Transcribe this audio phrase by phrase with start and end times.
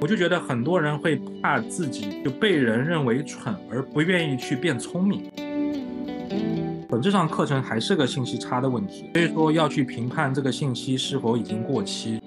[0.00, 5.28] 我就觉得很多人会怕自己就被人认为蠢，而不愿意去变聪明。
[6.88, 12.22] 本质上，课程还是个信息差的问题，所以说要去评判这个信息是否已经过期。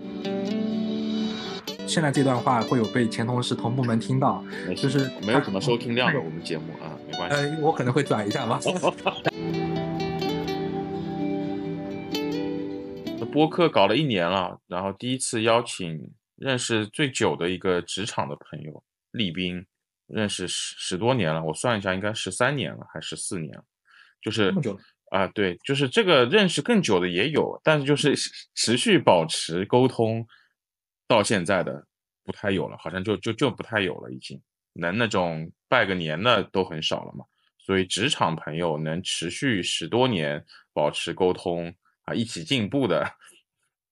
[1.88, 4.44] 现在这段话会有被前同事同部门听到，
[4.76, 7.38] 就是没有什么收听量的我们节目啊，没关系。
[7.38, 8.60] 呃，我可能会转一下吧。
[13.32, 16.12] 播客搞了一年了，然后第一次邀请
[16.42, 19.64] 认识最久的一个职场的朋友立斌，
[20.08, 23.64] 认识十十多年了，我算一下，应该十三年了，还是四年了，
[24.20, 24.52] 就是
[25.12, 28.16] 啊，对，就是这个认识更久的也有，但是就是
[28.56, 30.28] 持续保持沟通
[31.08, 31.86] 到现在的
[32.24, 34.42] 不太有了，好像就就就不太有了，已经
[34.74, 37.24] 能那种拜个年的都很少了嘛，
[37.60, 41.72] 所以职场朋友能持续十多年保持沟通。
[42.04, 43.08] 啊，一起进步的，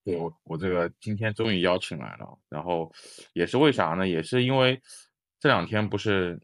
[0.09, 2.91] 对我我这个今天终于邀请来了，然后
[3.33, 4.07] 也是为啥呢？
[4.07, 4.81] 也是因为
[5.39, 6.39] 这两天不是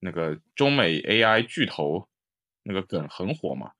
[0.00, 2.08] 那个中美 AI 巨头
[2.62, 3.70] 那个梗很火嘛，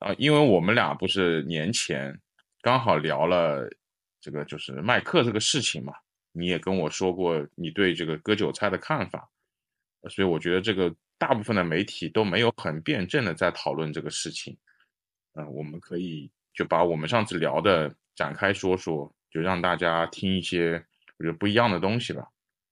[0.00, 2.18] 啊，因为我们俩不是年前
[2.62, 3.68] 刚好聊了
[4.20, 5.92] 这个就是麦克这个事情嘛，
[6.32, 9.28] 你也跟我说过你对这个割韭菜的看法，
[10.08, 14.56] 所以我觉得这个大部分的媒体都没有很辩证的在讨论这个事情，
[15.34, 16.30] 嗯，我们可以。
[16.52, 20.84] 就把我们上次聊的展开说说，就让大家听一些
[21.18, 22.28] 我觉得不一样的东西吧。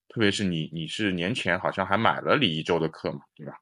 [0.09, 3.55] 特别是你，你是年前好像还买了李一舟的课嘛，对吧？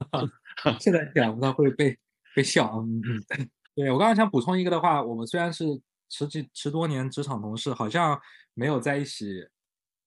[0.80, 1.96] 现在讲他会被
[2.34, 2.76] 被笑。
[2.78, 5.64] 嗯嗯， 对我刚刚想补充一个的话，我们虽然是
[6.08, 8.20] 十几十多年职场同事，好像
[8.54, 9.46] 没有在一起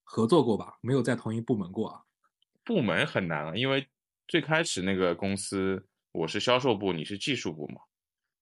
[0.03, 0.77] 合作过吧？
[0.81, 2.01] 没有在同一部门过啊？
[2.65, 3.87] 部门很难啊，因为
[4.27, 7.81] 最开始那个公司我是销售部，你是技术部嘛。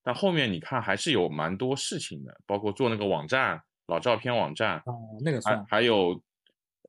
[0.03, 6.21] 但后面你看还是有蛮多事情的，包括做那个网站老照片网站，哦，那个算，还有，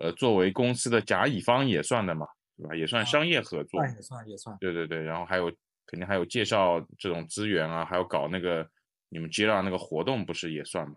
[0.00, 2.26] 呃，作为公司的甲乙方也算的嘛，
[2.56, 2.74] 对吧？
[2.74, 4.56] 也算商业合作，也算也算。
[4.60, 5.50] 对对对，然后还有
[5.86, 8.68] 肯定还有介绍这种资源啊，还有搞那个
[9.08, 10.94] 你们接到那个活动不是也算吗？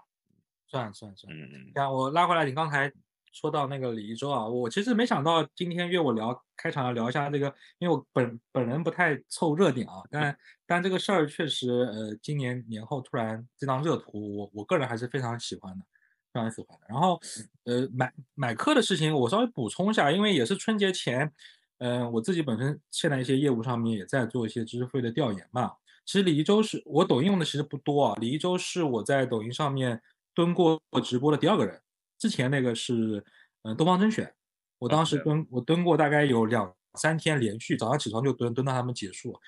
[0.68, 1.32] 算算算。
[1.34, 1.72] 嗯嗯。
[1.76, 2.92] 看我拉回来，你刚才。
[3.40, 15.86] 说到那个李一舟啊，我其实没想到今天约我聊开场要聊一下这个，因为我本本人不太凑热点啊，但 但这个事儿确实，呃，今年年后突然这张热图，我我个人还是非常喜欢的，
[16.34, 16.88] 非常喜欢的。
[16.90, 17.20] 然后，
[17.66, 21.32] 呃，买买课的事情我稍微补充一下，因为也是春节前，
[21.78, 25.74] 嗯，我自己本身现在一些业务上面也在做一些知识付费的调研嘛。
[26.06, 30.02] 其实李一舟是我抖音用的其实不多啊，李一舟是我在抖音上面
[30.34, 31.80] 蹲过直播的第二个人。
[32.18, 33.24] 之前那个是，
[33.64, 34.34] 嗯，东方甄选，
[34.80, 39.40] 我当时蹲，我蹲过大概有两三天连续，早上起床就蹲，蹲到他们结束。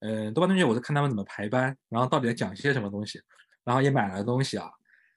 [0.00, 3.20] 嗯，东方甄选我是看他们怎么排班，然后到底在讲些什么东西，
[3.64, 4.70] 然后也买了东西啊。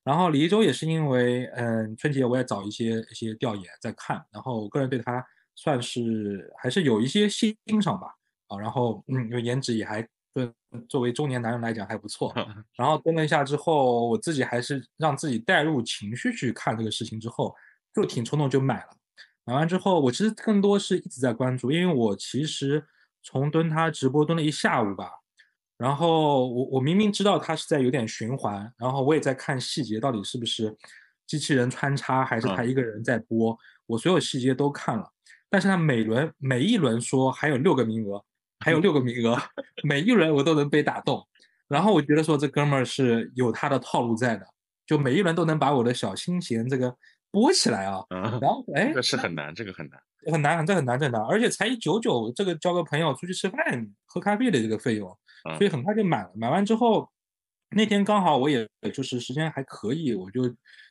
[0.03, 5.23] 然后李一舟也是因为，嗯，春节我也找一些一些调研在看，然后我个人对他
[5.55, 8.07] 算是还是有一些欣赏吧。
[8.47, 10.07] 啊，然后嗯，因为颜值也还。
[10.33, 10.49] 对，
[10.87, 12.33] 作为中年男人来讲还不错。
[12.77, 17.53] 然后蹲了一下之后，我自己还是让自己带入情绪去看这个事情，之后
[17.93, 18.89] 就挺冲动就买了。
[19.43, 22.85] 买完之后，我其实更多是一直在关注，因为我其实
[23.21, 25.09] 从蹲他直播蹲了一下午吧。
[25.77, 30.77] 然后我我明明知道他是在有点循环，然后我也在看细节，到底是不是
[31.25, 35.11] 机器人穿插，还是他一个人在播，我所有细节都看了。
[35.49, 38.23] 但是他每轮每一轮说还有六个名额。
[38.61, 39.37] 还有六个名额，
[39.83, 41.27] 每一轮我都能被打动，
[41.67, 44.45] 然后我觉得说这哥们儿是有他的套路在的，
[44.85, 46.95] 就每一轮都能把我的小心弦这个
[47.31, 48.05] 拨起来啊。
[48.09, 49.99] 然后哎，这是很难，这个很难，
[50.31, 53.59] 很难，这很难，真的，而且才一九九，这个交个朋友出去吃饭
[54.05, 55.09] 喝咖啡的这个费用，
[55.57, 56.31] 所以很快就买了。
[56.35, 57.09] 买完之后，
[57.75, 60.43] 那天刚好我也就是时间还可以，我就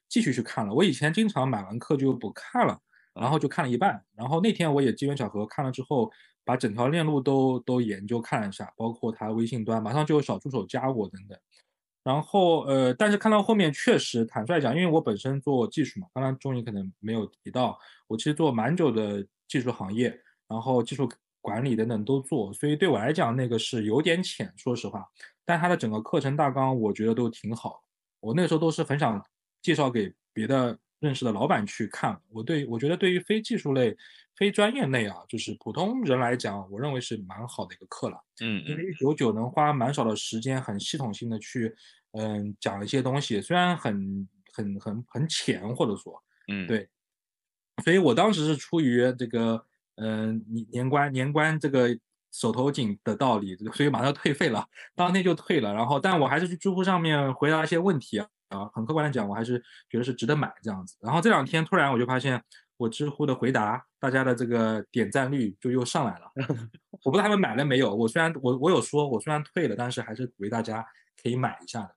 [0.09, 0.75] 继续去看了。
[0.75, 2.79] 我以前经常买完课就不看了，
[3.15, 4.03] 然后就看了一半。
[4.17, 6.11] 然后那天我也机缘巧合看了之后。
[6.45, 11.39] 把整条链路都都研究看了一下，包括他微信端，马上就有小助手加我等等。
[12.03, 17.79] 然后呃，但是看到后面确实，坦率讲，因为我本身做技术嘛，刚刚钟毅可能没有提到，
[18.09, 21.07] 我其实做蛮久的技术行业，然后技术
[21.43, 25.07] 管理等等都做，所以对我来讲那个是有点浅，说实话。
[25.45, 27.83] 但他的整个课程大纲我觉得都挺好，
[28.21, 29.23] 我那时候都是很想
[29.61, 32.19] 介绍给别的认识的老板去看。
[32.31, 33.97] 我对我觉得对于非技术类。
[34.37, 38.19] 非专业内啊，就是普通人来讲，我认为是蛮好的一个课了。
[38.41, 41.75] 嗯，因为一九九能花蛮少的时间，很系统性的去，
[42.13, 46.89] 嗯，讲一些东西，虽然很很很很浅，或者说，嗯，对。
[47.85, 49.65] 所以我当时是出于这个，
[49.97, 51.99] 嗯，年年关年关这个
[52.31, 55.73] 手头紧的道理，所以马上退费了，当天就退了。
[55.73, 60.97] 然后，但我还是去知乎上面回答一些问题啊，啊，很客观的讲，我还是觉得是值得买这样子。
[61.01, 62.43] 然后这两天突然我就发现，
[62.81, 66.33] 我知乎的回答，大家的这个点赞率就又上来了。
[67.05, 67.95] 我不知道他们买了没有。
[67.95, 70.83] 我虽然我我有说，我虽然退了，但是还是鼓励大家
[71.23, 71.95] 可以买一下的。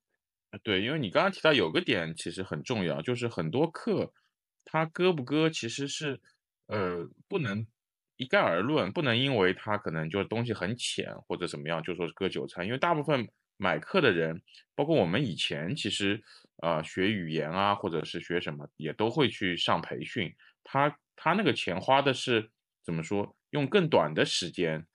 [0.61, 4.11] 对，因为你刚刚提到有个点其实很重要，就是很多课
[4.65, 6.19] 它割不割其实是
[6.67, 7.65] 呃不能
[8.17, 13.25] 一概而论，不能因为它可能就是东西很浅或者怎么样就说是割韭菜，因为大部分
[13.55, 14.41] 买课的人，
[14.75, 16.21] 包括我们以前其实
[16.61, 22.49] 呃学语言啊或者是学什么也都会去上培训，他他那个钱花的是
[22.83, 24.85] 怎么说，用更短的时间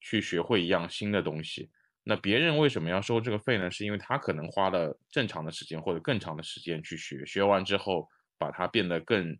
[0.00, 1.70] 去学会一样新的东西。
[2.02, 3.70] 那别人为什么要收这个费呢？
[3.70, 8.08] 是因为他可能花了正常的时间或者更长的时间去学，学完之后
[8.38, 9.38] 把它变得更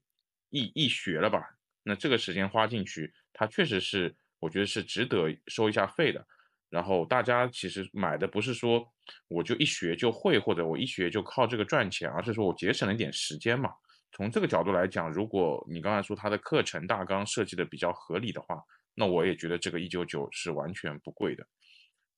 [0.50, 1.42] 易易学了吧？
[1.82, 6.24] 那这个时间花进去，他确实是我觉得是值得收一下费的。
[6.68, 8.86] 然后大家其实买的不是说
[9.26, 13.72] 我就一学就会，或者我一学就靠这个赚钱，而是说我节省了一点时间嘛。
[14.12, 18.62] 从这个角度来讲，如果你刚才说它的课程大纲设计的比较合理的话，
[18.94, 21.46] 那我也觉得这个一九九是完全不贵的。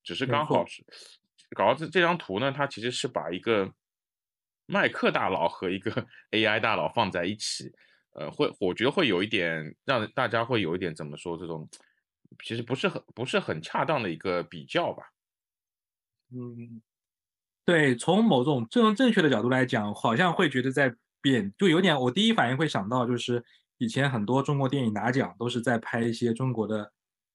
[0.03, 0.85] 只是刚好是
[1.55, 3.73] 搞到这这张图呢，它其实是把一个
[4.67, 7.71] 麦克大佬和一个 AI 大佬放在一起，
[8.15, 11.69] 呃，会我觉得会有一点让大家会有一点怎么说这种，
[12.43, 15.05] 其实不是很不是很恰当的一个比较吧。
[16.35, 16.81] 嗯，
[17.67, 23.43] 对，从某种这种正确的角度来讲，好像会觉得在贬，就有点我第一反应会想到就是
[23.79, 26.93] 以前很多中国电影拿奖都是在拍一些中国的。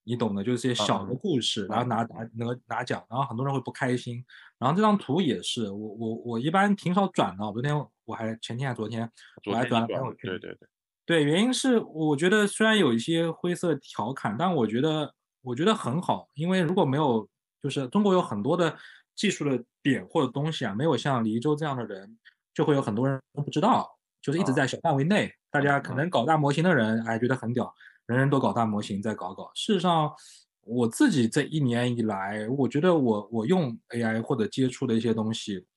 [0.10, 4.24] 你懂的，就是些小的故事，然后拿拿拿拿奖，然后很多人会不开心。
[4.58, 7.44] 然后这张图也是，我我我一般挺少转的。
[7.52, 9.12] 昨天我还前天还昨天
[9.46, 10.30] 我还转了朋友圈。
[10.30, 10.68] 对对对，
[11.06, 17.28] 对，原因是我觉得虽然有一些灰色调侃，但我觉得我觉得很好，因为如果没有
[17.62, 18.78] 就是中国有很多的
[19.14, 22.18] 技术的点或者东西啊，没有像李一舟这样的人，
[22.58, 23.88] 就会有很多人都不知道，
[24.20, 27.72] 就是一直在小范围内，大家可能搞大模型的人哎觉得很屌。
[28.08, 29.52] 人人都搞大模型，在搞搞。
[29.54, 30.12] 事实上，
[30.62, 35.68] 我自己这一年以来，我觉得我我用 AI 或者接触的一些东西，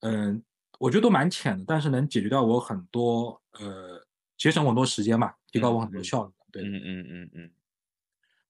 [0.00, 0.42] 嗯，
[0.78, 4.02] 我觉得都蛮浅的，但是能解决掉我很多，呃，
[4.38, 6.32] 节省很多时间嘛，提高我很多效率。
[6.50, 7.50] 对，嗯嗯嗯嗯。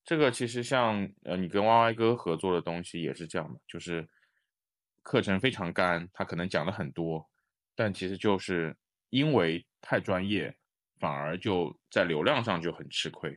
[0.04, 4.08] 这个其实像呃，你跟 Y Y 哥合作的东西也是这样的，就是
[5.02, 7.30] 课程非常干，他可能讲了很多，
[7.74, 8.76] 但其实就是
[9.10, 10.54] 因为太专业。
[11.00, 13.36] 反而就在流量上就很吃亏，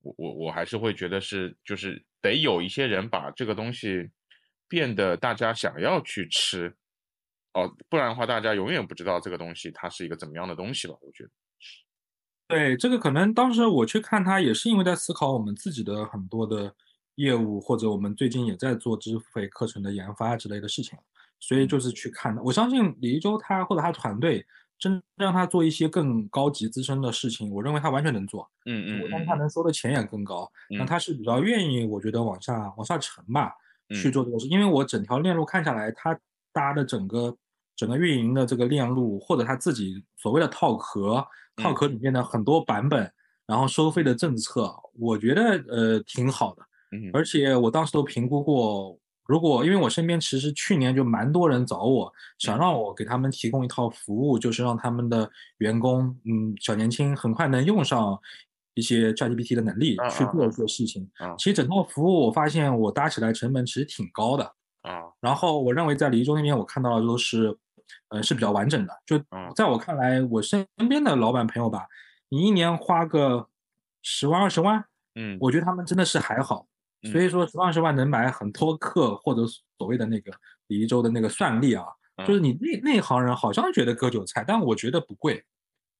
[0.00, 4.08] 我我我还是会觉得是就是得有一些人把这个东西
[4.68, 6.74] 变得大家想要去吃，
[7.52, 10.94] 哦，不然的话大家永远不知道这个东西它是一个怎么样的东西吧。
[11.02, 11.30] 我觉得，
[12.48, 16.74] 对这个可能当时我去看它也是因为在思考我们自己的很多的
[17.16, 20.98] 业务，或者我们最近也在做支付费课程的研发之类的事情，
[21.46, 22.42] 所以就是去看的。
[22.42, 24.44] 我相信李一舟他或者他团队。
[24.76, 28.46] 真让他做一些更高级、资深的事情，我认为他完全能做。
[28.66, 30.50] 嗯嗯，我相信他能收的钱也更高。
[30.68, 33.52] 那他是比较愿意，我觉得往下往下沉吧，
[33.90, 34.46] 去做这个事。
[34.48, 36.18] 因为我整条链路看下来，他
[36.52, 37.34] 搭的整个
[37.76, 41.24] 整个运营的这个链路，或者他自己所谓的套壳，
[41.56, 43.10] 套壳里面的很多版本，
[43.46, 46.62] 然后收费的政策，我觉得呃挺好的。
[46.90, 48.98] 嗯，而且我当时都评估过。
[49.26, 58.18] 如果因为我身边其实去年就蛮多人找我，想让我给他们提供一套服务，就是让他们的员工，嗯，小年轻很快能用上
[58.74, 61.10] 一些 ChatGPT 的能力去做一些事情。
[61.38, 64.44] 其实整套服务我发现我搭起来成本其实挺高的。
[64.82, 67.56] 啊，然后我认为在李一舟那边我看到的都是，
[68.08, 68.92] 呃，是比较完整的。
[69.06, 69.18] 就
[69.56, 71.86] 在我看来，我身边的老板朋友吧，
[72.28, 73.48] 你一年花个
[74.02, 76.66] 十万二十万，嗯，我觉得他们真的是还好。
[77.12, 79.42] 所以说十万二十万能买很多课，或者
[79.78, 80.32] 所谓的那个
[80.68, 81.84] 李一舟的那个算力啊，
[82.26, 85.44] 就是你内内行人好像觉得割韭菜，但我觉得不贵。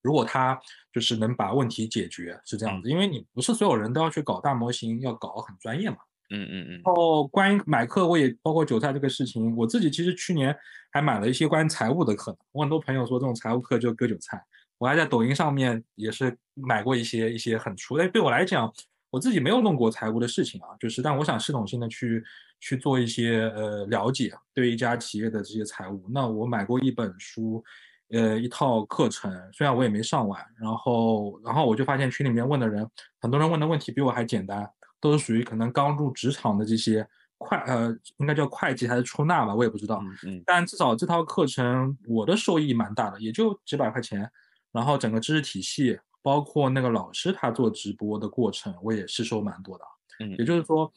[0.02, 0.60] 如果他
[0.92, 5.96] 就是能把问题解决，是这样子，因为你不是所有人都要去搞大模型，要搞很专业嘛。
[6.30, 6.72] 嗯嗯嗯。
[6.84, 10.54] 然后关于买课，我也包括韭菜这个事情，我自己其实去年
[10.92, 12.36] 还买了一些关于财务的课。
[12.52, 14.42] 我很多朋友说这种财务课就割韭菜，
[14.78, 18.72] 我还在抖音上面也是买过一些一些很出，但对我来讲。
[19.14, 22.24] 我自己没有弄过财务的事情啊，就是，但我想系统性的去
[22.58, 26.04] 去做一些呃了解，对一家企业的这些财务。
[26.10, 27.62] 那我买过一本书，
[28.08, 32.84] 呃，一套课程，虽然我也没上完，然后然后我就发现群里面问的人，
[33.20, 34.68] 很多人问的问题比我还简单，
[35.00, 37.06] 都是属于可能刚入职场的这些
[37.38, 40.02] 会呃，应该叫会计还是出纳吧，我也不知道。
[40.26, 40.42] 嗯。
[40.44, 44.28] 但至少这套课程我的收益蛮大的，也就几百块钱，
[44.72, 46.00] 然后整个知识体系。
[46.24, 49.84] 包括那个老师他做直播的过程，我也吸收蛮多的。
[50.20, 50.90] 嗯，也就是说，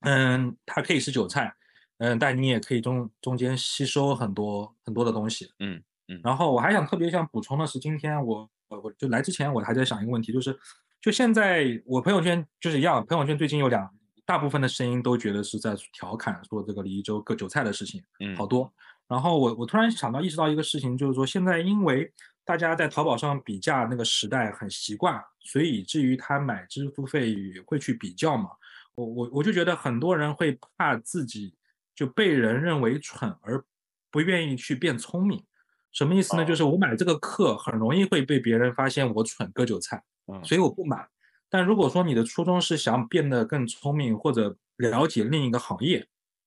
[0.00, 1.54] 嗯，他可以是韭菜，
[1.98, 5.50] 嗯，但你也可以中中间吸收很多很多的东西。
[5.58, 6.18] 嗯嗯。
[6.24, 10.58] 然后我还想特别想补充的是，今天我我就来之前我还在想一个问题，就是
[11.02, 13.94] 就现在我朋友圈就是一样，朋友圈最近有两
[14.24, 18.72] 大部分的声音都觉得是在调侃说这个李一舟割韭菜的事情，嗯，好多。
[19.06, 22.10] 然后我我突然想到意识到一个事情，就是说现在因为
[22.44, 27.34] 大家在淘宝上比价那个时代很习惯，所以以至于他买支付费
[27.66, 28.50] 会去比较嘛。
[28.94, 31.54] 我我我就觉得很多人会怕自己
[31.94, 33.64] 就被人认为蠢，而
[34.10, 35.42] 不愿意去变聪明。
[35.90, 36.44] 什么意思呢？
[36.44, 40.02] 就是我买这个课很容易会被别人发现我蠢割韭菜，
[40.42, 41.08] 所以我不买。
[41.48, 46.06] 但如果说你的初衷是想变得更聪明或者了解另一个行业，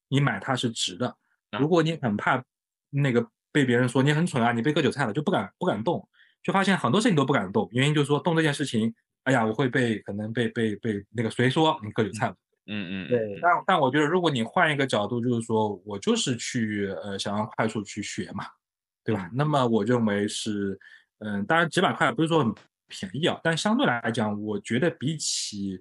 [0.10, 1.16] 你买它是值的。
[1.58, 2.44] 如果你很怕
[2.90, 3.26] 那个
[3.58, 6.08] 被别人说你很蠢啊，你被割韭菜了，就不敢不敢动，
[6.44, 7.68] 就发现很多事情都不敢动。
[7.72, 12.36] 原因就是说动这件事情，哎呀，我会被可能被被被那个谁说你割韭菜了。
[12.68, 13.40] 嗯嗯，对。
[13.42, 18.46] 但但我觉得如果你换一个角度，就是说我就是去呃想要快速去学嘛，
[19.04, 19.30] 对吧？
[19.34, 20.78] 那么我认为是，
[21.20, 22.54] 嗯，当然几百块不是说很。
[22.90, 25.78] 便宜啊，但相对来讲，我觉得比起，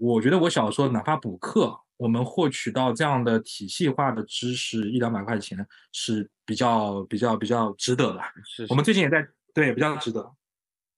[0.00, 8.20] 我觉得我小时候哪怕补课，我们获取到这样的体系化的知识，一两百块钱是比较比较比较值得的。
[8.44, 10.34] 是，我们最近也在对比较值得，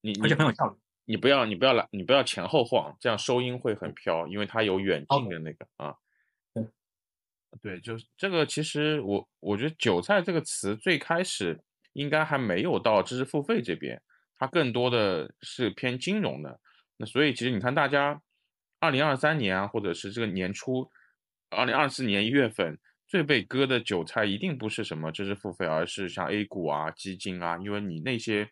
[0.01, 0.77] 你而且很有效率。
[1.09, 5.95] 你不要你不要来，你不要前后晃，这样收音会很飘，因为它有远近的那个啊。
[6.53, 6.67] 对，
[7.63, 8.45] 对，就是这个。
[8.45, 11.63] 其实我我觉得“韭菜”这个词最开始
[11.93, 14.03] 应该还没有到知识付费这边。
[14.39, 16.61] 它更多的是偏金融的，
[16.97, 18.21] 那所以其实你看，大家
[18.81, 20.91] 二零二三年啊，或者是这个年初，
[21.51, 28.49] 二零二四年一月份最被割的韭菜，一定不是什么知识付费，而是像 A 股啊、基金啊，因为你那些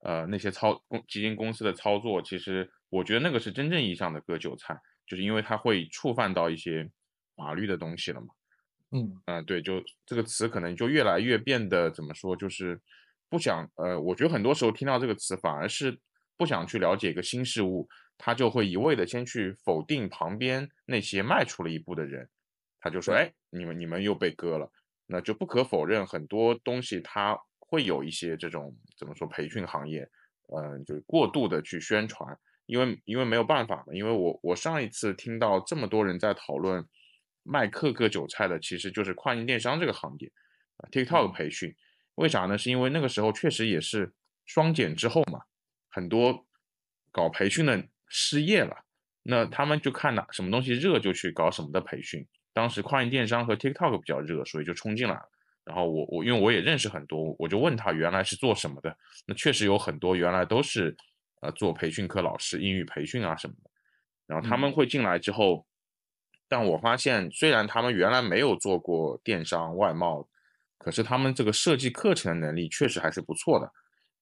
[0.00, 6.88] 呃那些操公基金公司的操作，其实我觉得那个是真正意义上的割韭菜，就是因为它会触犯到一些
[7.34, 8.28] 法律的东西了嘛。
[8.92, 12.80] 嗯嗯，对，就这个词可能就越来越变得怎么说，就是。
[13.28, 15.98] 不想，呃，我觉得很多时候听到这个词，反而是
[16.36, 22.28] 不想去了解一个新事物，他就会一味的先去否定旁边那些迈出了一步的人，
[22.80, 24.70] 他就说，哎，你们你们又被割了，
[25.06, 30.08] 那就不可否认很多东西它会有一些这种怎么说培训行业，
[30.54, 36.86] 嗯，就是过度的去宣传，因为因为没有办法嘛，因为我我上一次听到这么多人在讨论
[37.42, 40.32] 卖课割韭菜的，其实就是跨境电商这个行业
[40.78, 41.74] 啊，TikTok 培训。
[42.16, 42.56] 为啥呢？
[42.56, 44.12] 是因为那个时候确实也是
[44.46, 45.42] 双减之后嘛，
[45.90, 46.46] 很多
[47.12, 48.76] 搞培训的失业了，
[49.22, 52.26] 那他们就看哪什么东西热就去搞什么的培训。
[52.52, 55.28] 当时跨境电商和 TikTok 比较热，所以就冲进来了。
[55.64, 58.96] 然后我我因为我也认识很多，我就问他原来是做什么的。
[59.26, 60.96] 那确实有很多原来都是
[61.42, 63.70] 呃做培训课老师，英语培训啊什么的。
[64.26, 65.66] 然后他们会进来之后，
[66.48, 70.28] 但我发现虽然他们原来没有做过电商外贸。
[70.78, 73.68] 可是他们这个设计课程的能力确实还是不错的，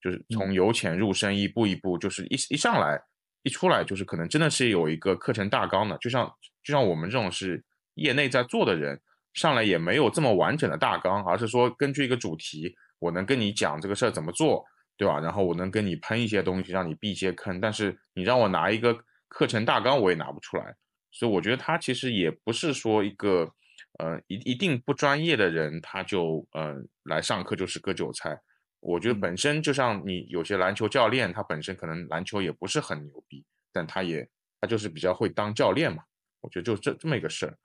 [0.00, 2.98] 就是从由浅入深，一步一步，就是一一上来
[3.44, 6.26] 一出来，就是可能真的是有一个课程大纲的，就像
[6.64, 9.00] 就像我们这种是业内在做的人，
[9.34, 14.64] 上来也没有这么完整的大纲，而是说根据一个主题，我能跟你讲这个事儿怎么做，
[14.96, 15.20] 对吧？
[15.20, 18.98] 然后我能跟你喷一些东西，让你避一些坑，但是你让我拿一个
[19.28, 20.74] 课程大纲，我也拿不出来，
[21.12, 23.52] 所以我觉得他其实也不是说一个。
[24.00, 26.74] 呃，一一定不专业的人，他就呃
[27.04, 28.36] 来上课就是割韭菜。
[28.84, 34.28] 我觉得本身就像你有些篮球教练，他本身可能篮球也不是很牛逼，但他也
[34.60, 36.02] 他就是比较会当教练嘛。
[36.40, 37.56] 我觉得就这这么一个事儿。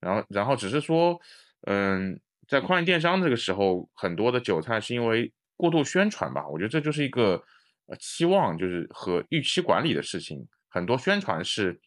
[0.00, 1.18] 然后然后只是说，
[1.62, 6.46] 嗯，在跨境电商这个时候，很多的韭菜是因为过度宣传吧。
[6.48, 7.42] 我觉得这就是一个
[7.86, 10.46] 呃期望，就是和预期管理的事情。
[10.68, 11.80] 很多宣传是，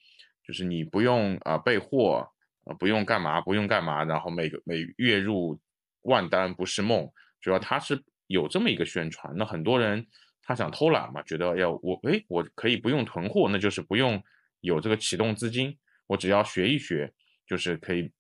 [0.44, 2.30] 就是你不用啊备货。
[2.78, 5.60] 不用干嘛，不用干嘛，然后每个每月入
[6.04, 9.34] 万单不是梦，主要他是有这么一个宣传。
[9.36, 10.06] 那很多人
[10.44, 14.24] 他想偷懒嘛，觉得要我哎，我可以不用囤货，那就是不用
[14.62, 17.12] 有这个启动资金，我只要学一学，
[17.46, 18.12] 就是可以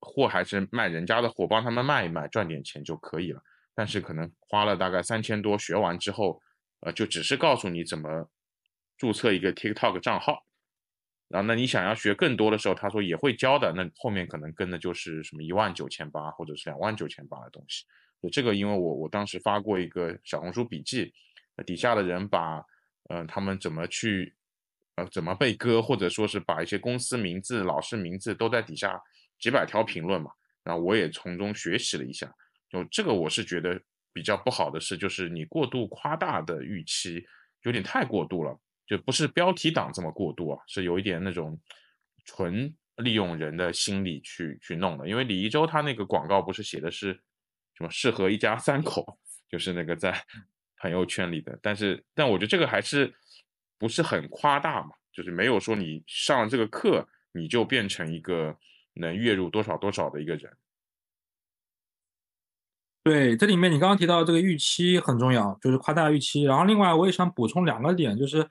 [0.00, 3.42] 货还是卖人家的货，帮他们卖一卖，赚点钱就可以了。
[3.74, 6.40] 但是可能花了大概三千多，学完之后，
[6.80, 8.28] 呃，就只是告诉你怎么
[8.96, 10.44] 注册一个 TikTok 账号。
[11.28, 13.72] 然后，那你想要学更多的时候，他说也会教的。
[13.76, 17.84] 那后面可能跟的就是什么一万九千八或者是两万九千八的东西。
[18.22, 21.12] 就这个，因为我我当时发过一个小红书笔记，
[21.64, 22.64] 底下的人把，
[23.10, 24.34] 嗯，他们怎么去，
[24.96, 29.00] 呃，怎么被割，或者说是把一些公司名字、老师名字都在底下
[29.38, 30.30] 几百条评论嘛。
[30.64, 32.32] 然后我也从中学习了一下。
[32.68, 33.80] 就这个，我是觉得
[34.12, 37.24] 比较不好的是，就是你过度夸大的预期，
[37.62, 38.58] 有点太过度了。
[38.86, 41.58] 就不是标题党这么过度啊，是有一点那种
[42.24, 45.08] 纯利用人的心理去去弄的。
[45.08, 47.18] 因为李一舟他那个广告不是写的是
[47.78, 49.18] 什么适合一家三口，
[49.48, 50.12] 就是那个在
[50.82, 51.56] 朋友圈里的。
[51.62, 53.14] 但是，但我觉得这个还是
[53.78, 58.56] 不是很夸大嘛，就是没有说你上了这个课你就变成一个
[58.94, 60.52] 能月入多少多少的一个人。
[63.04, 66.42] 对，这里面你刚刚提到这个预期很重要，就是夸大预期。
[66.42, 68.46] 然后另外我也想补充两个点，就是，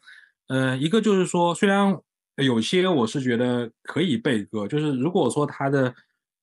[0.47, 1.99] 嗯，一个就是说，虽然
[2.37, 5.93] 有些我是觉得可以被割，就是如果说他的，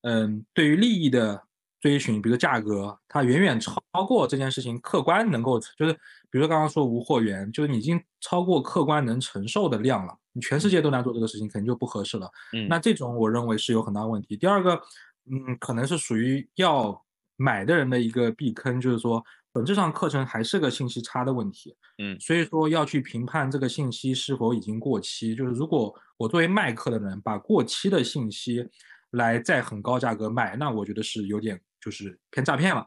[0.01, 1.43] 嗯，对于利益的
[1.79, 3.75] 追寻，比如价格，它远远超
[4.07, 5.93] 过这件事情客观能够，就是
[6.29, 12.29] 比如说刚刚说无货源，就是你已经超过客观能承受的量了，你全世界都来做这个事情，肯定就不合适了。
[12.53, 14.35] 嗯，那这种我认为是有很大问题。
[14.35, 14.81] 第二个，
[15.29, 17.01] 嗯，可能是属于要。
[17.37, 25.35] 买的人的一个避坑就是说，本质上课程还是个信息差的问题，嗯，所以说要去评判这个信息是否已经过期。
[25.35, 28.65] 就是如果我作为卖课的人把过期的信息
[29.11, 32.85] 来再很高价格卖，那我觉得是有点就是偏诈骗了，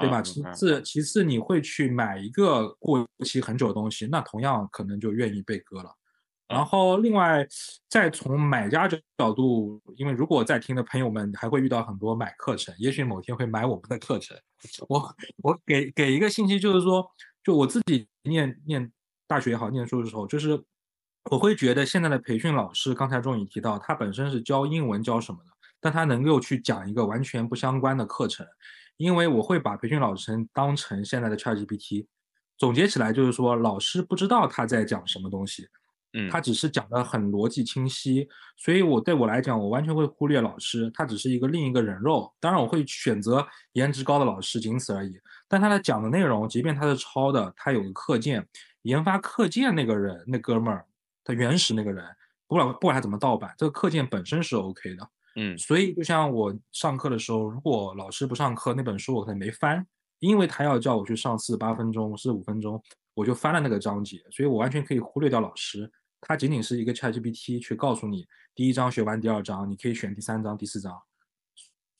[0.00, 0.22] 对吧？
[0.22, 5.94] 其次，其次你会去买一个过期很久的东西，那同样可能就愿意被割了。
[6.48, 7.46] 然后，另外，
[7.90, 14.34] 再从买家角角度，因为如果在听的朋友们还会遇到很多买课程，也许某天会买我们的课程。
[14.88, 17.06] 我我给给一个信息，就是说，
[17.44, 18.90] 就我自己念念
[19.26, 20.58] 大学也好，念书的时候，就是
[21.30, 28.46] 我会觉得现在的培训老师，刚才钟宇提到，他本身是教英文教什么的，但他能够去讲一个完全不相关的课程，
[28.96, 32.06] 因为我会把培训老师当成现在的 ChatGPT。
[32.56, 35.68] 总结起来就是说，老师不知道他在讲什么东西。
[36.14, 42.32] 嗯，他只是讲的很逻辑清晰，所以我对我来讲，我完全会忽略老师，他只是一个另一个人肉。
[42.40, 45.20] 当然，我会选择颜值高的老师，仅此而已。
[45.46, 48.48] 但他的讲的内容，即便他是抄的，他有个课件，
[48.82, 50.86] 研发课件那个人，那哥们儿，
[51.22, 52.02] 他原始那个人，
[52.46, 55.06] 不管不管他怎么盗版，这个课件本身是 OK 的。
[55.40, 59.86] 嗯，所以就像我上课的时候，如果老师不上课，那本书我可能没翻，
[60.18, 62.82] 因为他要叫我去上四十八分钟、四十五分钟。
[63.14, 65.90] 我就翻了那个章节，所以我完全可以忽略掉老师，
[66.20, 70.96] 他仅仅是一个 ChatGPT 去告诉你第一章学完第二章，你可以选第三章、第四章。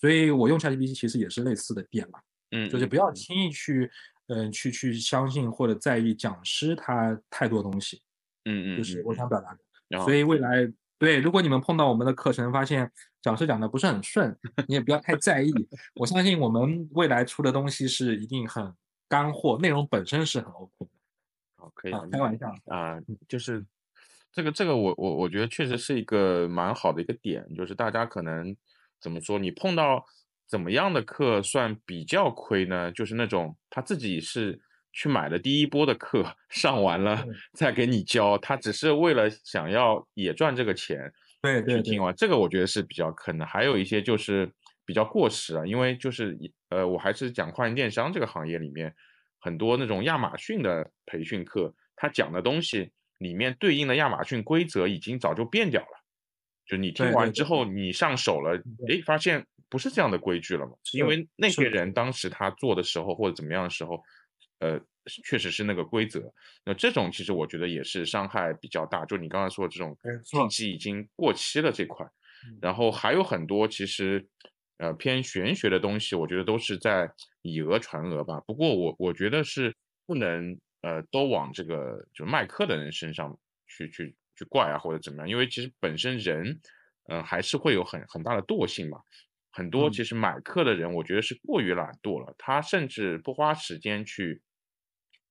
[0.01, 2.21] 所以我用 ChatGPT 其实也是类似的点嘛，
[2.53, 3.91] 嗯，就是不要轻易去，
[4.29, 8.01] 嗯，去去相信或者在意讲师他太多东西，
[8.45, 10.05] 嗯嗯，就是我想表达的。
[10.05, 12.89] 所以未来对，如果你们碰到我们的课程，发现
[13.29, 14.35] 讲师讲的不是很顺，
[14.67, 15.53] 你也不要太在意。
[15.95, 18.75] 我相信我们未来出的东西是一定很
[19.07, 20.89] 干货，内容本身是很 OK 的。
[21.59, 23.63] 好可以开玩笑啊，就是
[24.33, 28.57] 这个这个，我我我觉得确实是一个蛮好的一个点，就是大家可能
[28.99, 30.03] 怎么说，你碰到
[30.47, 32.91] 怎么样的课算比较亏呢？
[32.93, 34.59] 就是那种他自己是
[34.91, 43.47] 去买了第一波的课，上完了再给你教，他只是为了想要也赚这个钱，对去，听完这个我觉得是比较坑的。
[43.47, 44.51] 还有一些就是
[44.85, 46.39] 比较过时啊，因为就是
[46.71, 48.95] 呃，我还是讲跨境电商这个行业里面。
[49.41, 56.05] 很多那种亚马逊的培训课，他讲的东西里面对应的亚马逊规则已经早就变掉了。
[56.67, 60.73] 就你听完之后，你上手了，哎，发现不是这样的规矩了嘛？
[60.93, 64.03] 因为那些人当时他做的时候或者怎么样的时候，
[64.59, 64.81] 呃，
[65.25, 66.33] 确实是那个规则。
[66.65, 69.05] 那这种其实我觉得也是伤害比较大。
[69.07, 72.07] 就你刚才说的这种信息已经过期了这块，
[72.61, 74.27] 然后还有很多其实。
[74.81, 77.11] 呃，偏玄学的东西，我觉得都是在
[77.43, 78.39] 以讹传讹吧。
[78.47, 79.75] 不过我我觉得是
[80.07, 85.29] 不能呃都往这个就卖课的人身上去去去怪啊，或者怎么样。
[85.29, 86.61] 因为其实本身人，
[87.09, 89.01] 嗯，还是会有很很大的惰性嘛。
[89.51, 94.41] 很多其实买课的人，我觉得是过于懒惰了，他甚至不花时间去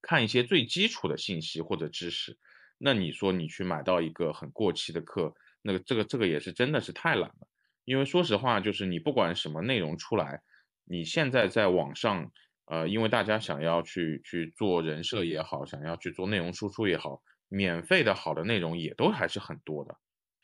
[0.08, 2.38] 看一些最基础的信息或者知识。
[2.78, 7.48] 那你说你去买到一个很过期的课，那个这个这个也是真的是太懒了。
[7.84, 10.42] 因为说实话，就是你不管什么内容出来，
[10.86, 12.32] 你现在在网上，
[12.68, 19.94] 呃，因为大家想要去去做人设也好，想要去做内容输出也好，免费的好的内容也都还是很多的。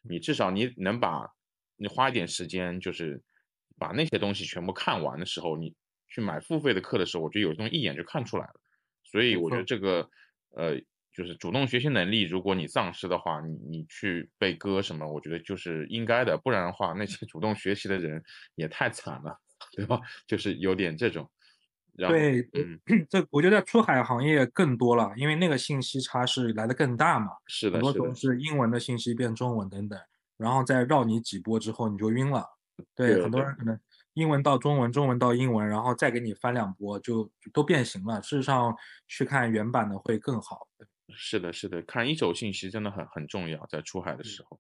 [0.02, 1.30] 你至少你能把，
[1.78, 3.24] 你花一点时间，就是
[3.78, 5.74] 把那些东西全部看完的时候，你
[6.10, 8.60] 去买付费的课的时候，我觉得有东西一眼就看出来了。
[9.14, 10.10] 所以我觉得这个，
[10.58, 10.82] 呃。
[11.16, 18.20] 就是主动学习能力，如果你丧失的话，你你去被割什么，我觉得就是应该的，不然的话，那些主动学习的人
[18.56, 19.38] 也太惨了，
[19.78, 20.00] 对吧？
[20.26, 21.30] 就是有点这种。
[21.96, 27.28] 对，嗯，这我觉得出海行业更多了，因为那个信息差是来的更大嘛。
[27.46, 30.00] 是的，很多都是英文的信息变中文等等，
[30.36, 32.44] 然后再绕你几波之后你就晕了。
[32.96, 33.80] 对，很多人可能
[34.14, 38.22] 英文到中文，中文到英文，然后再给你翻两波，就都变形了。
[38.22, 38.76] 事实上，
[39.08, 40.68] 去看原版的会更好。
[41.16, 44.60] 是的，是的，看一手信息真的很很重要，在出海的时候。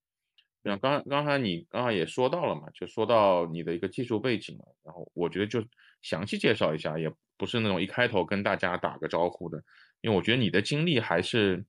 [0.63, 5.63] 像刚刚才你刚才也说到了嘛，就说到你的一个技术背景了，然后我觉得就
[6.01, 9.61] 详细介绍一下，也不是那种一开头跟大家打个招呼的，
[10.01, 11.65] 因为我觉得你的经历还是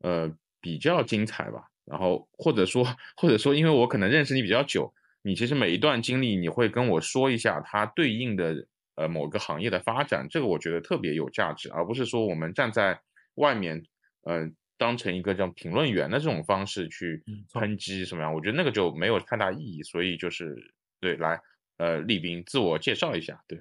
[0.00, 1.70] 呃比较精彩吧。
[1.86, 2.84] 然后或者说
[3.16, 4.92] 或者说，因为我可能认识你比较久，
[5.26, 13.00] 你其实每一段经历你会跟我说一下它对应的呃某个行业的发展，这个我觉得特别有价值，而不是说我们站在
[13.34, 13.84] 外面
[14.22, 14.50] 呃。
[14.78, 19.82] 当成一个这样评论员的这种方式去抨击什么样，我觉得那个就没有太大意义。
[19.82, 20.54] 所以就是
[21.00, 21.40] 对，来，
[21.78, 23.42] 呃，立斌自我介绍一下。
[23.48, 23.58] 对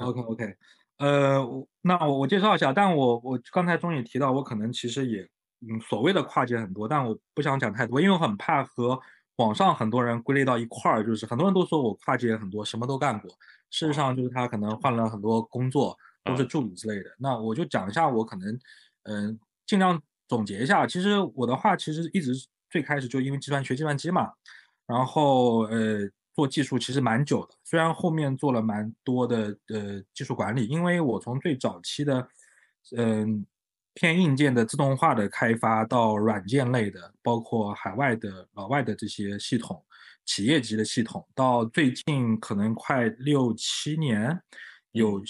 [0.00, 0.56] ，OK OK，
[0.96, 1.38] 呃，
[1.80, 5.22] 那我我介绍一下，但我我刚才中也提到，我可能其实也
[5.60, 9.00] 嗯所谓的跨界很多，但我不想讲太多，因为我很怕和
[9.38, 13.28] 网上很多人归类到一块儿，就是很多人都说我跨界很多，什么都干过。
[13.70, 17.10] 事实上就是他可能换了很多工作，都是助理之类的。
[17.18, 18.56] 那我就讲一下我可能
[19.02, 20.00] 嗯尽量。
[20.28, 22.34] 总结一下，其实我的话其实一直
[22.68, 24.30] 最开始就因为计算学计算机嘛，
[24.86, 26.00] 然后呃
[26.34, 32.28] 做技术其实蛮久的，虽然后面做了蛮多的呃技术管理，因为我从最早期的
[32.94, 33.46] 嗯
[33.98, 39.84] 偏硬件的自动化的开发到软件类的，包括海外的老外的这些系统，
[40.24, 44.40] 企业级的系统，到最近可能快六七年
[44.92, 45.20] 有。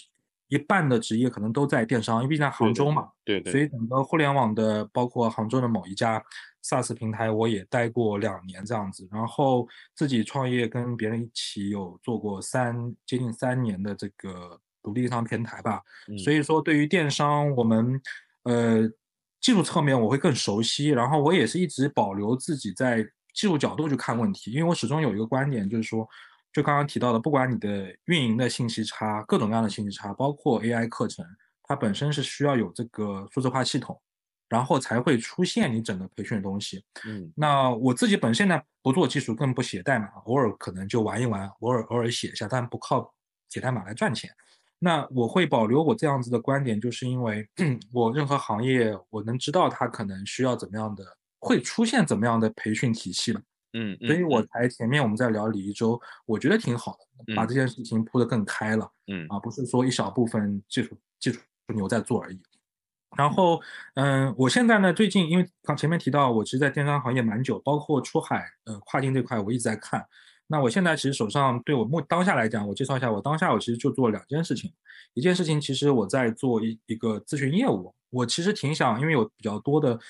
[0.51, 6.25] 一半的职业可能都在电商，因为毕竟在杭州嘛，对对，所以整个互联网的，包括杭州的某一家
[6.65, 15.83] SaaS 平台，我也待过两年这样子，然后自己创业跟别人一起有做过三接近三年的这个独立电商平台吧，
[16.25, 18.01] 所以说对于电商，我们
[18.45, 18.89] 呃
[19.41, 23.03] 技术侧面我会更熟悉，然后我也是一直保留自己在
[23.35, 26.09] 技术角度去看问题，因为我始终有一个观点就是说。
[26.51, 31.25] 就刚刚提到的，不管你的运营的信息差，各种各样的信息差，包括 AI 课程，
[31.63, 34.01] 它本身是需要有这个数字化系统，
[34.49, 36.83] 然后才会出现你整个培训的东西。
[37.07, 43.15] 嗯，那我自己本身呢，不做技术，更不写代码，偶尔可能就玩一玩，偶尔偶尔写一下，但不靠
[43.51, 44.35] 写代码来赚钱。
[44.79, 47.49] 那我会保留我这样子的观点，就是因为
[47.93, 51.05] 我任何行业，我能知道它可能需要怎么样的，
[51.41, 53.41] 会出现怎么样的培训体系了。
[53.73, 58.91] 嗯，所以我才前面我们在聊李一舟，我觉得挺好的，把这件事情铺得更开了。
[59.09, 61.41] 嗯，啊，不是说一小部分技术技术
[61.75, 62.41] 牛在做而已。
[63.17, 63.61] 然后，
[63.95, 70.07] 嗯，我现在呢，最近因为刚前面提到，我其实，在电商行业蛮久，包括出海，呃，跨境这块，我一直在看。
[70.49, 74.73] 那我现在其实手上对我目当下来讲，我介绍一下，我当下我其实就做两件事情。
[75.15, 80.01] 一件事情，其实我在做一一个咨询业务，我其实挺想，因为有比较多的。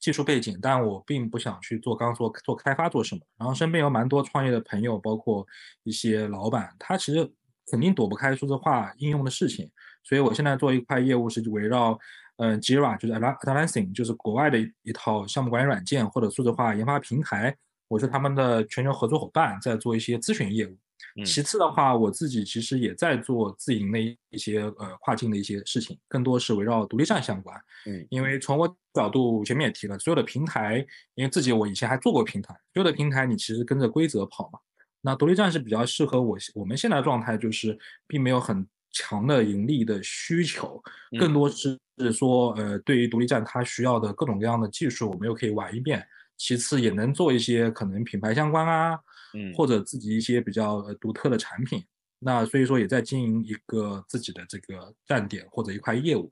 [0.00, 3.20] 技术背景，但我并不想去做刚做做开发做什么。
[3.36, 5.44] 然后身边有蛮多创业的朋友，包括
[5.82, 7.28] 一些老板，他其实
[7.68, 9.68] 肯定躲不开数字化应用的事情。
[10.04, 11.98] 所以我现在做一块业务是围绕，
[12.36, 17.56] 嗯，Jira 就是 Atlassian，就是国外的一套项目管理软件或者数字化研发平台，
[17.88, 20.76] 我是他们的全球合作伙伴，在做一些咨询业务。
[21.24, 23.98] 其次的话，我自己其实也在做自营的
[24.30, 27.56] 一些呃跨境的一些事情，更多是围绕独立站相关。
[27.86, 34.60] 嗯，因为从我角度前面也提了，所有的平台，因为自己我以前还做过平台，所有的平台你其实跟着规则跑嘛。
[35.00, 40.80] 那独立站是比较适合我我们现在状态，就是并没有很强的盈利的需求，
[41.18, 41.78] 更多是
[42.12, 46.06] 说呃对于独立站它需要的各种各样的技术，我们又可以玩一遍。
[46.38, 48.98] 其次也能做一些可能品牌相关啊。
[49.34, 51.84] 嗯，或者自己一些比较呃独特的产品，
[52.18, 56.30] 那所以说也在经营一个自己的这个站点或者一块业务，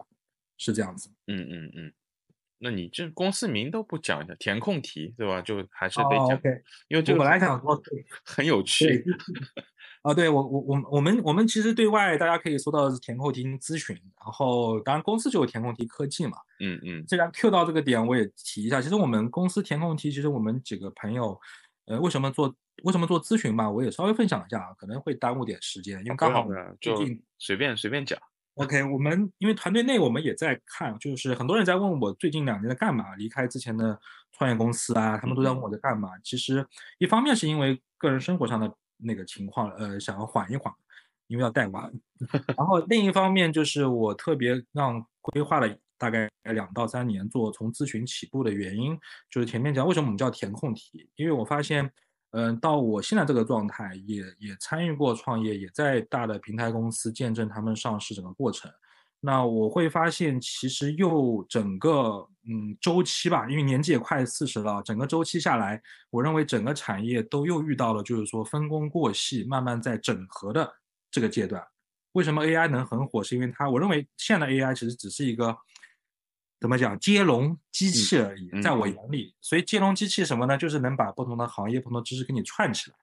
[0.56, 1.10] 是这样子。
[1.26, 1.92] 嗯嗯嗯，
[2.56, 5.42] 那你这公司名都不讲一下，填空题对吧？
[5.42, 6.40] 就还是得讲，
[6.88, 7.78] 因为这个本来想说
[8.24, 9.04] 很有趣。
[10.06, 16.38] 啊，对我我我我们我们其实对外大家可以搜到是填空题咨询，然后当然公司就有填空题科技嘛。
[16.60, 21.36] 嗯嗯，既然 Q 到这个点，我也提一下，其实我们公司填空题，其实我们几个朋友，
[21.86, 22.54] 呃，为什么做？
[22.84, 23.68] 为什么做咨询嘛？
[23.68, 26.46] 我也稍微分享一下，可能会耽误点时间，因为刚好
[26.80, 28.16] 最近随便随便讲。
[28.54, 33.98] OK，我们因为团队内我们也在看，就是很多人在问我最近两年在干嘛，离开之前的
[34.30, 36.10] 创业公司啊，他们都在问我在干嘛。
[36.22, 36.66] 其实
[36.98, 40.72] 一方面是因为个人生活上的那个情况，呃，想要缓一缓，
[41.26, 41.90] 因为要带娃。
[42.56, 48.98] 然后另一方面就是我特别让规划了大概两到三年做从咨询起步的原因，
[49.30, 51.92] 就是前面讲为什么我们叫填空题，因为我发现。
[52.32, 58.70] 嗯，到我现在这个状态，也也参与过创业，也在大的平台公司见证他们上市整个过程。
[59.20, 70.76] 那我会发现，其实又整个嗯周期吧，因为年纪也快四十了，整个周期下来，我认为整个产业都又遇到了就是说分工过细，慢慢在整合的
[71.10, 71.66] 这个阶段。
[72.12, 73.22] 为什么 AI 能很火？
[73.22, 75.56] 是因为它，我认为现在的 AI 其实只是一个
[76.60, 80.56] 怎么讲接龙机器而已，嗯在我嗯眼里，所以接龙机器什么呢？
[80.56, 82.96] 就是能把不同的行业、不同的知识给你串起来。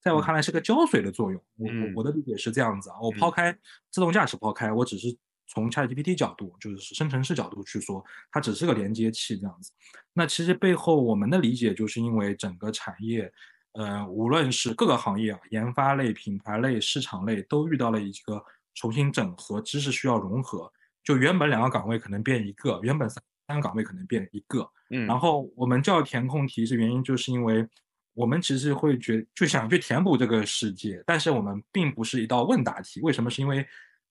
[0.00, 3.00] 在我嗯看来是个胶水的作用，我我嗯我的理解是这样子啊。
[3.00, 3.56] 我嗯抛开
[3.90, 9.72] 自动驾驶抛开，我只是从 ChatGPT 角度，就是生成式角度去说，它只是个连接器这样子。
[10.12, 13.32] 那其实背后我们的理解，就是因为整个产业，
[13.72, 18.42] 呃，无论是各个行业啊，研发类、品牌类、市场类，都遇到了一个
[18.74, 20.72] 重新整合，知识需要融合。
[21.02, 24.66] 就原本两个岗位可能变一个，原本三三个岗位可能变一个。
[24.90, 27.66] 嗯，然后我们叫填空题是原因，就是因为
[28.14, 33.00] 我们其实会觉就想去填补这个世界，但是我们并不是一道问答题。
[33.02, 33.28] 为什么？
[33.28, 33.66] 是因为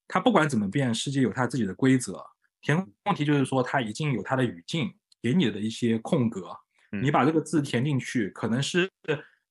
[0.07, 2.23] 它不管怎么变，世界有它自己的规则。
[2.61, 6.55] 填空题就是说它已经有它的语境，给你的一些空格，
[7.01, 8.89] 你嗯把这个字填进去，可能是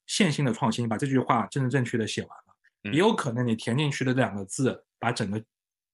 [0.07, 5.43] 线性的创新，把这句话正正正确的写完了，嗯也有可能你填进去的这两个字，把整个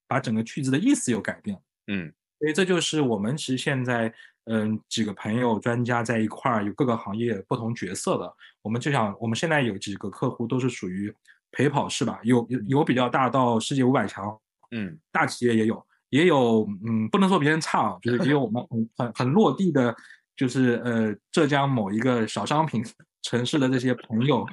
[0.08, 1.62] 把整个句子的意思又改变了。
[1.88, 4.10] 嗯所以这就是我们其实现在，
[4.44, 8.34] 嗯，几个朋友专家在一块儿，有各个行业不同角色的。
[8.62, 11.14] 我们就想，我们现在有几个客户都是属于
[11.52, 19.94] 陪跑式吧，有有有比较大到世界五百强，嗯大企业也有，也有，嗯，不能说别人差啊，就是也有我们很很很落地的，
[20.36, 22.84] 就是呃浙江某一个小商品
[23.22, 24.46] 城市的这些朋友，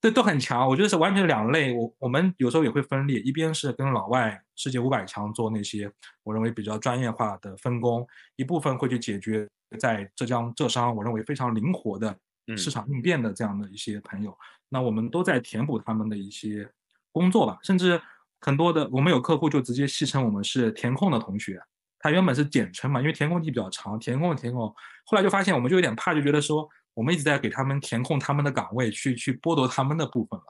[0.00, 0.66] 这都很强。
[0.66, 1.74] 我觉得是完全两类。
[1.74, 5.90] 我我们有时候也会分裂，一边是跟老外世界五百强做那些
[6.22, 8.06] 我认为比较专业化的分工，
[8.36, 14.36] 一部分会去解决在浙江浙商我认为非常灵活的嗯市场应变的这样的一些朋友。
[14.68, 16.70] 那我们都在填补他们的一些
[17.12, 18.00] 工作吧，甚至
[18.40, 21.60] 很多的我们有客户就直接戏称我们是填空的同学，
[21.98, 24.66] 他原本是简称嘛，因为填空题比较长，填空填空，
[25.04, 30.44] 后来就发现我们就有点怕，就觉得说我们一直在给他们填空他们的岗位，去去剥夺他们的部分了，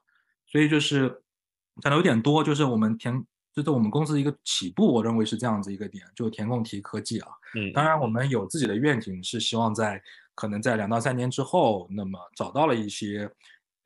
[0.46, 1.22] 所以就是
[1.82, 3.24] 讲的有点多，就是我们填。
[3.52, 7.28] 就是我们公司一个起步，我认为是这样子一个点，就是填空题科技啊。
[7.56, 10.00] 嗯，当然，我们有自己的愿景，是希望在
[10.36, 13.28] 可能在两到三年之后，那么找到了一些，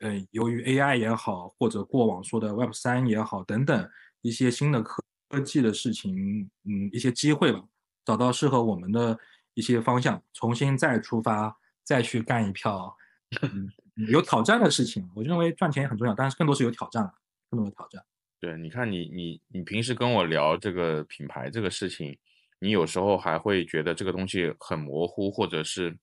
[0.00, 3.90] 呃，由于 AI 也好，或者过往说的 Web 三也好等等
[4.22, 7.62] 一些新的科科技的事情，嗯，一些机会吧，
[8.04, 9.18] 找到适合我们的
[9.54, 12.94] 一些方向，重新再出发，再去干一票，
[13.42, 13.70] 嗯，
[14.10, 15.08] 有挑战的事情。
[15.14, 17.14] 我认为赚钱也很重要，但是更多是有挑战了，
[17.50, 18.04] 更多的挑战。
[18.40, 22.18] 对，你看你你你平时跟我聊这个品牌这个事情，
[22.58, 25.96] 你有时候还会觉得这个东西很模糊，或者是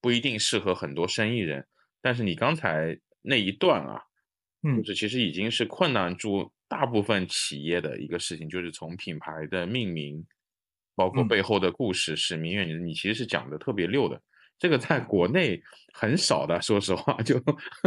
[0.00, 1.66] 不一定适合很多生意人。
[2.02, 4.00] 但是你刚才那一段啊，
[4.62, 10.24] 嗯就是其实已经是困难住大部分企业的一个事情，就是从品牌的命名，
[10.94, 14.20] 包括嗯背后的故事、使命愿景，你其实是讲的特别溜的。
[14.58, 15.62] 这个在国内
[15.94, 17.42] 很少的，说实话，就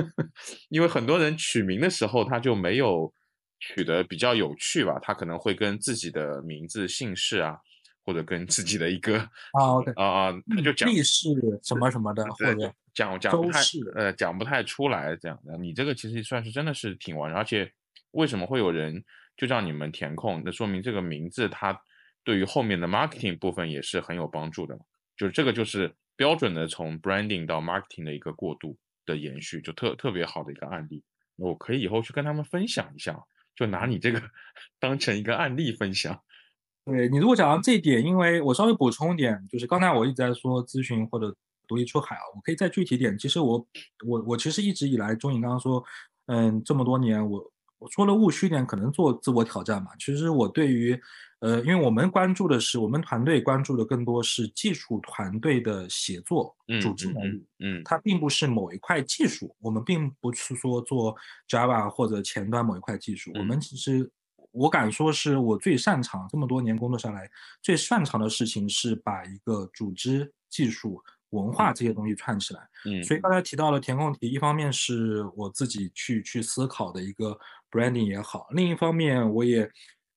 [0.69, 3.13] 因为很多人取名的时候他就没有
[3.60, 7.58] 取得比较有趣吧，他可能会跟自己的名字、姓氏啊，
[8.06, 9.18] 或者跟自己的一个
[9.54, 11.30] 啊啊啊，他就讲历史
[11.63, 13.60] 什么什么的，或者讲讲不太
[13.96, 15.58] 呃讲不太出来这样的。
[15.58, 17.72] 你这个其实算是真的是挺完整，而且
[18.12, 19.04] 为什么会有人
[19.38, 20.42] 就让你们填空？
[20.46, 21.82] 那说明这个名字它
[22.24, 24.82] 对于后面的 marketing 部分也是很有帮助的嘛。
[25.16, 31.04] 就是这个就是标准的从 branding 到 marketing 的一个过渡的延续，就特特别好的一个案例。
[31.36, 33.20] 我可以以后去跟他们分享一下，
[33.56, 34.22] 就拿你这个
[34.80, 36.22] 当成一个案例分享。
[36.86, 41.36] 对你如果讲到这一点，因为我稍微补充一点，就是刚才我一直在说咨询或者
[41.67, 43.17] 独立出海啊，我可以再具体点。
[43.17, 43.65] 其实我
[44.06, 45.84] 我我其实一直以来，钟颖刚刚说，
[46.26, 49.91] 嗯，这么多年我我说了务虚点，可能做自我挑战嘛。
[49.98, 51.00] 其实我对于
[51.39, 57.46] 呃，因为我们关注的是我们团队关注的更多是技术团队的协作、嗯组织能力。
[57.60, 61.15] 嗯嗯它并不是某一块技术，我们并不是说做
[61.50, 64.10] Java 或者前端某一块技术，我嗯们其实
[64.54, 67.30] 我敢说是我最擅长这么多年工作下来
[67.62, 72.62] 最擅长的事情是把一个组织、技术、文化这些东西串起来。
[72.86, 77.38] 嗯所以刚才提到了填空题，一方面是我自己去去思考的一个
[77.72, 79.70] branding 也好，另一方面我也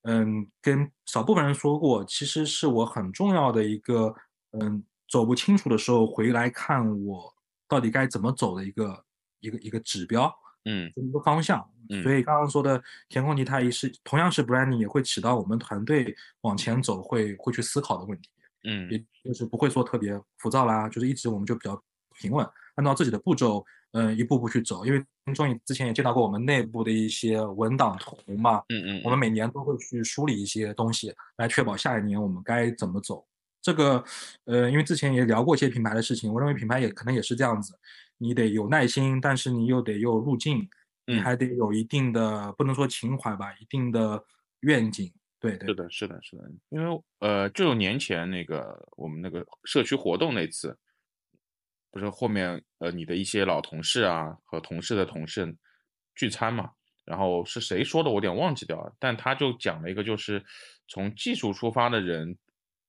[0.03, 4.15] 嗯跟少部分人说过，其实是我很重要的一个
[4.53, 7.35] 嗯走不清楚的时候回来看我
[7.69, 9.05] 到底该怎么走的一个
[9.41, 10.33] 一个一个指标，
[10.67, 11.59] 嗯这么一个方向。
[11.89, 18.29] 嗯所以刚刚说的填空题，它也是同样是 branding，也会起到我们团队往前走会会去思考的问题。
[18.69, 21.81] 嗯也就是不会说特别浮躁啦，就是一直我们就比较
[22.19, 24.85] 平稳，按照自己的步骤，嗯、一步步去走。
[24.85, 33.25] 因为钟颖之前也见到过我们内部的一些文档图嘛，嗯嗯，我们每年都会去梳理一些东西，来确保下一年我们该怎么走。
[33.63, 34.05] 这个，
[34.45, 37.77] 呃，因为之前也聊过一些品牌的事情，我认为品牌也可能也是这样子，
[38.19, 40.69] 你得有耐心，但是你又得有路径，
[41.11, 41.21] 你嗯。
[41.21, 44.25] 还得有一定的不能说情怀吧，一定的
[44.61, 50.79] 愿景，对对是的，是的，是的，因为呃，就年前那个我们那个社区活动那次，
[51.91, 55.57] 不是后面呃你的一些老同事啊和同事的同事
[56.15, 56.71] 聚餐嘛，
[57.05, 60.45] 然后是谁说的我有点忘记掉了，但他就讲了一个，就是
[60.89, 62.39] 从技术出发的人，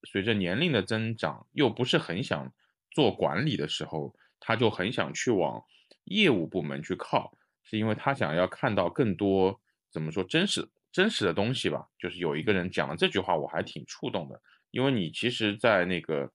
[0.04, 2.54] 随着年龄的增长，又不是很想
[2.92, 5.63] 做管理的时候，他就很想去往
[6.06, 9.60] 业务部门去靠，是因为他想要看到更多
[9.91, 10.67] 怎么说真实。
[10.89, 14.41] 真实的东西吧，就是有一个人讲了这句话，我还挺触动的。
[14.71, 16.28] 因为你其实，在那个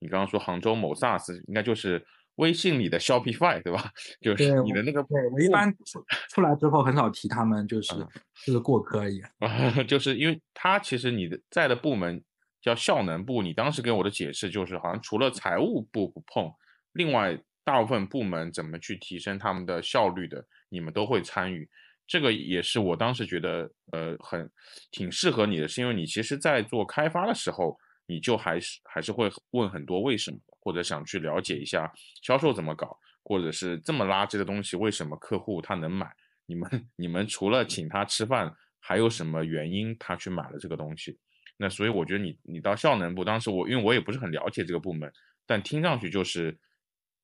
[0.00, 2.04] 你刚刚说杭州某 SaaS，应该就是
[2.36, 3.92] 微信里的 Shopify，对吧？
[4.20, 7.94] 就是你的那个，对我一般出出来之后很少提他们，就是
[8.44, 9.22] 就是过客而已。
[9.86, 12.20] 就是因为他其实你的在的部门
[12.60, 16.52] 叫效能部，你当时给我的解释就是，好像除了财务部不碰，
[16.92, 17.38] 另外
[17.68, 21.68] 大部分部门怎么去提升他们的效率的，你们都会参与。
[22.06, 24.50] 这个也是我当时觉得，呃，很
[24.90, 36.10] 挺适合你的，是因为你其实，在做开发的时候，你就还是还是会问很多为什么，或者想去了解一下销售怎么搞，或者是这么垃圾的东西为什么客户他能买？
[36.46, 38.50] 你们你们除了请他吃饭，
[38.80, 41.18] 还有什么原因他去买了这个东西？
[41.58, 45.12] 那所以我觉得你你到效能部，当时我因为我也不是很了解这个部门，
[45.46, 46.58] 但听上去就是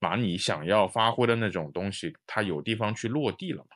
[0.04, 3.70] 把你想要发挥的那种东西，它有地方去落地了嘛。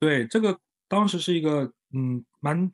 [0.00, 2.72] 对，这个当时是一个嗯蛮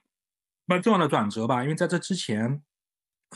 [0.65, 2.63] 蛮重要的转折吧，因为在这之前，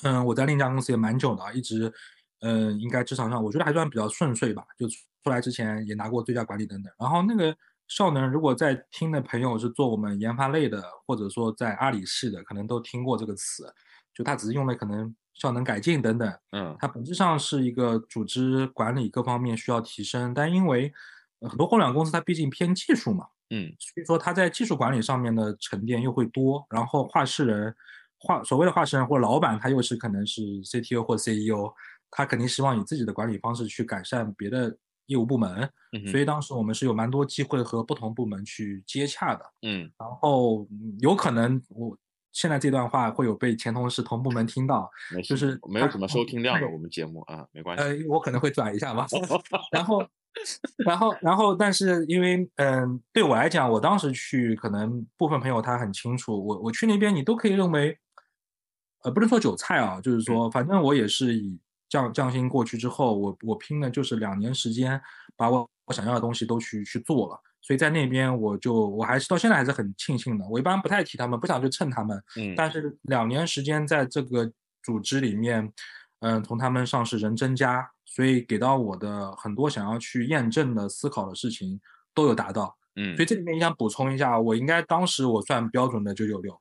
[0.04, 1.92] 嗯，我在另一家公司也蛮久的，一直
[2.38, 6.92] 嗯应该职场上我觉得还算比较顺遂吧，就出来之前也拿过最佳管理等等。
[7.00, 7.56] 然后那个
[7.88, 13.74] 效能，如果在听的朋友是做我们研发类的，或者说在阿里系的，可能都听过这个词，
[14.14, 20.92] 就他只是用了可能效能改进等等，嗯，它本质上是一个组织管理各方面需要提升，但因为
[21.40, 23.26] 很多互联网公司它毕竟偏技术嘛。
[23.50, 27.74] 嗯，所以说它在技术管理上面的沉淀又会多，然后话事人，
[28.18, 31.74] 话所谓的话事人或者老板，他又是可能是 CTO 或 CEO，
[32.08, 35.68] 他肯定希望以自己的管理方式去改善别的业务部门，
[36.08, 39.44] 所以当时我们是有蛮多机会和不同部门去接洽的。
[39.62, 40.66] 嗯，然后
[41.00, 41.98] 有可能我
[42.32, 44.90] 现在这段话会有被前同事同部门听到，
[45.24, 47.84] 就是没有什么收听量的我们节目啊，没关系。
[47.84, 49.06] 呃，我可能会转一下吧，
[49.70, 50.04] 然后。
[50.86, 57.98] 然后，然后，但是因为，嗯，对我来讲，我当时去，可能部分朋友他很清楚，我我去那边，你都可以认为，
[59.04, 64.98] 呃，不能说韭菜啊，就是说，反正我也是以降降薪过去之后，我我拼的就是两年时间，
[65.36, 70.46] 把我我想要的东西都去去做了，所以在那边我就我还是到现在还是很庆幸的。
[70.48, 75.72] 我一般不太提他们，不想去蹭他们，嗯，但是两年时间在这个组织里面，
[76.20, 77.88] 嗯，从他们上市人增加。
[78.04, 81.80] 所以给到我的很多想要去验证的思考的事情
[82.12, 86.52] 都有达到，嗯，所以这里面你想补充一下，我应该当时我算标准的九九六，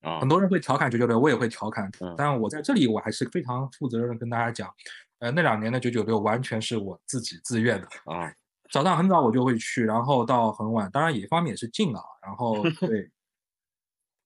[0.00, 4.72] 啊，很多人会调侃九九六，我也会调侃，但我在这里我还是非常负责任的跟大家讲，
[5.18, 8.32] 呃，那两年的九九六完全是我自己自愿的啊，
[8.74, 13.10] 早上很早我就会去，然后到很晚，当然也一方面也是近啊，然后 对，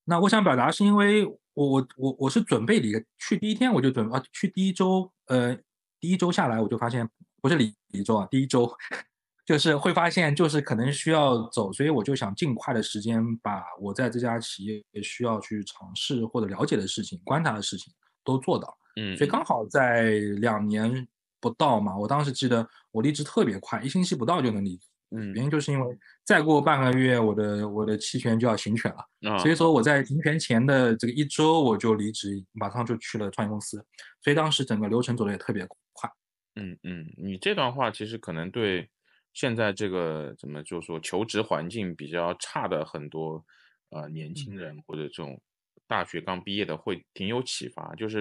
[0.05, 5.57] 那我想表达是因为我我我我是准备离去第一天我就准啊去第一周呃。
[6.01, 7.11] 第一周下来，我就发现
[7.43, 8.73] 不是离一周啊，第一周
[9.45, 18.79] 就是会发现，就是可能需要走，所以我就想尽快的时间把我在这家企业需要去尝试或者了解的事情、观察的事情都做到。
[18.95, 21.09] 嗯，所以刚好在两年
[21.40, 24.87] 不到嘛，我当时记得我离职特别快，一星期不到就能离职。
[25.11, 33.83] 嗯，原因就是因为再过半个月，我的我的期权就要行权了，所以说我在行权前的这个一周我就离职，马上就去了创业公司，
[34.22, 36.11] 所以当时整个流程走的也特别快。
[36.57, 38.90] 嗯嗯，你这段话其实可能对
[39.33, 43.42] 现在这个怎么就说求职环境比较差的很多
[43.88, 45.40] 呃年轻人或者这种
[45.87, 48.18] 大学刚毕业的会挺有启发，就是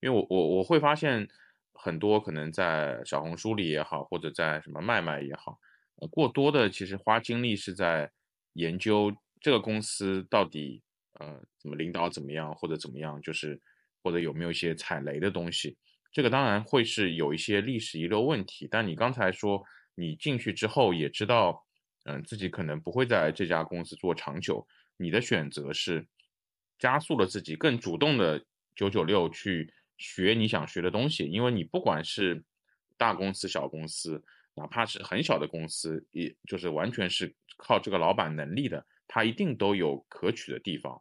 [0.00, 1.26] 因为我我我会发现
[1.78, 5.58] 很多可能在小红书里也好，或者在什么卖卖也好，
[5.96, 8.10] 呃过多的其实花精力是在
[8.54, 10.82] 研究这个公司到底
[11.14, 13.60] 呃怎么领导怎么样或者怎么样，就是
[14.02, 15.76] 或者有没有一些踩雷的东西。
[16.12, 19.62] 这个当然会是有一些历史遗留问题，但你刚才说
[19.94, 21.66] 你进去之后也知道，
[22.04, 26.06] 嗯，自己可能不会在这家公司做长久，你的选择是
[26.78, 28.42] 加速了自己更主动的
[28.74, 32.44] 九九六去学你想学的东西，因为你不管是
[32.96, 34.22] 大公司、小公司，
[34.54, 41.00] 哪怕是很小的公司，也就是完全是靠这个老板能力的，他一定都有可取的地方，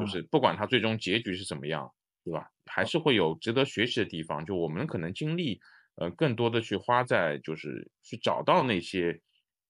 [0.00, 1.92] 就是不管他最终结局是怎么样。
[2.26, 2.50] 对吧？
[2.64, 4.44] 还是会有值得学习的地方。
[4.44, 5.60] 就我们可能精力，
[5.94, 9.20] 呃，更多的去花在就是去找到那些，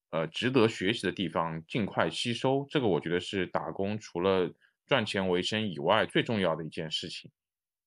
[0.09, 2.67] 呃，值得学习的地方，尽快吸收。
[2.71, 4.51] 这个我觉得是打工除了
[4.87, 7.31] 赚钱为生以外最重要的一件事情。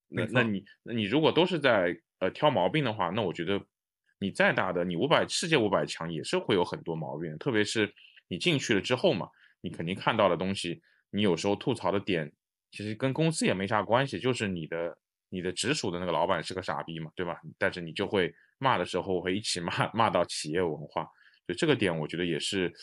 [0.10, 3.62] 那那你那你如果都是在呃挑毛病的话，那我觉得
[4.20, 7.94] 你再大的你五百世界五百强也是会有很多毛病，特别是
[8.28, 9.30] 你进去了之后嘛，
[9.62, 10.82] 你肯定看到的东西，
[11.12, 12.32] 你有时候吐槽的点
[12.72, 14.98] 其实跟公司也没啥关系，就是你的
[15.30, 17.40] 你的直属的那个老板是个傻逼嘛，对吧？
[17.58, 21.04] 但是你就会骂的时候会一起 骂骂到企业文化，
[21.46, 22.74] 所以这个点我觉得也是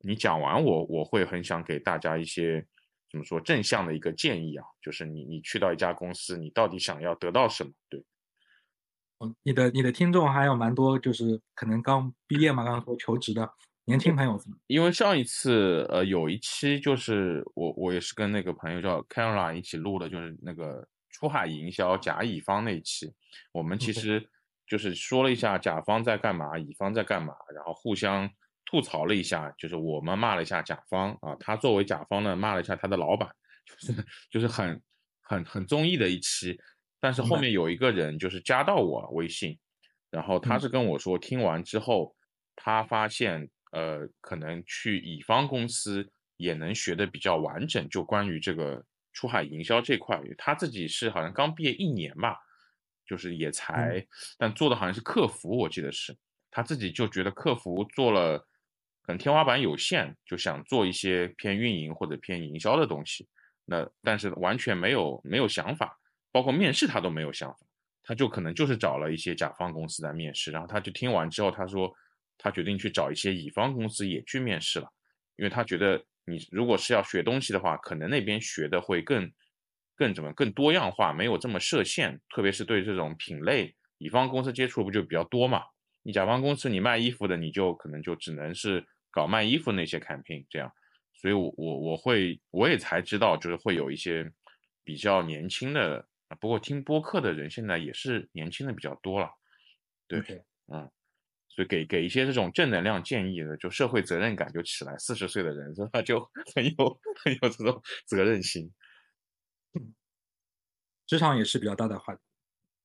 [0.00, 2.66] 你讲完我我会很想给大家一些
[3.12, 7.70] 怎么说正向的一个建议啊，就是你你去到一家公司，你到底想要得到什么？
[7.90, 8.02] 对，
[9.20, 13.46] 嗯，你的你的听众还有蛮多，就是可能刚毕业嘛，刚刚说求职的
[13.84, 14.40] 年轻朋友？
[14.66, 23.12] 因为上一次呃有一期就是我我也是跟那个朋友叫 Caroline 一起录的，就是那个出海营销甲乙方那一期，
[23.52, 24.26] 我们其实
[24.66, 28.30] 就是说了一下甲方在干嘛，乙方在干嘛，然后互相
[28.72, 33.28] 吐槽了一下，就是我们骂了一下甲方啊，他作为甲方呢骂了一下他的老板，
[33.66, 34.82] 就是 就是很
[35.20, 36.58] 很很综艺的一期，
[36.98, 39.58] 但是后面有一个人就是加到我微信，
[40.10, 40.60] 然后他嗯。
[40.60, 42.16] 是跟我说，听完之后，
[42.56, 52.38] 他发现呃，可能去乙方公司也能学的比较完整，就关于这个出海营销这块，他自己是好像刚毕业一年吧，
[53.06, 54.02] 就是也才，
[54.38, 56.16] 但做的好像是客服，我记得是。
[56.54, 58.46] 他自己就觉得客服做了，
[59.02, 63.28] 可能天花板有限，就想做一些偏运营或者偏营销的东西，
[63.64, 65.98] 那但是完全没有没有想法，
[66.30, 67.58] 包括面试他都没有想法。
[68.04, 71.92] 他就可能就是找了一些甲方公司在面试，然后他就听完之后，他说
[72.36, 74.88] 他决定去找一些乙方公司也去面试了，
[75.36, 79.30] 因为他觉得你如果是要学东西的话，可能那边学的会更
[79.94, 85.62] 更怎么更多样化，没有这么设限，特别是对这种品类，乙方公司接触不就比较多嘛？
[86.02, 90.70] 你甲方公司你卖衣服的，你就可能就只能是搞卖衣服那些 campaign 这样，
[91.14, 94.30] 所以我我我会我也才知道，就是会有一些
[94.84, 96.06] 比较年轻的。
[96.40, 99.28] 不过听播客的人现在也是年轻的比较多了，
[100.08, 100.20] 对
[100.72, 100.90] 嗯，
[101.48, 104.96] 所以给给一些这种正能量建议的，就社会责任感就起来。
[104.96, 106.20] 四十岁的人是吧， 就
[106.54, 108.72] 很有很有这种责任心
[111.08, 112.20] 职场也是比较大的话题。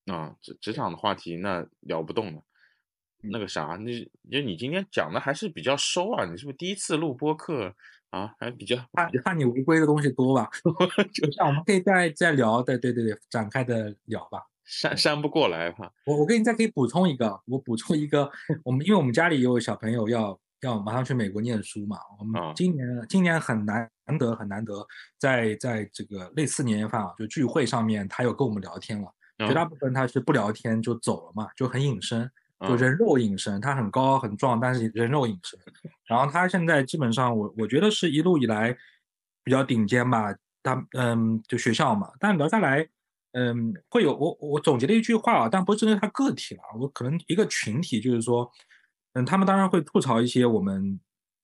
[0.07, 0.36] 啊。
[0.41, 2.43] 职职场的话题那聊不动了。
[3.22, 3.91] 那个啥，那
[4.30, 7.74] 就你今天讲的还是比较收啊，你是不是第一次录播客
[8.09, 8.34] 啊？
[8.39, 10.49] 还比较怕 怕你违规的东西多吧？
[11.13, 14.41] 就这样我们可以再再聊，对对对对，展开的聊吧。
[14.63, 15.89] 删删不过来哈。
[16.05, 18.30] 我我给你再可以补充一个，我补充一个，
[18.63, 23.89] 我们因为我们家里有小朋友要要马上去美国念书嘛，我们啊今年、今年很难
[24.20, 24.86] 得很难得
[25.18, 29.09] 在在这个类似年夜饭啊，就聚会上面，他有跟我们聊天了，
[29.47, 32.30] 绝大部分他是不聊天就走了嘛，就很隐身，
[32.62, 35.60] 就嗯人肉隐身，他很高很壮，但是人肉隐身。
[36.05, 38.76] 然后他现在基本上我我觉得是一路以来
[39.43, 40.34] 比较顶尖吧，
[40.64, 42.88] 他嗯就学校嘛，但聊下来。
[43.34, 48.49] 嗯，会有我我总结了一句话啊，但不是针对他个体了，我可能一个群体，就是说，
[49.14, 50.99] 嗯，他们当然会吐槽一些我们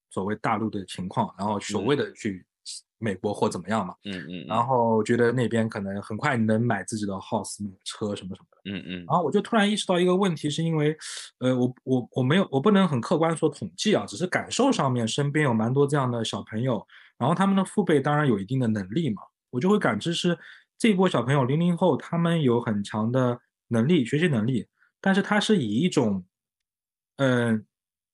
[0.10, 2.44] 所谓大陆的情况，然后所谓的去
[3.04, 9.06] 美国或怎么样嘛，嗯嗯，然后觉得那边可能很快能买自己的 house、车什么什么的，嗯嗯。
[9.06, 10.96] 然后我就突然意识到一个问题，是因为，
[11.40, 16.88] 呃，我我我没有我不能很客观说统计啊，只是感受上面身边有蛮多这样的小朋友，
[17.18, 20.40] 然后他们的父辈当然有一定的能力嘛，我就会感知是
[20.78, 24.68] 这一波小朋友零零后，他们有很强的能力，学习能力，
[25.02, 26.24] 但是他是以一种，
[27.18, 27.66] 嗯、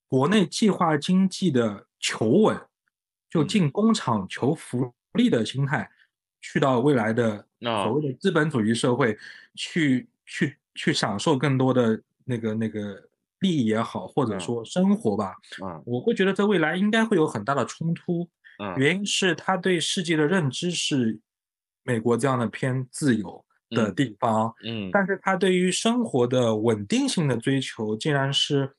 [0.08, 2.60] 国内计划经济的求稳，
[3.30, 3.48] 就嗯。
[3.48, 5.90] 进工厂求福利的心态，
[6.42, 9.18] 去到未来的啊所谓的资本主义社会，
[9.56, 13.10] 去去去享受更多的那个那个
[13.40, 14.40] 利益也好，或者嗯。
[14.40, 15.82] 说生活吧，嗯。
[15.86, 18.30] 我会觉得在未来应该会有很大的冲突。
[18.60, 18.76] 嗯。
[18.78, 21.20] 原因是他对世界的认知是
[21.84, 23.96] 美国这样的偏自由的嗯。
[23.96, 24.90] 地方，嗯。
[24.92, 28.76] 但是他对于生活的稳定性的追求，竟然是，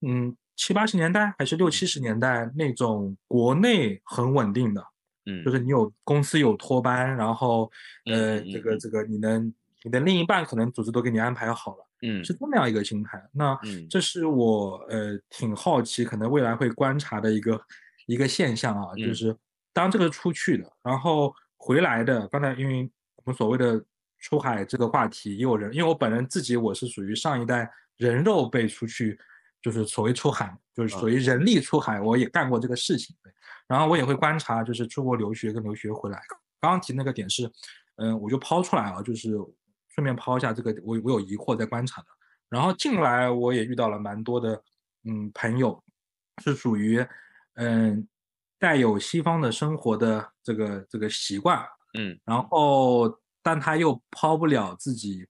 [0.00, 4.84] 嗯，七八十年代还是六七十年代那种国内很稳定的，
[5.26, 7.70] 嗯，就是你有公司有托班，然后
[8.06, 12.24] 呃，这个这个你能你的另一半可能组织都给你安排好了，嗯。
[12.24, 13.22] 是这么样一个心态。
[13.32, 13.86] 那嗯。
[13.88, 17.60] 这是我呃挺好奇，可能未来会观察的一个
[18.06, 19.14] 一个现象啊，就嗯。
[19.14, 19.36] 是
[19.72, 23.82] 当这个出去的，然后回来的，刚才因为我们所谓的
[24.18, 29.18] 出海这个话题，也有人，因为我本人自己我是属于上一代人肉被出去，
[29.62, 33.16] 就是所谓出海，就是属于人力出海，我也干过这个事情。
[33.22, 33.32] 对，
[33.68, 36.20] 然后我也会观察，就是出国留学跟留学回来。
[36.60, 37.50] 刚刚提那个点是，
[37.96, 39.30] 嗯、我就抛出来啊，就是
[39.88, 42.08] 顺便抛一下这个，我我有疑惑在观察的。
[42.48, 44.62] 然后进来我也遇到了蛮多的，
[45.04, 45.82] 嗯，朋友
[46.42, 47.02] 是属于，
[47.54, 48.06] 嗯，
[48.58, 51.64] 带有西方的生活的这个这个习惯，
[51.98, 55.26] 嗯然后但他又抛不了自己，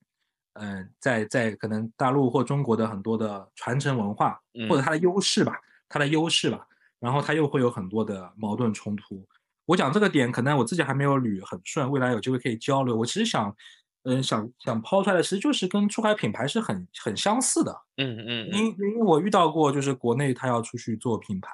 [0.55, 6.67] 嗯、在在可能大陆或中国的很多的传承文化，或者它的优势吧，它的优势吧，
[7.01, 9.27] 然后它又会有很多的矛盾冲突。
[9.65, 12.97] 我讲这个点，可能我自己还没有捋很顺，未来有机会可以交流。
[12.97, 13.55] 我其实想，
[14.03, 21.53] 嗯、想想抛出来的，其实就是跟出海品牌是很很相似的，嗯嗯因因为我遇到过，就是国内他要出去做品牌，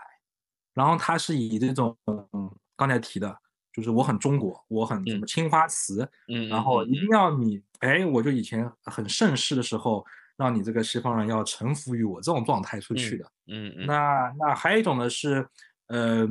[0.75, 3.39] 然后他是以这种嗯刚才提的，
[3.79, 10.05] 就是我很中国，我很什么嗯青花瓷，嗯，然后一定要你，哎，我就以前很盛世的时候，
[10.37, 13.25] 让你这个西方人要臣服于我这种状态出去的。
[13.47, 15.47] 嗯嗯那那还有一种呢是，
[15.87, 16.29] 呃，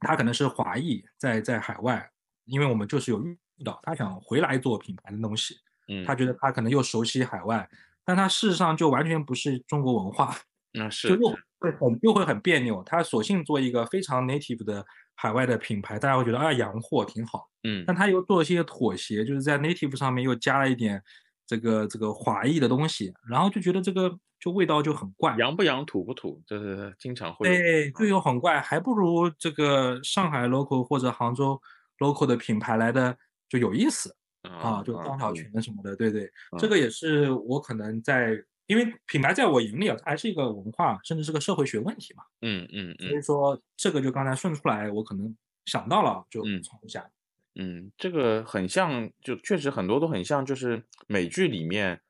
[0.00, 2.10] 他可能是华裔在在海外，
[2.46, 5.56] 因为我们就是有遇到他想回来做品牌的东西，
[5.88, 7.68] 嗯，他觉得他可能又熟悉海外，
[8.02, 10.34] 但他事实上就完全不是中国文化，
[10.72, 12.82] 那就是又会很又会很别扭。
[12.82, 14.86] 他索性做一个非常 native 的
[15.20, 17.82] 海外的品牌，大家会觉得啊洋货挺好，嗯。
[17.84, 21.02] 但他又做了一些妥协，就是在 native 上面又加了一点
[21.44, 25.34] 这个这个华裔的东西，然后就觉得这个就味道就很怪。
[25.36, 31.60] 洋不洋土不土，这是经常会有对，就又很怪，还不如这个上海 local 或者杭州
[31.98, 33.16] local 的品牌来的
[33.48, 47.10] 就有意思啊，就张小泉什么的，对对，这嗯个也是我可能在，因为品牌在我眼里啊，它还是一个文化，甚至是个社会学问题嘛，嗯嗯嗯所嗯以说这个就刚才顺出来，我可能想到了就补嗯充一下。
[47.56, 52.00] 嗯，这个很像，就确实很多都很像，就是美剧里面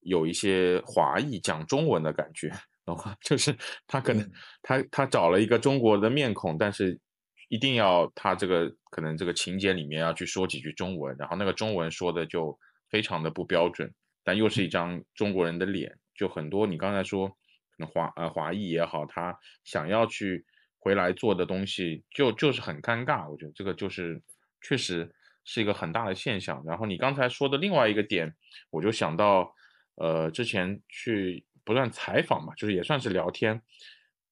[0.00, 2.48] 有一些华裔讲中文的感觉，
[2.84, 3.10] 然 后？
[3.22, 3.56] 就是
[3.88, 4.32] 他可能嗯
[4.62, 7.00] 他他找了一个中国的面孔，但是
[7.48, 12.56] 一定要他这个可能这个情节里面要去说几句中文，然后那个中文说的就
[12.88, 13.92] 非常的不标准，
[14.24, 17.36] 但又是一张中国人的脸，就很多你刚才说可
[17.78, 20.44] 能华呃华裔也好，他想要去
[20.78, 24.20] 回来做的东西就就是很尴尬，我觉得这个就是
[24.62, 25.14] 确实
[25.44, 26.62] 是一个很大的现象。
[26.66, 28.34] 然后你刚才说的另外一个点，
[28.70, 29.54] 我就想到，
[29.96, 33.60] 呃，之前去不断采访嘛，就是也算是聊天，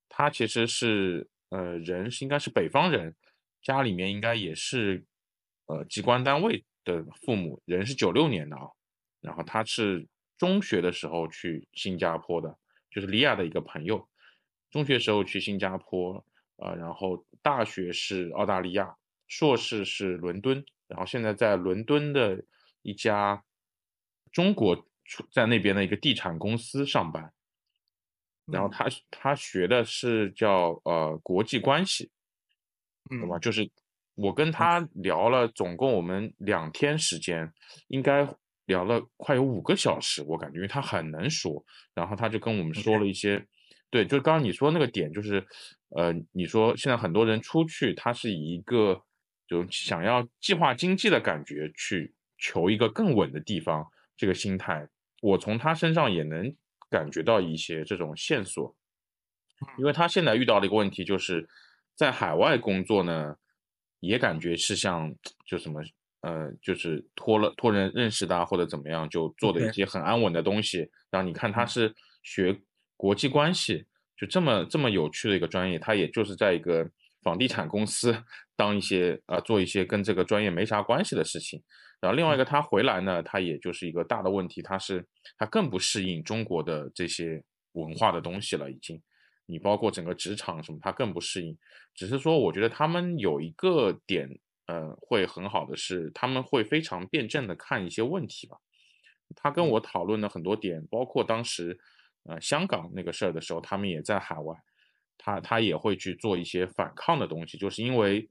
[0.09, 3.15] 他其实是呃人是应该是北方人，
[3.63, 5.05] 家里面应该也是
[5.67, 8.69] 呃机关单位的父母，人是九六年的啊，
[9.23, 10.07] 然后他是
[10.37, 12.59] 中学的时候去新加坡的，
[12.91, 14.07] 就是李亚的一个朋友，
[14.71, 16.23] 中学时候去新加坡，
[16.57, 18.95] 呃，然后大学是澳大利亚，
[19.29, 22.45] 硕士是伦敦，然后现在在伦敦的
[22.83, 23.43] 一家
[24.33, 27.33] 中国出在那边的一个地产公司上班，
[28.47, 28.71] 然后嗯。
[28.71, 32.11] 他他学的是叫呃国际关系，
[33.09, 33.37] 懂吧？
[33.37, 33.41] 嗯。
[33.41, 33.71] 就是
[34.15, 37.53] 我跟他聊了，总共我们两天时间，
[37.89, 38.27] 应该
[38.73, 41.63] 聊了快有五个小时，我感觉因为他很能说，
[41.95, 43.47] 然后他就跟我们说了一些，
[43.91, 45.45] 对，就是刚刚你说那个点，就是
[45.97, 49.03] 呃，你说现在很多人出去，他是以一个
[49.47, 54.89] 就想要计划经济的感觉去求一个更稳的地方，这个心态，
[55.21, 56.57] 我从他身上也能
[56.89, 58.75] 感觉到一些这种线索。
[59.79, 61.49] 因为他现在遇到的一个问题就是，
[61.95, 63.37] 在海外工作呢，
[64.01, 65.15] 也感觉是像
[65.47, 65.81] 就什么
[66.23, 70.89] 呃，就是托了托人认识的啊，或者怎么样，就做的一些很安稳的东西。
[71.11, 72.57] 然后你看他是学
[72.97, 73.85] 国际关系，
[74.17, 76.89] 就这么这么有趣的一个专业，他也就是在一个
[77.23, 78.17] 房地产公司
[78.57, 81.63] 当一些呃做一些跟这个专业没啥关系的事情。
[82.01, 85.05] 然后另外一个他回来呢，他也就是一个大的问题，他是
[85.37, 87.43] 他更不适应中国的这些
[87.73, 89.01] 文化的东西了，已经。
[89.47, 91.57] 你包括整个职场什么，他更不适应。
[91.95, 94.29] 只是说，我觉得他们有一个点，
[94.73, 98.57] 呃，会很好的是，他们会非常辩证的看一些问题吧。
[99.37, 101.79] 他跟我讨论了很多点，包括当时，
[102.23, 104.57] 呃，香港那个事儿的时候，他们也在海外，
[105.19, 108.27] 他他也会去做一些反抗的东西，就是因为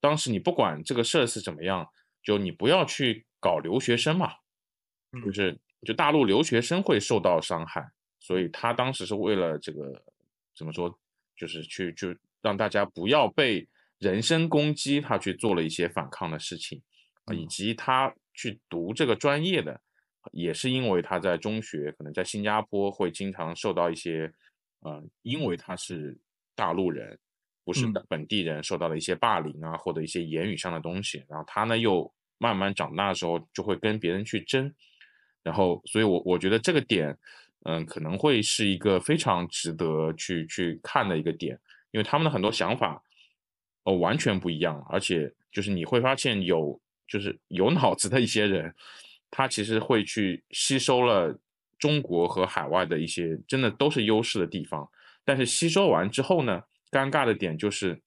[0.00, 1.86] 当时你不管这个事儿是怎么样，
[2.22, 4.32] 就你不要去搞留学生嘛，
[5.22, 7.86] 就嗯是就大陆留学生会受到伤害，
[8.20, 10.02] 所以他当时是为了这个
[10.56, 10.98] 怎么说，
[11.36, 13.68] 就是去就让大家不要被
[13.98, 16.82] 人身攻击，他去做了一些反抗的事情，
[17.24, 19.80] 啊以嗯及他去读这个专业的，
[20.32, 24.32] 也是因为他在中学可能在新加坡会经常受到一些，
[24.80, 26.18] 呃，因为他是
[26.54, 27.18] 大陆人，
[27.64, 34.74] 不是本地人，受到了一些霸凌啊或者一些言语上的东西，然后他呢又慢慢长大的时候就会跟别人去争，
[35.42, 37.16] 然后所以我我觉得这个点。
[37.66, 41.58] 嗯，可能会是一个非常值得去去看的一个点，
[41.92, 43.02] 因为他们的很多想法，
[43.84, 48.74] 哦，完全不一样，而且就是你会发现有就是有脑子的一些人，
[49.30, 51.38] 他其实会去吸收了
[51.78, 54.88] 中国和海外的一些真的都是优势的地方，
[55.24, 58.00] 但是吸收完之后呢，尴尬的点就是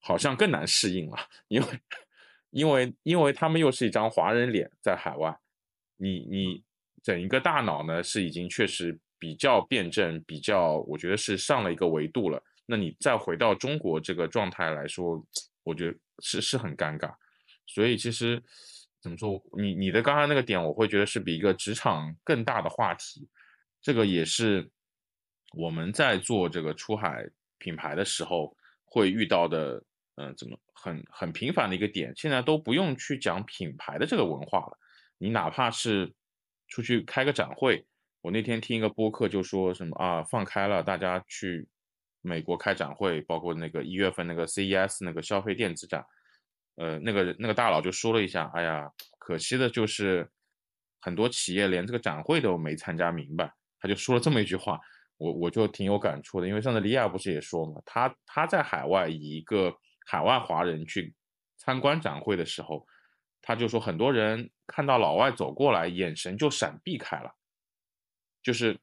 [0.00, 1.18] 好像更难适应了，
[1.48, 1.66] 因为
[2.50, 5.36] 因为因为他们又是一张华人脸在海外，
[5.96, 6.62] 你你
[7.02, 12.40] 整一个大脑呢是已经确实比较辩证，比较我觉得是上了一个维度了。
[12.66, 15.24] 那你再回到中国这个状态来说，
[15.62, 17.14] 我觉得是是很尴尬。
[17.66, 18.42] 所以其实
[19.00, 23.28] 怎么说，你你的刚刚那个点，我会觉得是比一个职场更大的话题。
[23.80, 24.68] 这个也是
[25.54, 27.24] 我们在做这个出海
[27.58, 29.82] 品牌的时候会遇到的，
[30.16, 32.12] 嗯，怎么很很频繁的一个点。
[32.16, 34.78] 现在都不用去讲品牌的这个文化了，
[35.18, 36.12] 你哪怕是
[36.68, 37.86] 出去开个展会，
[38.22, 41.68] 我那天听一个播客就说什么啊，放开了，大家去
[42.26, 46.04] 美国开展会，包括那个一月份那个 CES 那个消费电子展。
[46.76, 48.86] 呃，那个那个大佬就说了一下，哎呀，
[49.18, 50.28] 可惜的就是
[51.00, 53.50] 很多企业连这个展会都没参加明白，
[53.80, 54.78] 他就说了这么一句话，
[55.16, 59.74] 我我就挺有感触的，因为上次李亚不是也说嘛，他他在海外以一个
[60.06, 61.14] 海外华人去
[61.56, 62.86] 参观展会的时候，
[63.40, 67.34] 他就说很多人看到老外走过来，眼神就闪避开了，
[68.46, 68.78] 就是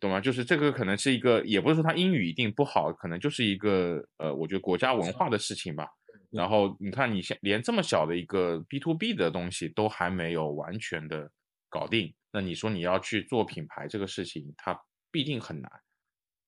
[0.00, 0.20] 懂吗？
[0.20, 5.88] 就是这个可能是一个，也不是说他英语一定不好，可能就是一个呃，我觉得国家文化的事情吧。
[6.30, 11.28] 然后你看，你现连这么小的一个 B to B 的东西都还没有完全的
[11.68, 15.68] 搞定，那你说你要去做品牌这个事情，它必定很难。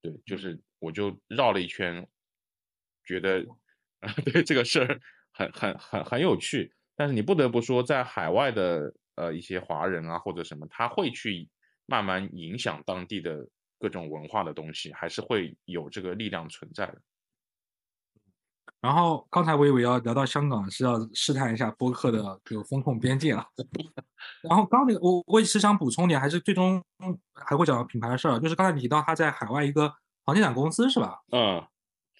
[0.00, 2.06] 对，就是我就绕了一圈，
[3.04, 3.44] 觉得
[3.98, 5.00] 啊， 对这个事儿
[5.32, 6.72] 很很很很有趣。
[6.94, 11.48] 但是你不得不说，在海外的呃一些华人啊或者什么，他会去
[11.90, 13.44] 慢慢影响当地的
[13.80, 17.00] 各种文化的东西，还是会有这个力量存在的。
[18.80, 23.44] 然后刚才我以为要聊到香港，是要试探一下播客的这个风控边界了。
[24.48, 26.80] 然后刚那个，我我也是想补充点，还是最终
[27.34, 29.92] 还会讲到品牌的事儿，就是刚才你提到他在海外一个
[30.24, 31.18] 房地产公司是吧？
[31.32, 31.66] 嗯，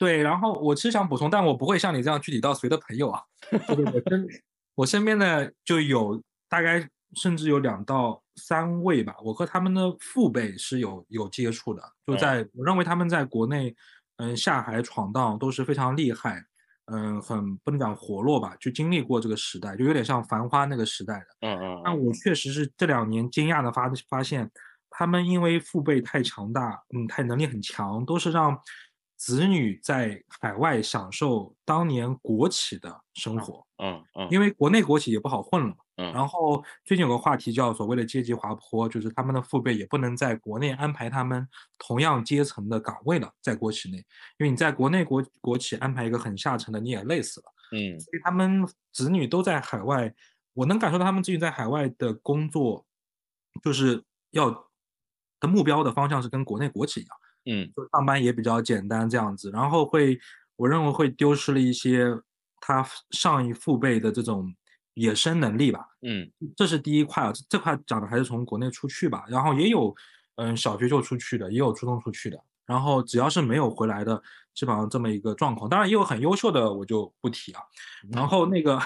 [0.01, 0.21] 对。
[0.21, 3.23] 然后我其实想补充，但我不会像你这样具体到谁的朋友啊。
[3.69, 4.29] 就是我身
[4.75, 13.75] 我身边的就有大概甚至有两到三位吧，我和他们的父辈是有有接触的，就在我认为他们在国内
[14.17, 16.45] 嗯下海闯荡都是非常厉害。
[16.93, 21.27] 嗯，很不能讲活络吧，就经历过这个时代，就有点像繁花那个时代的。
[21.43, 21.83] 嗯嗯。
[21.85, 24.51] 但我确实是这两年惊讶的发发现，
[24.91, 28.59] 他们因为父辈太强大，嗯，太能力很强，都是让
[29.17, 33.65] 子女在海外享受当年国企的生活。
[33.81, 34.27] 嗯嗯。
[34.33, 35.73] 因为国内国企也不好混了。
[36.01, 36.13] 嗯。
[36.15, 41.47] 然后最近有个话题叫所谓的阶级滑坡，就是他们的父辈也不能在国内安排他们
[41.79, 43.99] 同样阶层的岗位了，在国企内，
[44.39, 47.47] 因为你在国内国国企安排一个很下层的，你也累死了。
[47.73, 48.01] 嗯。
[48.01, 50.15] 所以他们子女都在海外，
[50.55, 52.87] 我能感受到他们子女在海外的工作，
[53.63, 54.51] 就是要
[55.39, 57.17] 的目标的方向是跟国内国企一样。
[57.47, 57.71] 嗯。
[57.77, 60.19] 就上班也比较简单这样子，然后会，
[60.57, 62.17] 我认为会丢失了一些。
[62.63, 64.55] 他上一父辈的这种
[65.01, 69.95] 野生能力吧，嗯，这是第一块啊，这块讲的还是从国内出去吧，然后也有，
[70.37, 74.23] 嗯，小学就出去的，也有初中出去的，然后只要是没有回来的，
[74.55, 75.71] 基本上这么一个状况。
[75.71, 77.63] 当然也有很优秀的，我就不提啊。
[78.13, 78.79] 然后那个，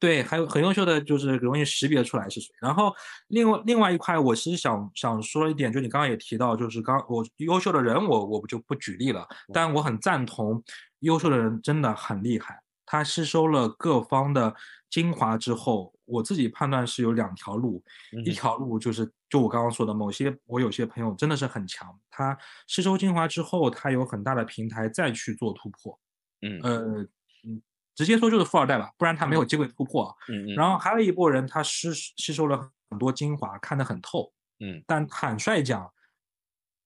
[0.00, 2.52] 对，还有很优秀的，就是容易识别出来是谁。
[2.60, 2.92] 然后
[3.28, 10.60] 另外另外一块，我其实想想说一点，就你刚刚也提到，就是刚我优秀的人，我我就不举例了，但我很赞同，
[10.98, 12.60] 优秀的人真的很厉害。
[12.90, 14.52] 他吸收了各方的
[14.90, 17.80] 精华之后，我自己判断是有两条路，
[18.24, 22.36] 一条路就是就我刚刚说的，某些我有些朋友真的是很强，他
[22.66, 25.96] 吸收精华之后，他有很大的平台再去做突破，
[26.42, 27.06] 嗯呃
[27.44, 27.62] 嗯，
[27.94, 30.12] 直接说就是富二代吧，不然他没有机会突破。
[30.28, 30.54] 嗯嗯。
[30.56, 35.88] 然后还有一波人，他吸吸收了很多精华，看得很透，嗯，但坦率讲，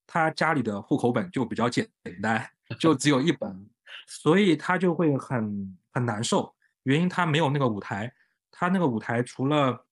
[0.06, 1.88] 他家里的户口本就比较简
[2.22, 3.70] 单，就只有一本，
[4.06, 5.78] 所以他就会很。
[5.94, 8.12] 很难受，原因他没有那个舞台，
[8.50, 9.86] 他那个舞台除了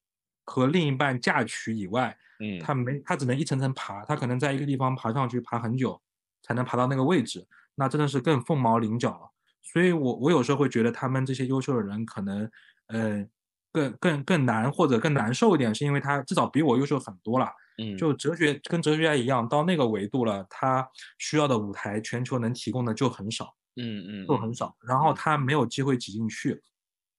[0.44, 6.02] 和另一半嫁娶以外，嗯，他没，他只能一层层爬，他可能在一个地方爬上去，爬很久
[6.42, 7.46] 才能爬到那个位置，
[7.76, 9.30] 那真的是更凤毛麟角了。
[9.62, 12.50] 所以我我有时候会觉得他们这些优秀的人可能，
[12.88, 13.24] 呃，
[13.72, 17.48] 更更更难或者更难受一点，是因为他至少比我优秀很多了，
[17.78, 20.86] 嗯，就哲学跟哲学家一样，到那个维度了，他
[21.18, 23.54] 需要的舞台全球能提供的就很少。
[23.76, 26.60] 嗯嗯，就很少，然后他没有机会挤进去。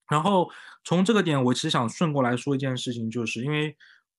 [0.10, 0.50] 然后
[0.84, 3.76] 从这个点，我其实想顺过来说一件事情，就是因为，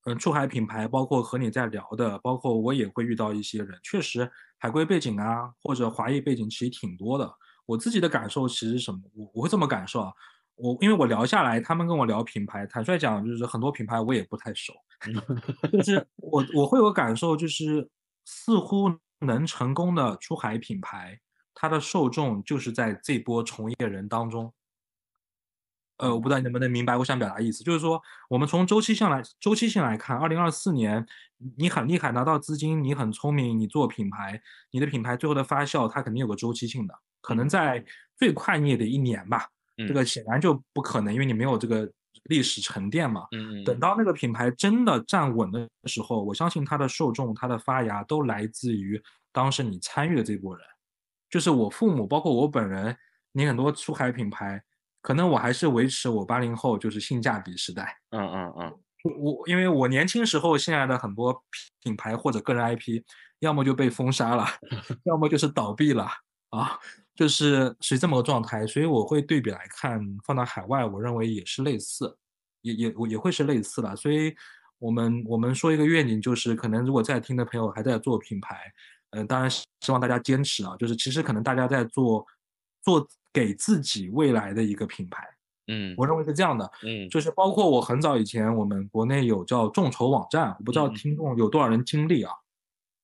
[0.07, 7.33] 嗯，出海品牌，包括和你在聊的，包括我也会遇到一些人，确实海归背景啊，或者华裔背景其实挺多的。
[7.67, 10.13] 我自己的感受其实什么，我我会这么感受啊。
[10.57, 14.73] 我因为我聊下来，他们跟我聊品牌，坦率讲，就是很多品牌我也不太熟，
[15.73, 17.89] 就是我我会有感受，就是
[18.25, 21.21] 似乎能成功的出海品牌。
[21.55, 24.53] 它的受众就是在这波从业人当中，
[25.99, 31.07] 呃，我不知道你能不能明白我想表达意思，就是说我们从周期性来周期性来看，二零二四年
[31.57, 34.41] 你很厉害拿到资金，你很聪明，你做品牌，
[34.73, 37.85] 你的品牌最后的发酵它肯定有个周期性的，可能在
[38.17, 39.49] 最快你也得一年吧，
[39.87, 41.89] 这个显然就不可能，因为你没有这个
[42.25, 43.27] 历史沉淀嘛。
[43.31, 43.63] 嗯。
[43.65, 49.01] 等到那个品牌真的站稳的时候，我相信它的受众、它的发芽都来自于
[49.33, 50.67] 当时你参与的这波人，
[51.35, 52.97] 就是我父母，包括我本人，
[53.33, 54.63] 你很多出海品牌。
[55.03, 58.79] 可能我还是维持我八零后就是性价比时代，嗯嗯嗯，
[59.19, 61.45] 我因为我年轻时候现在的很多
[61.83, 63.03] 品牌或者个人 IP，
[63.41, 64.47] 要么就被封杀了，
[65.07, 66.09] 要么就是倒闭了
[66.51, 66.79] 啊，
[67.17, 72.17] 就是是这么个状态，所以我会对比来看，放到海外，我认为也是类似，
[72.63, 74.33] 也也我也会是类似的，所以
[74.79, 78.73] 我们我们说一个愿景，就是可能如果在听的朋友还在做品牌，
[79.15, 82.27] 嗯，当然希望大家坚持啊，就是其实可能大家在做
[82.83, 83.09] 做。
[83.35, 85.27] 给自己未来的一个品牌，
[85.67, 92.33] 嗯，我认为是这样的，嗯，就是包括我很早以前，我们国内有叫众筹网站，我不知道听众有多少人经历啊。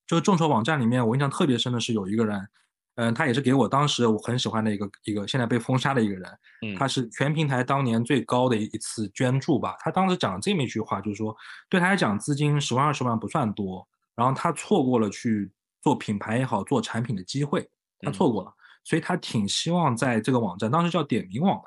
[0.06, 2.48] 就是众筹网站里面，我印象特别深的是有一个人，
[2.94, 9.74] 嗯，他也是给我当时我很喜欢的一个一个现在被封杀的一个人，嗯他是全平台当年最高的一次捐助吧。
[9.80, 11.36] 他当时讲了这么一句话，就是说
[11.68, 13.84] 对他来讲，资金十万二十万不算多，
[14.14, 15.50] 然后他错过了去
[15.82, 17.68] 做品牌也好，做产品的机会，
[18.00, 18.52] 他错过了。
[18.84, 21.60] 所以他挺希望在这个网站，当时叫点名网，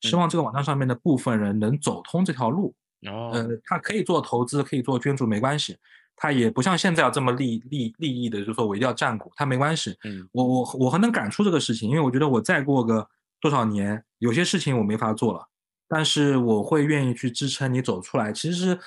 [0.00, 2.74] 希望这个网站上面的部分人能走通这条路。
[3.08, 5.76] 哦，呃，他可以做投资，可以做捐助，没关系。
[6.14, 9.96] 他也不像现在要这么利利利益的，就是说我一定要占股，他没关系。
[10.04, 13.08] 嗯，我我我很能感触这个事情，因为我觉得我再过个
[13.40, 15.48] 多少年，有些事情我没法做了，
[15.88, 18.32] 但是我会愿意去支撑你走出来。
[18.32, 18.78] 其实，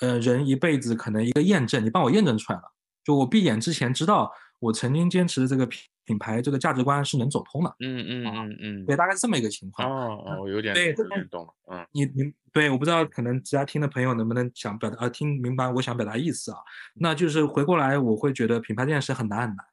[0.00, 2.64] 呃，人一辈子可能一个验证，你帮我验证出来了，
[3.04, 5.80] 就我闭眼之前知道我曾经坚持的这个品。
[6.06, 9.88] 品牌这个价值观是能走通的，嗯嗯嗯嗯，对，大概是这么一个情况。
[9.88, 11.54] 哦哦，我有点对，有点懂了。
[11.70, 16.58] 嗯，你你对，我不知道可能其他听的朋友能不能想表达呃听明白我想表达意思啊？
[16.94, 19.64] 那就是回过来，我会觉得品牌这件事很难很难。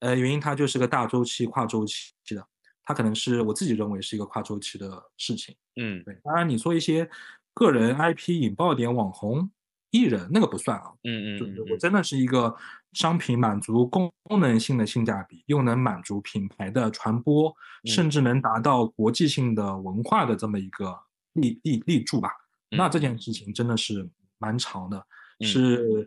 [0.00, 2.46] 呃，原因它就是个大周期、跨周期的，
[2.84, 5.56] 它可能是我自己认为是一个跨周期的事情。
[5.76, 6.18] 嗯，对。
[6.22, 7.08] 当然，你说一些
[7.54, 9.50] 个人 IP 引爆点、网红。
[9.90, 12.54] 艺人那个不算啊，嗯嗯，就是我真的是一个
[12.92, 20.98] 商品满足功能性的性价比，又能满足品牌的传播，甚至能达到国际性的文化的这么一个
[21.32, 22.30] 立立立柱吧。
[22.70, 25.06] 那这件事情真的是蛮长的，
[25.40, 26.06] 是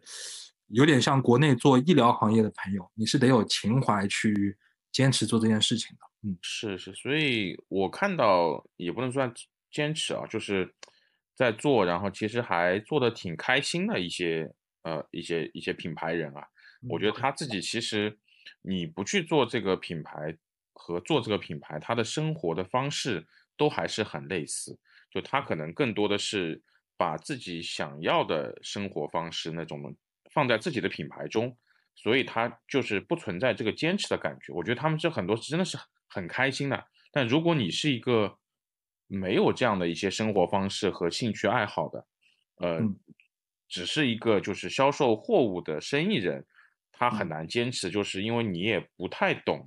[0.67, 4.55] 有点像国内做医疗行业的朋友，你是得有情怀去
[4.91, 6.29] 坚持做这件事情的。
[6.29, 9.33] 嗯，是是，所以我看到也不能算
[9.71, 10.71] 坚持啊，就是。
[11.41, 14.47] 在做，然后其实还做的挺开心的一些
[14.83, 16.45] 呃一些一些品牌人啊，
[16.87, 18.15] 我觉得他自己其实
[18.61, 20.37] 你不去做这个品牌
[20.73, 23.25] 和做这个品牌，他的生活的方式
[23.57, 24.77] 都还是很类似，
[25.09, 26.61] 就他可能更多的是
[26.95, 29.81] 把自己想要的生活方式那种
[30.31, 31.57] 放在自己的品牌中，
[31.95, 34.53] 所以他就是不存在这个坚持的感觉。
[34.53, 35.75] 我觉得他们这很多真的是
[36.07, 38.37] 很开心的，但如果你是一个。
[39.13, 42.07] 没有这样的一些生活方式和兴趣爱好的，
[42.59, 42.79] 呃，
[43.67, 46.45] 只是一个就是销售货物的生意人，
[46.93, 49.65] 他很难坚持，就是因为你也不太懂，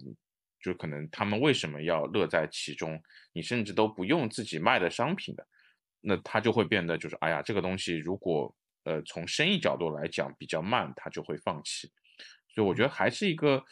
[0.63, 2.99] 就可能他们为什么要乐在其中，
[3.35, 5.47] 你甚至都不用自己卖的商品的，
[6.01, 11.93] 那他就会变得就是，哎呀，这个东西如果呃从生意角度来讲比较慢，他就会放弃。
[12.49, 13.63] 所以我觉得还是一个，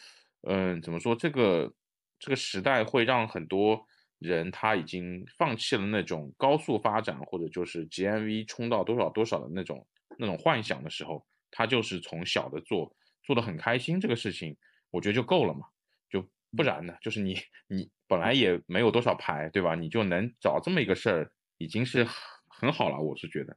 [0.43, 1.73] 嗯，怎么说，这个
[2.18, 3.87] 这个时代会让很多。
[4.23, 9.87] 人他已经放弃了那种高速发展或者就是 GMV 冲到多少多少的那种
[10.18, 12.95] 那种幻想的时候，他就是从小的做
[13.25, 14.57] 做的很开心，这个事情
[14.91, 15.66] 我觉得就够了嘛，
[16.09, 17.37] 就不然呢，就是你
[17.68, 19.75] 你本来也没有多少牌，对吧？
[19.75, 22.05] 你就能找这么一个事儿，已经是
[22.49, 23.57] 很好了，我是觉得。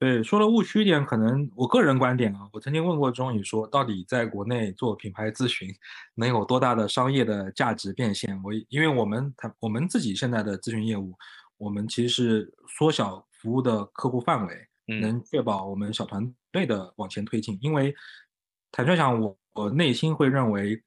[0.00, 5.72] 对，说了务虚一点，可能我个人观点啊，我曾经问过钟宇说，到底在国内做品牌咨询
[6.16, 8.38] 能有多大的商业的价值变现？
[8.42, 11.14] 我因为我们他我们自己现在的咨询业务，
[11.56, 14.68] 我们其实是缩小服务的客户范围，
[15.00, 17.56] 能确保我们小团队的往前推进。
[17.62, 17.94] 因为
[18.72, 20.82] 坦率讲，我我内心会认为，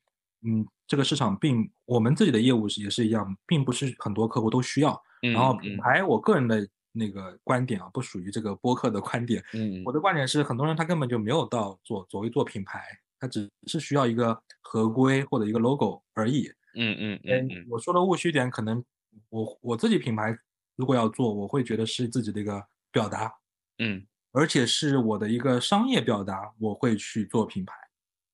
[0.45, 5.01] 嗯，这个市场并我们自己的业务是也是一样，并不是很多客户都需要。
[5.22, 6.68] 然后品牌，我个人的。
[6.98, 9.43] 那个观点啊，不属于这个播客的观点。
[9.54, 12.84] 嗯，我的观点是，很多人他根本就没有到做所谓做品牌，
[13.20, 16.52] 他只是需要一个合规或者一个 logo 而已。
[16.76, 18.84] 嗯嗯嗯，我说的务虚点，可能
[19.30, 20.38] 我我自己品牌
[20.76, 23.34] 如果要做，我会觉得是自己的一个表达。
[23.80, 27.74] 嗯，而且是我的一个商业表达，我会去做品牌，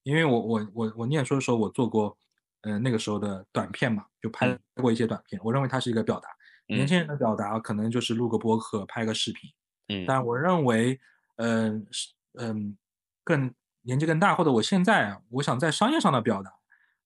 [0.04, 2.18] 因为我我我我念书的时候，我做过，
[2.62, 6.30] 嗯，那个时候的短片嘛，就拍过一些短片，我认为它是一个表达。
[6.76, 9.50] 年轻人的表达可能就是录个播客、拍个视频。
[9.88, 11.00] 嗯，但我认为，
[11.38, 12.10] 嗯，是
[12.40, 12.78] 嗯，
[13.24, 16.54] 更年纪更大，或者我现在我想在商业上的表达，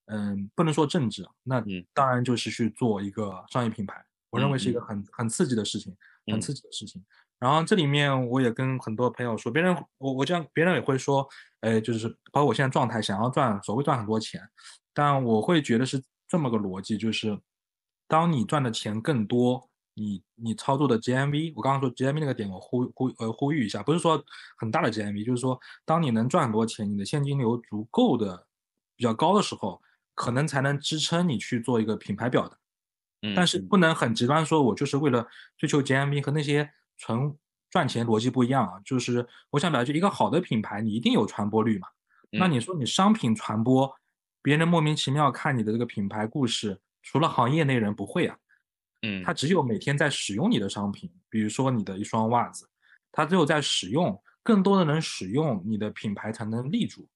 [0.05, 1.63] 嗯，不能说政治，那
[1.93, 4.03] 当然就是去做一个商业品牌。
[4.29, 5.95] 我认为是一个很很刺激的事情，
[6.27, 7.03] 很刺激的事情。
[7.39, 11.27] 然后这里面我也跟很多朋友说，别人我我这样，别人也会说，
[11.61, 14.41] 哎，就是包括我现在状态，想要赚所谓赚很多钱，
[14.93, 17.39] 但我会觉得是这么个逻辑，就是
[18.07, 24.23] 当你赚的钱更多，你你操作的 GMV，我刚刚说 GMV 那个点，我呼呼呃呼吁一下，不是说
[24.57, 28.47] 很大的 GMV，就是说当你能赚很多钱，你的现金流足够的
[28.95, 29.81] 比较高的时候，
[30.15, 32.57] 可能才能支撑你去做一个品牌表达。
[33.35, 35.27] 但是不能很极端说，我就是为了
[35.57, 37.35] 追求 GMV 和那些纯
[37.69, 38.79] 赚钱逻辑不一样啊。
[38.85, 41.87] 就是我想表达，就一个好的品牌，你一定有传播率嘛。
[42.29, 43.91] 那你说你商品传播，
[44.43, 46.79] 别人莫名其妙看你的这个品牌故事，
[47.09, 48.37] 除了行业内人不会啊。
[49.01, 52.69] 嗯，他只有每天在使用你的商品，比如说你的一双袜子，
[53.11, 57.07] 他只有在使用，更多的人使用你的品牌才能立住，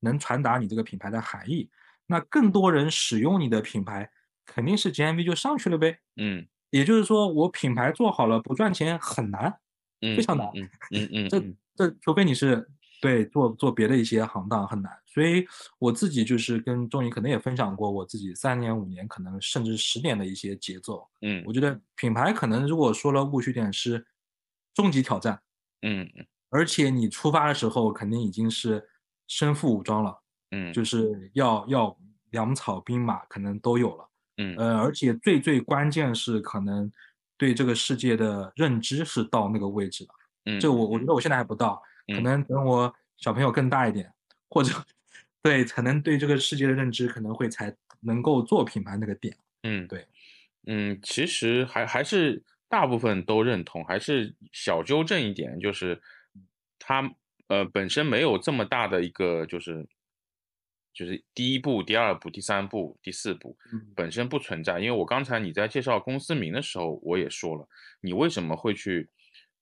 [0.00, 1.70] 能传达你这个品牌的含义。
[2.06, 4.10] 那更多人使用你的品牌。
[4.48, 9.52] 肯定是 GMV 就上去了呗，嗯，也就是说我品牌做好了不赚钱很难，
[10.02, 11.42] 嗯，非常难，嗯嗯嗯， 这
[11.74, 12.64] 这除非你是
[13.02, 15.46] 对做做别的一些行当很难，所以
[15.78, 24.06] 我自己就是跟钟宇可能也分享过我自己三年五年可能甚至十年的一些节奏，嗯，我觉得品牌可能如果说了误区点是
[24.74, 25.40] 终极挑战，
[25.80, 28.86] 嗯嗯，而且你出发的时候肯定已经是
[29.26, 31.98] 身负武装了，嗯，就是要要
[32.32, 34.08] 粮草兵马可能都有了。
[34.36, 34.54] 嗯。
[34.58, 36.92] 呃，而且最最关键是可能
[37.38, 40.10] 对这个世界的认知是到那个位置了。
[40.44, 40.70] 嗯，这。
[40.70, 41.82] 我我觉得我现在还不到，
[42.14, 44.12] 可能等我小朋友更大一点，
[44.50, 44.74] 或者
[45.46, 49.36] 对才能对这个世界的认知可能会才能够做品牌那个点。
[49.62, 50.06] 嗯，对，
[50.66, 56.00] 嗯，其实还还是大部分都认同，还是小纠正一点，就是
[56.78, 57.14] 它
[57.48, 59.86] 呃本身没有这么大的一个就是。
[60.98, 63.54] 就是第一步、第二步、第三步、第四步
[63.94, 67.68] 本身不存在，因为我刚才你在介绍公司名的时候，我也说了，
[68.00, 69.06] 你为什么会去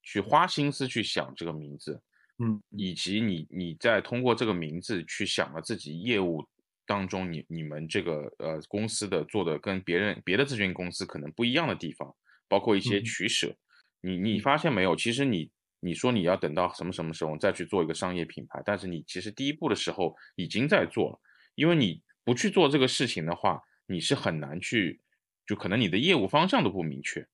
[0.01, 2.01] 去花心思去想这个名字，
[2.45, 6.45] 嗯，以及你你在通过这个名字去想了自己业务
[6.85, 12.15] 当中你你们这个呃公司的做的跟别人别的咨询公司可能不一样的地方，
[12.49, 13.57] 包括一些取舍，
[14.03, 14.95] 你你发现没有？
[14.95, 21.21] 其实你你说你要等到什么什么时候再去做一个商业品牌，但是你其实第一步的时候已经在做了。
[21.55, 25.01] 因为你不去做这个事情的话，你是很难去，
[25.47, 27.27] 就可能你的业务方向都不明确，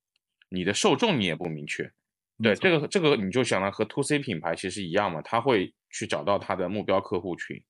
[0.48, 1.90] 你的受众你也不明确。
[2.42, 7.62] 对这个这个你就想到和 to C 品牌其实一样嘛，他会去找到他的目标客户群，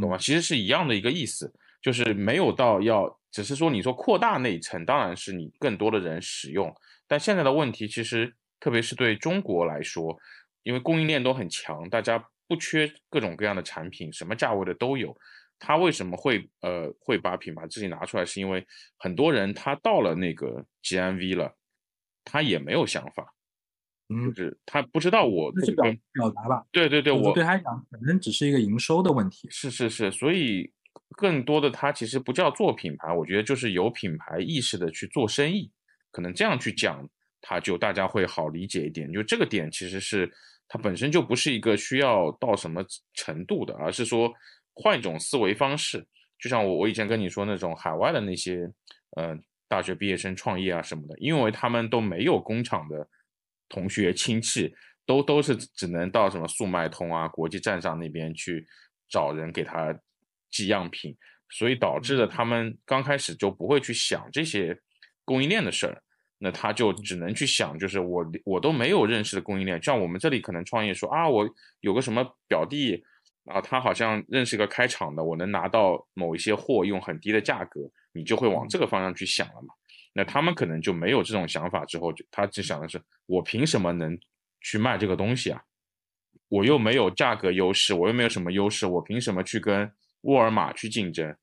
[0.00, 0.18] 懂吗？
[0.18, 6.74] 其实是一样的一个意思，就是没有到要，只是说你说扩大那一层，当然是你更多的人使用。
[7.06, 10.18] 但现在的问题其实，特别是对中国来说，
[10.62, 15.16] 因为供应链都很强，大家不缺各种各样的产品，什么价位的都有。
[15.58, 18.24] 他为什么会呃会把品牌自己拿出来？
[18.24, 18.66] 是因为
[18.98, 21.56] 很多人他到了那个 GMV 了，
[22.24, 23.32] 他也没有想法，
[24.08, 26.64] 嗯，就是他不知道我这是表表达吧？
[26.72, 29.48] 对对对，我对他讲本身只是一个营收的问题。
[29.50, 30.72] 是是是，所以
[31.10, 35.70] 更多的他其实不叫做品牌，我觉得就是有品牌意识的去做生意，
[36.10, 37.08] 可能这样去讲，
[37.40, 39.12] 他就大家会好理解一点。
[39.12, 40.30] 就这个点其实是
[40.68, 42.84] 它本身就不是一个需要到什么
[43.14, 44.32] 程度的，而是说。
[44.76, 46.04] 换一种思维方式，
[46.36, 48.68] 就像我我以前跟你说那种海外的那些，
[49.10, 49.38] 呃，
[49.68, 53.08] 大学毕业生创业啊什么的，因为他们都没有工厂的
[53.74, 54.72] 同学亲戚，
[55.04, 58.64] 都都是只能到什么速卖通啊、国际站上那边去
[59.08, 59.92] 找人给他
[60.50, 61.16] 寄样品，
[61.50, 64.78] 所以导致了他们刚开始就不会去想这些
[65.24, 66.00] 供应链的事儿，
[66.38, 71.48] 那他就只能去想，就是我我都没有认识的供应链，像我们这里可能创业说啊，我
[71.80, 73.04] 有个什么表弟。
[73.46, 77.78] 啊，他好像认识一个开厂的，我能拿到某一些货用很低的价格，
[78.14, 79.74] 你就会往这个方向去想了嘛？
[80.14, 84.18] 那他们可能就没有这种想法，之后就他只想的是，我凭什么能
[84.60, 85.62] 去卖这个东西啊？
[86.48, 89.92] 我又没有价格优势，我又没有什么优势，我凭什么去跟
[90.22, 91.36] 沃尔玛去竞争？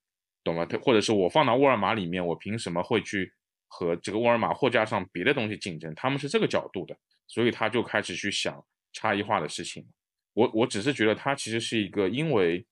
[0.43, 0.65] 懂吗？
[0.82, 3.32] 或者是我放到沃尔玛里面，我凭什么会去
[3.67, 5.93] 和这个沃尔玛货架上别的东西竞争？
[5.95, 6.97] 他们是这个角度的，
[7.28, 8.63] 所以他就开始去想
[8.93, 9.86] 差异化的事情。
[10.34, 12.65] 我我只是觉得他其实是一个因为，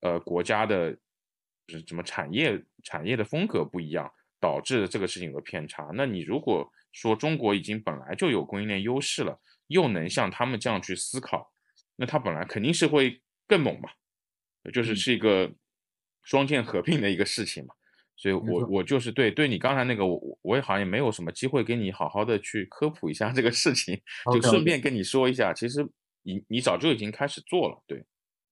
[0.00, 0.92] 呃，国家的，
[1.66, 4.12] 就是什么产业产业的风格不一样，
[4.44, 5.88] 导致这个事情有个偏差。
[5.94, 11.50] 那你如果说中国已经本来就有供应链优势了，又能像他们这样去思考，
[11.96, 13.88] 那它本来肯定是会更猛嘛，
[14.70, 15.50] 就是是一个
[16.22, 17.74] 双剑合并的一个事情嘛。
[18.16, 23.98] 所以我我就是对对你刚才那个我我我也好像也没有什么机会给你好好的去科普一下这个事情，
[24.32, 25.84] 就顺便跟你说一下，其实
[26.22, 28.04] 你你早就已经开始做了，对，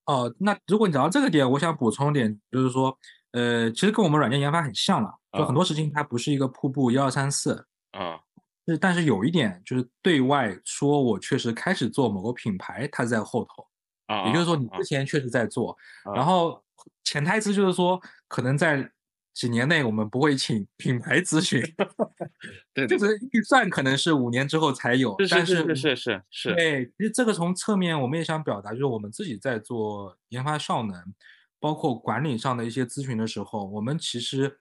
[0.05, 2.97] 哦，那如果你讲到这个点，我想补充点，就是说，
[3.33, 5.45] 呃，其实跟我们软件研发很像了，就啊。
[5.45, 8.19] 很多事情它不是一个瀑布一二三四，啊。
[8.65, 13.67] 是但是有一点就是对外说我确实开始做某个品牌，它在后头，
[14.07, 16.15] 啊，也就是说你啊之前确实在做，啊。
[16.15, 16.63] 然后
[17.03, 18.89] 潜台词就是说，可能在
[19.33, 21.61] 几年内我们不会请 品牌咨询，
[22.73, 30.95] 对就是预算可能是五年之后才有，是但是是是是是是，对，其实这个从侧面我们也想表达，就是我们自己在做研发效能，
[31.63, 34.59] 包括管理上的一些咨询的时候，我们其实，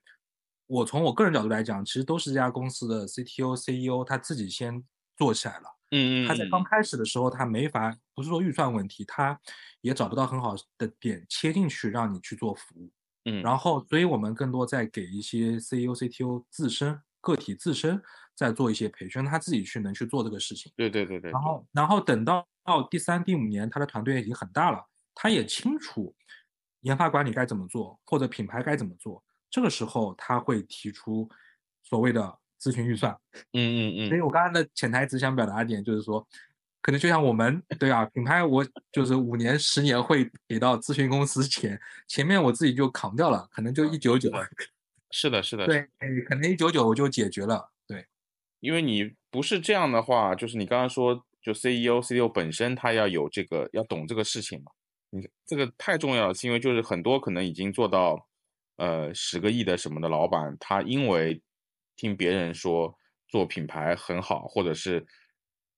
[0.68, 4.84] 我从我个人角度来讲，其实都是这家公司的 CTO、CEO 他自己先
[5.16, 5.64] 做起来了。
[5.90, 9.36] 嗯嗯，他在嗯刚开始的时候，他没法，不是说预算问题，他
[9.80, 12.88] 也找不到很好的点切进去让你去做服务。
[13.24, 18.00] 嗯，然后，所以我们更多在给一些 CEO、CTO 自身个体自身
[18.36, 20.70] 在做一些培训，让他自己去能去做这个事情。
[20.76, 24.86] 对对对对，然后，然后等到到第三、第五年，他的团队已经很大了，
[25.16, 26.14] 他也清楚
[26.83, 29.22] 研发管理该怎么做，或者品牌该怎么做。
[29.51, 31.28] 这个时候，他会提出
[31.83, 33.12] 所谓的咨询预算。
[33.53, 36.26] 嗯嗯嗯，所以我刚刚的潜台词想表达的点就是说，
[36.80, 44.30] 可能就像我们对啊，品牌我就是五年、十年会给到咨询公司钱，前面我自己就扛掉了，可能就一九九，
[45.11, 45.87] 是的是的，对，
[46.26, 47.70] 可能一九九我就解决了。
[47.87, 48.07] 对，
[48.61, 54.72] 因为你不是这样的话，就是你刚刚说，就 CEO、CEO 本身他要有这个，要懂这个事情嘛。
[55.14, 58.26] 你这个太重要了，是因为就是很多可能已经做到
[58.76, 61.42] 呃十个亿的什么的老板，他因为
[61.96, 62.98] 听别人说
[63.28, 65.06] 做品牌很好，或者是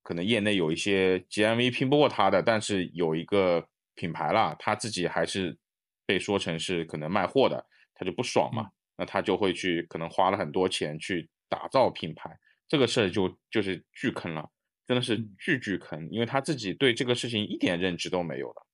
[0.05, 5.59] 可能业内有一些 GMV 拼不过他的，但是有一个品牌啦，他自己还是
[6.07, 8.70] 被说成是可能卖货的，他就不爽嘛。
[8.97, 12.30] 那他就会去可能花了很多钱去打造品牌，
[12.68, 14.49] 这个事儿就就是巨坑了，
[14.87, 18.61] 真的是嗯巨巨坑，因为他自己对这个事情一点认知都没有的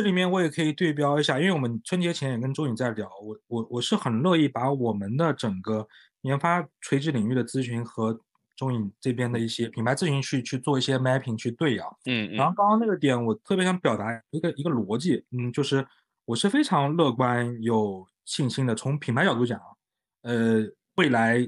[0.00, 5.86] 这里面我也可以对标一下，因为我们春节前也跟周颖在聊，我我我是很乐意把我们的整个
[6.22, 8.18] 研发垂直领域的咨询和
[8.56, 11.86] 周颖这边的一些品牌咨询去去做一些 mapping 去对啊。
[12.06, 15.86] 嗯嗯然后刚刚那个点，我特别想表达一个一个逻辑，嗯，就是
[16.24, 18.74] 我是非常乐观、有信心的。
[18.74, 19.60] 从品牌角度讲，
[20.22, 20.64] 呃，
[20.96, 21.46] 未来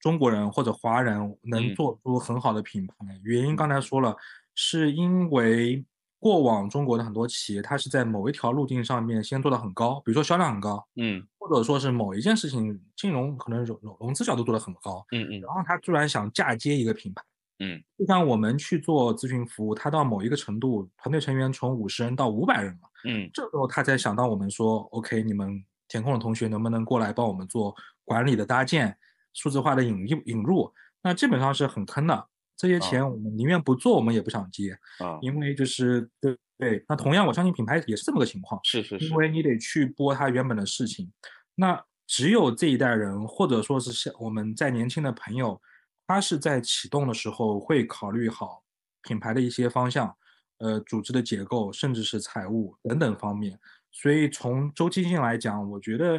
[0.00, 4.16] 中国人或者华人能嗯做出很好的品牌，原因刚才说了，
[4.54, 5.84] 是因为
[6.22, 17.20] 过往中国的很多企业，它是在某一条路径上面先做得很高，比如说销量很高，嗯或者说是某一件事情金融可能融融融资角度做得很高，嗯嗯然后他突然想嫁接一个品牌。
[17.58, 28.96] 嗯就像我们去做咨询服务，他到某一个程度，团队成员从五十人到五百人了，嗯这时候他才想到我们说，OK，你们填空的同学能不能过来帮我们做管理的搭建、
[29.32, 30.72] 数字化的引入引入？
[31.02, 36.84] 那基本上是很坑的，这些钱我们宁愿不做，我们也不想接，啊，因为就是对对。
[36.88, 41.12] 那同样，我相信品牌也是这么个情况，是是是因，为你得去播它原本的事情。
[41.54, 45.60] 那只有这一代人，或者说是像我们在年轻的朋友，
[46.06, 48.62] 他是在启动的时候会考虑好
[49.02, 50.14] 品牌的一些方向，
[50.58, 53.58] 呃，组织的结构，甚至是财务等等方面。
[53.90, 56.16] 所以从周期性来讲，我觉得，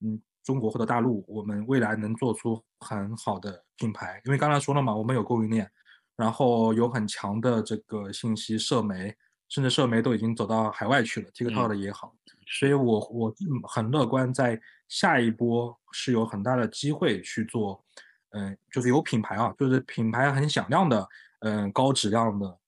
[0.00, 5.70] 嗯，中国或者大陆，我们未来能做出很好的品牌，因为刚才说了嘛，我们有供应链，
[6.16, 9.16] 然后有很强的这个信息社媒，
[9.48, 12.14] 甚至社媒都已经走到海外去了，TikTok 的也好。
[12.46, 17.84] 所以我我是很乐观，在下一波是有很大的机会去做，
[18.30, 21.08] 嗯、就是有品牌啊，就是品牌很响亮的，
[21.40, 22.58] 嗯、高质量的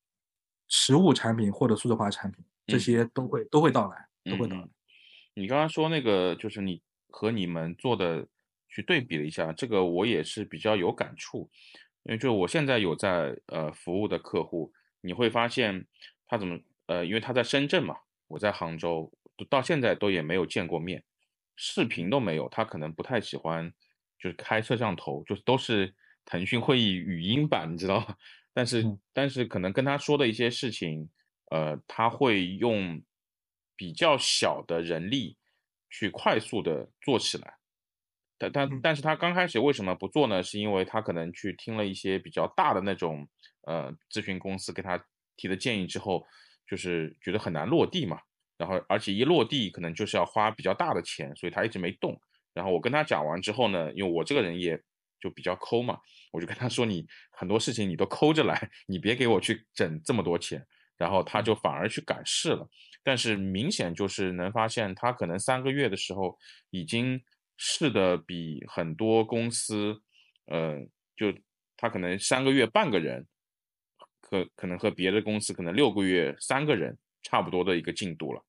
[0.67, 4.69] 实物产品或者数字化产品，这嗯些都会都会到来，都会到来。
[5.35, 8.27] 你刚刚说那个，就是你和你们做的
[8.69, 11.51] 去对比了一下，这个我也是比较有感触，
[12.05, 15.87] 因为就我现在有在呃服务的客户，你会发现
[16.27, 17.97] 他怎么呃，因为他在深圳嘛，
[18.29, 19.13] 我在杭州，
[19.49, 21.05] 到现在都也没有见过面，
[21.57, 23.73] 视频都没有，他可能不太喜欢
[24.19, 25.95] 就是开摄像头，就是都是
[26.25, 28.17] 腾讯会议语音版，你知道吗？
[28.55, 31.09] 但是嗯但是可能跟他说的一些事情，
[31.51, 33.03] 呃，他会用
[33.77, 35.37] 比较小的人力
[35.91, 37.58] 去快速的做起来。
[38.39, 40.43] 但但嗯但是他刚开始为什么不做呢？
[40.43, 43.29] 是因为他可能去听了一些比较大的那种
[43.67, 45.03] 呃咨询公司给他
[45.37, 46.25] 提的建议之后，
[46.67, 48.21] 就是觉得很难落地嘛。
[48.57, 52.21] 然后而且一落地可能就是要花比较大的钱，所以他一直没动。
[52.55, 54.81] 然后我跟他讲完之后呢，因为我这个人也
[55.21, 55.99] 就比较抠嘛，
[56.33, 60.67] 我就跟他说你很多事情你都抠着来，你别给我去整这么多钱。
[60.97, 62.69] 然后他就反而去改试了，
[63.05, 66.37] 但是明显就是能发现他可能三个月的时候
[66.71, 67.23] 已经
[67.59, 70.01] 试的比很多公司，
[70.47, 70.81] 呃，
[71.15, 71.31] 就
[71.77, 73.27] 他可能三个月半个人，
[74.23, 78.43] 可可能和别的公司可能六个月三个人差不多的一个进度了。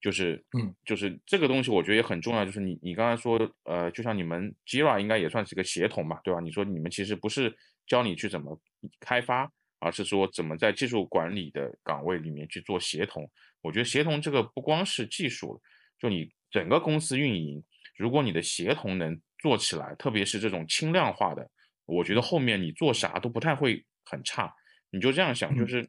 [0.00, 2.44] 就是，嗯，就是这个东西，我觉得也很重要。
[2.44, 6.40] 就是你，你刚才说，呃，就像你们 Jira 应该也算是个协同嘛，对吧？
[6.40, 8.60] 你说你们其实不是教你去怎么
[9.00, 13.26] 开发，而是说怎么在技术管理的岗位里面去做协同。
[13.62, 15.58] 我觉得协同这个不光是技术，
[15.98, 17.64] 就你整个公司运营，
[17.96, 21.48] 如果你的协同能做起来，特别是这种轻量化的，
[21.84, 24.52] 我觉得后面你做啥都不太会很差。
[24.90, 25.88] 你就这样想，就是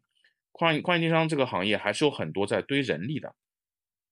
[0.52, 3.34] 跨跨境电商这个行业还是有很多在堆人力的。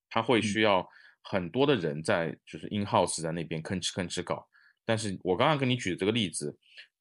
[0.10, 0.88] 他会需要
[1.24, 4.48] 很多的人在，就是 in house 在那边吭哧吭哧搞。
[4.86, 6.56] 但是我刚刚跟你举的这个例子，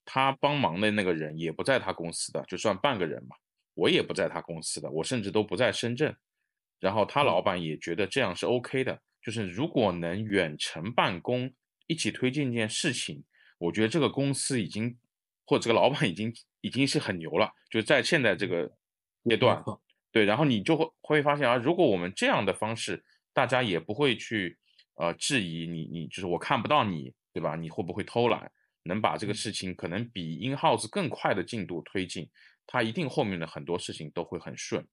[0.05, 3.37] 他帮忙的那个人也不在他公司的，就算半个人嘛。
[3.75, 6.15] 我也不在他公司的，我甚至都不在深圳。
[6.81, 11.53] 然后他老板也觉得这样是 OK 的，就是如果能远程办公，
[11.87, 13.23] 一起推进一件事情，
[13.59, 14.97] 我觉得这个公司已经
[15.47, 18.71] 或者这个老板已经已经是很牛了，就在现在这个
[19.25, 19.63] 阶段。
[20.11, 23.03] 对，然后你就会会发现啊，如果我们这样的方式，
[23.33, 24.59] 大家也不会去
[24.97, 27.57] 呃质疑你，你就是我看不到你，对吧？
[27.57, 28.53] 你会不会偷懒？
[28.83, 32.29] 能把这个事情可能比 in house 更快的进度推进，
[32.67, 34.87] 它一定后面的很多事情都会很顺。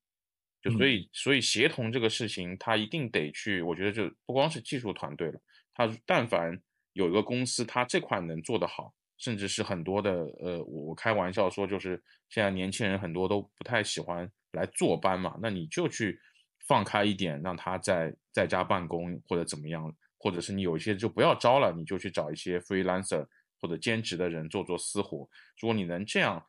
[0.62, 5.40] 就所以，所以协同这个事情，它一定得去，我觉得就不光是技术团队了，
[5.74, 6.62] 它但凡
[6.94, 8.94] 有一个公司，它这块能做得好。
[9.22, 16.18] 甚至是很多的，呃，我开玩笑说，就是现在年轻人很多都不太喜欢来坐班嘛，那你就去
[16.66, 23.28] 放开一点，让他在在家办公或者怎么样，或者是你有一些就不要招了，你就去找一些 freelancer
[23.60, 25.30] 或者兼职的人做做私活。
[25.60, 26.42] 如果你能这样，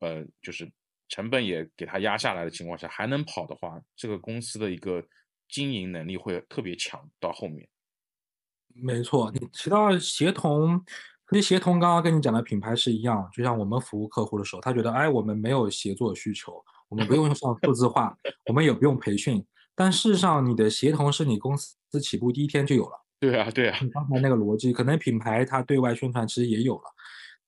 [0.00, 0.66] 呃，就是
[1.08, 5.02] 成本也给它压下来的情况下，还能跑的话，这个公司的一个
[5.48, 7.00] 经营能力会特别强。
[7.20, 7.68] 到后面，
[8.74, 10.84] 没错，你提到协同。
[11.28, 19.44] 其实协同刚刚跟你讲的品牌是一样，就像我们服务客户的时候，他觉得哎，我们没有协作需求，我们不用上数字化， 我们也不用培训。
[19.74, 23.04] 但事实上，你的协同是你公司起步第一天就有了。
[23.18, 23.76] 对啊，对啊。
[23.82, 26.84] 你刚才那个逻辑，可能品牌它对外宣传其实也有了，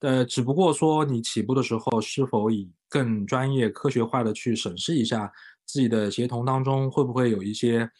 [0.01, 5.33] 呃，只不过说你起步的时候是否以更专业、科学化的去审视一下
[5.65, 7.91] 自己的协同当中会不会有一些。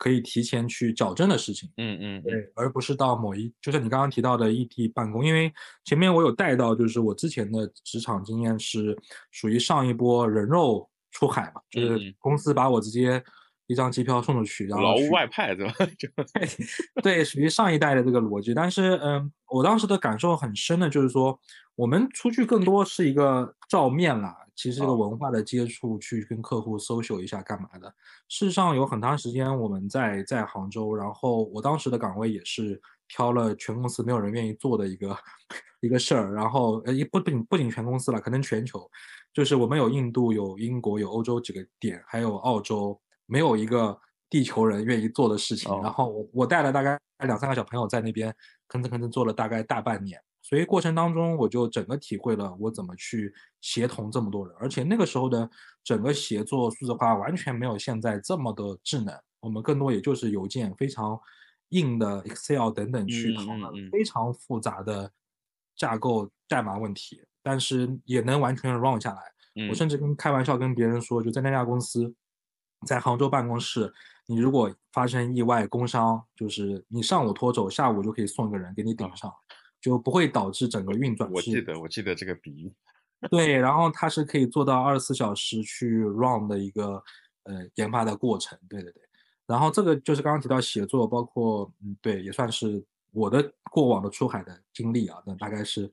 [0.00, 5.52] 可以提前去矫正的事情，嗯嗯，对，而不是到某一，就像你刚刚提到的异地办公，因为
[5.84, 8.96] 前面我有带到，就是我之前的职场经验是
[9.32, 13.20] 属于上一波人肉出海嘛，就是公司把我直接
[13.68, 15.74] 一张机票送出去，然后劳务外派对吧？
[17.02, 21.38] 对，属于上一代的这个逻辑，但是嗯，我当时的感受很深的就是说，
[21.76, 24.34] 我们出去更多是一个照面啦。
[24.56, 27.88] 其实这个文化的接触，去跟客户 social 一下干嘛的？
[28.28, 35.16] 事实上有很长时间我们在在杭州，然后我当时的岗位也是挑了全公司没有人愿意做的一个
[35.80, 36.34] 一个事儿。
[36.34, 38.80] 然后呃，不不仅不仅全公司了，可能全球，
[39.32, 43.96] 就是我们有印度、有英国、有欧洲几个点，还有澳洲，没有一个
[44.28, 45.70] 地球人愿意做的事情。
[45.80, 48.34] 然后我我带了大概两三个小朋友在那边
[48.68, 50.20] 吭哧吭哧做了大概大半年。
[50.40, 55.48] 所以过程当中，我就整个体会了我怎么去协同这么多人，而且那个时候的
[55.84, 61.20] 整个协作数字化完全没有现在这么的智能，我们更多也就是邮件非常
[61.70, 65.10] 硬的 Excel 等等去讨论非常复杂的
[65.76, 69.20] 架构代码问题，但是也能完全 run 下来。
[69.68, 72.14] 我甚至跟开玩笑跟别人说，就在那家公司，
[72.86, 73.92] 在杭州办公室，
[74.26, 79.32] 你如果发生意外工伤，就是你上午拖走，下午就可以送一个人给你顶上。
[79.80, 81.30] 就不会导致整个运转。
[81.30, 82.74] 我记得，我记得这个比喻。
[83.30, 87.00] 对，然后它是可以做到二十四小时去 run 的一个
[87.44, 88.58] 呃研发的过程。
[88.68, 89.00] 对对对。
[89.46, 95.22] 然后这个就是刚刚提到写作，包括嗯，对，也算是我的过往的出海的经历啊。
[95.24, 95.88] 那大概是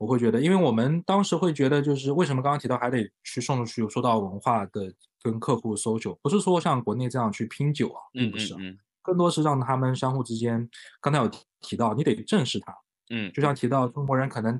[0.00, 4.90] 我会觉得，因为我们当时会觉得，就是为什么刚刚提到还得去送出去，说到文化的
[5.22, 8.54] 跟客户搜酒，不是说像国内这样去拼酒啊，并不是，
[9.02, 10.66] 更多是让他们相互之间，
[11.02, 12.74] 刚才有提到，你得正视他。
[13.10, 14.58] 嗯，就像提到中国人可能，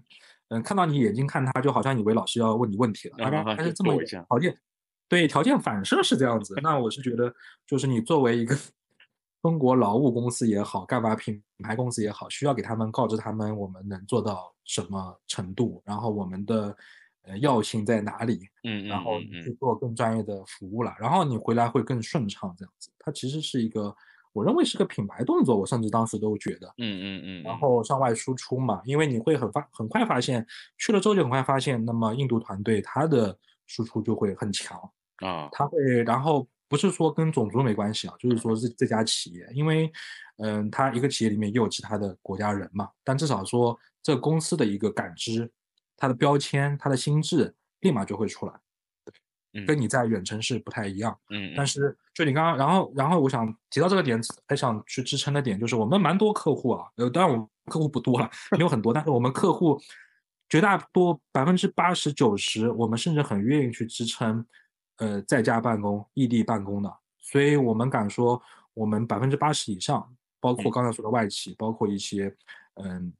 [0.49, 3.17] 嗯，看到你眼睛看他，就好像以为老师要问你问题了，
[3.57, 4.59] 他是这么条件，
[5.09, 6.55] 对条件反射是这样子。
[6.63, 7.35] 那我是觉得，
[7.67, 8.55] 就是你作为一个
[9.43, 16.77] 中国劳务公司也好，干嘛品牌公司也好，需要给他们告知他们我们能做到什么程度，然后我们的
[17.23, 22.91] 呃药性在哪里，嗯，然后去做更专业的服务了，然后你回来会更顺畅，这样子。
[22.99, 23.95] 它其实是一个。
[24.33, 27.23] 我认为是个品牌动作，我甚至当时都觉得，嗯嗯。
[27.25, 30.47] 嗯，然后向外输出嘛，因为你会很发很快发现，
[30.79, 33.37] 去了之后就很快发现，那么印度团队它的
[33.67, 34.79] 输出就会很强
[35.17, 39.93] 啊，他会，然后不是说跟种族没关系啊，就是说是这家企业，因为
[40.39, 45.51] 嗯，它一个企业里面也有其他的国家人嘛，但至少说这公司的一个感知，
[45.97, 48.55] 它的标签，它的心智，立马就会出来。
[49.67, 59.77] 跟你在远程是不太一样，嗯，但是就你刚刚，然后然后我想提到这个点，还想去支撑的点，就是我们蛮多客户啊，呃，当然我们客户不多了，没有很多，但是我们客户
[60.49, 64.47] 绝大多百分之八十九十，我们甚至很愿意去支撑，
[65.01, 68.41] 呃，在家办公、异地办公的，所以我们敢说，
[68.75, 72.37] 我们百分之八十以上，包括刚才说的外企，包括一些
[72.75, 73.11] 嗯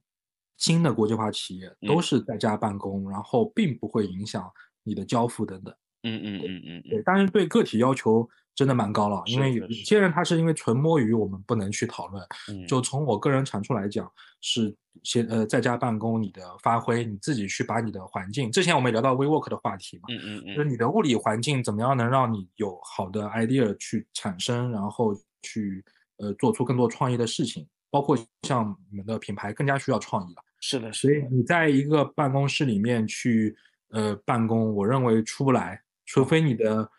[0.59, 4.53] 新的国际化企业，都是在家办公，然后并不会影响
[4.83, 5.75] 你的交付等等。
[6.03, 12.23] 嗯嗯嗯嗯，对，但是对个体要求真的蛮高了，因为有些人他是因为纯摸鱼，我们不能去讨论。
[12.69, 14.11] 就从我个人产出来讲，
[14.43, 25.83] 是先呃在家办公，你的发挥你自己去把你的环境，之前我们也聊到 WeWork 的话题嘛，嗯嗯嗯，就是你的物理环境怎么样能让你有好的 idea 去产生，然后去
[26.19, 30.43] 呃做出更多创意的事情，包括像你们的品牌更加需要创意了。
[30.61, 33.57] 是的，所以你在一个办公室里面去
[33.91, 35.81] 呃办公，我认为出不来。
[36.05, 36.91] 除非你的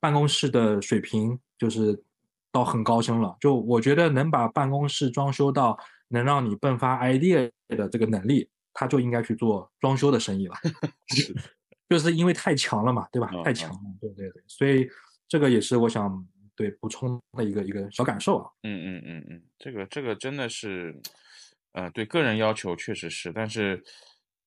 [0.00, 2.02] 办公室的水平就是
[2.50, 5.78] 到很高深了，就我觉得能把办公室装修到
[6.08, 10.56] 能让你迸发 idea 的这个能力，他就应该去做装修的生意了。
[11.88, 13.30] 就是因为太强了嘛，对吧？
[13.44, 14.42] 太强了，对对对。
[14.46, 14.88] 所以
[15.28, 18.50] 这个也是我想对补充的一个一个小感受啊。
[18.62, 21.00] 嗯嗯嗯嗯，这个这个真的是，
[21.72, 23.82] 呃，对个人要求确实是，但是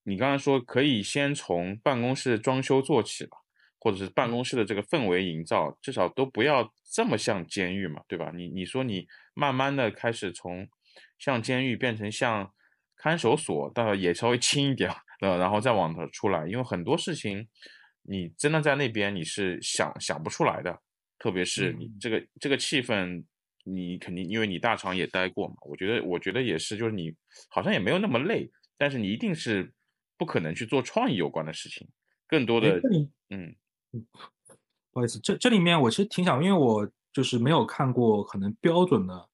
[0.04, 3.38] 你刚才说可以先从办公室装修做起吧。
[3.84, 8.32] 或者是办公室的这个氛围营造，至少都不要这么像监狱嘛，对吧？
[8.34, 10.66] 你你说你慢慢的开始从
[11.20, 12.50] 像监狱变成像
[12.96, 14.90] 看守所，当然也稍微轻一点，
[15.20, 17.46] 呃，然后再往头出来，因为很多事情
[18.04, 20.80] 你真的在那边你是想想不出来的，
[21.20, 23.22] 特别是你这个这个气氛，
[23.66, 27.14] 你肯定因为你大厂也待过嘛，我觉得我觉得也是，就是你
[27.50, 29.74] 好像也没有那么累，但是你一定是
[30.18, 31.86] 不可能去做创意有关的事情，
[32.26, 32.80] 更多的
[33.30, 33.54] 嗯。
[34.92, 39.28] 不好意思，这这里面我其实挺想，因为我就是没有看过可能标准的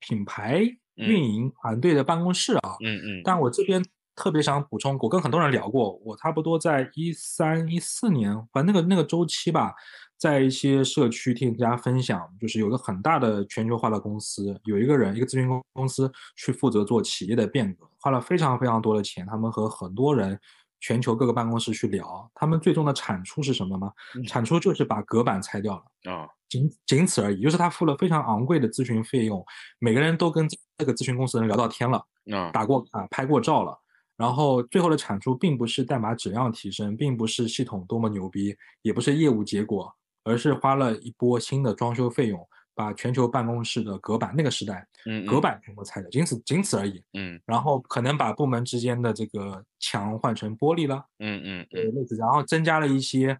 [0.00, 0.60] 品牌
[0.94, 3.82] 运营团队的办公室啊，嗯嗯，但我这边
[4.14, 9.74] 特别想补充，我跟很多人聊过，我差不多在一三一四年，反正那个那个周期吧，
[10.18, 20.38] 在一些社区听人家分享，就是有个很大的全球化的公司，有一个人一个咨询公公司去负责做企业的变革，花了非常非常多的钱，他们和很多人。
[20.86, 23.90] 全球各个办公室去聊，他们最终的产出是什么吗？
[24.28, 27.42] 产出就是把隔板拆掉了啊，仅仅此而已。
[27.42, 29.44] 就是他付了非常昂贵的咨询费用，
[29.80, 30.48] 每个人都跟
[30.78, 31.98] 这个咨询公司的人聊到天了
[32.32, 33.76] 啊，打过卡、拍过照了，
[34.16, 39.92] 然后最后的产出并不是代码质量提升，并不是系统多么牛逼，也不是业务结果，
[40.22, 42.48] 而是花了一波新的装修费用。
[42.76, 53.36] 把全球办公室的隔板，那个时代，嗯，隔板全部拆掉，仅此仅此而已，嗯，然后可能把部门之间的这个墙换成玻璃了，嗯嗯，对，类似，然后增加了一些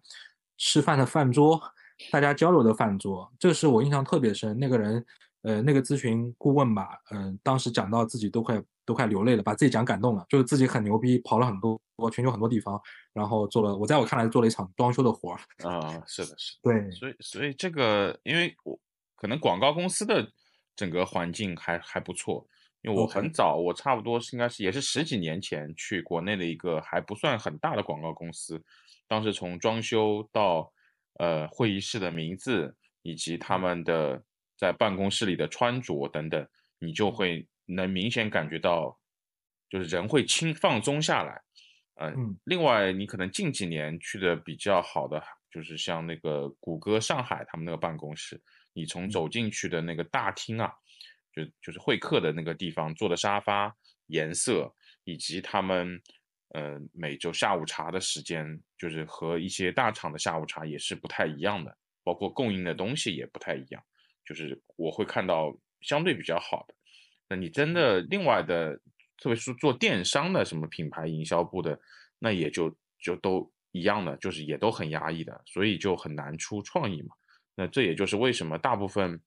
[0.57, 1.61] 吃饭的饭桌，
[2.11, 4.57] 大家交流的饭桌，这是我印象特别深。
[4.57, 5.05] 那个人，
[5.43, 11.79] 呃，那个咨询顾问吧，嗯，当时讲到自己都快都快流泪了，把自己讲感动了，就是自己很牛逼，跑了很多
[12.11, 12.81] 全球很多地方，
[13.13, 15.39] 然后做了，我在我看来做了一场装修的活儿。
[15.69, 18.79] 啊，是的，是，对，所以所以这个，因为我。
[19.17, 20.31] 可能广告公司的
[20.75, 22.47] 整个环境还还不错，
[22.83, 28.63] 因为我很早，我差不多是应该是也是十几年前去国内的一个还不算很大的广告公司，
[29.07, 30.71] 当时从装修到
[31.15, 34.23] 呃会议室的名字以及他们的
[34.55, 38.95] 在办公室里的穿着等等，你就会能明显感觉到，
[39.67, 41.41] 就是人会轻放松下来，
[41.95, 45.19] 嗯，另外你可能近几年去的比较好的
[45.49, 48.39] 就是像那个谷歌上海他们那个办公室。
[48.77, 50.71] 你从走进去的那个大厅啊，
[51.33, 53.75] 就就是会客的那个地方，坐的沙发
[54.05, 54.71] 颜色，
[55.03, 55.99] 以及他们
[56.49, 58.45] 呃每周下午茶的时间，
[58.77, 63.83] 就是和一些大厂的下午茶也是不太一样的，包括供应的东西也不太一样，
[64.23, 66.75] 就是我会看到相对比较好的。
[67.27, 68.79] 那你真的另外的，
[69.17, 71.79] 特别是做电商的什么品牌营销部的，
[72.19, 77.15] 那也就就都一样的，就是也都很压抑的，所以就很难出创意嘛。
[77.57, 79.19] 那这也就是为什么大部分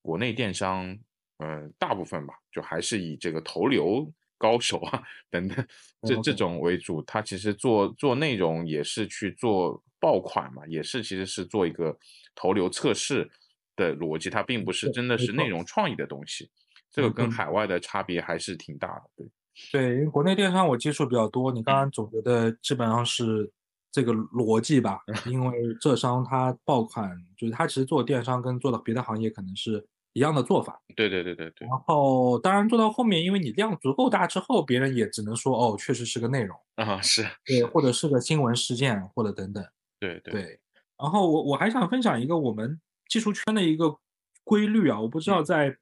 [0.00, 0.96] 国内电商，
[1.38, 5.66] 嗯，大部分吧，就还是以这个投流高手啊等等
[6.02, 7.02] 这这种为主。
[7.02, 11.98] 他其实做做内容也是去做爆款嘛，也是其实是做一个
[12.36, 13.28] 投流测试
[13.74, 16.48] 的逻辑，它并不是真的是内容创意的东西。
[16.90, 19.02] 这个跟海外的差别还是挺大的。
[19.16, 19.26] 对，
[19.72, 23.50] 对，因为国内电商我接触比较多，你刚刚总结的基本上是
[23.92, 25.00] 这个逻辑吧，
[25.30, 30.80] 因为浙商它爆款就是它其实做电商跟做的别的行业可能是一样的做法。
[30.96, 31.68] 对对对对对。
[31.68, 39.62] 然后当然做到后面，因为你量足够大之后，别人也只能说哦，确实是个内容 啊，是对，或者是个新闻事件或者等等。
[40.00, 40.58] 对对。
[40.98, 43.96] 然后我我还想分享一个我们技术圈的一个
[44.42, 45.76] 规律啊，我不知道在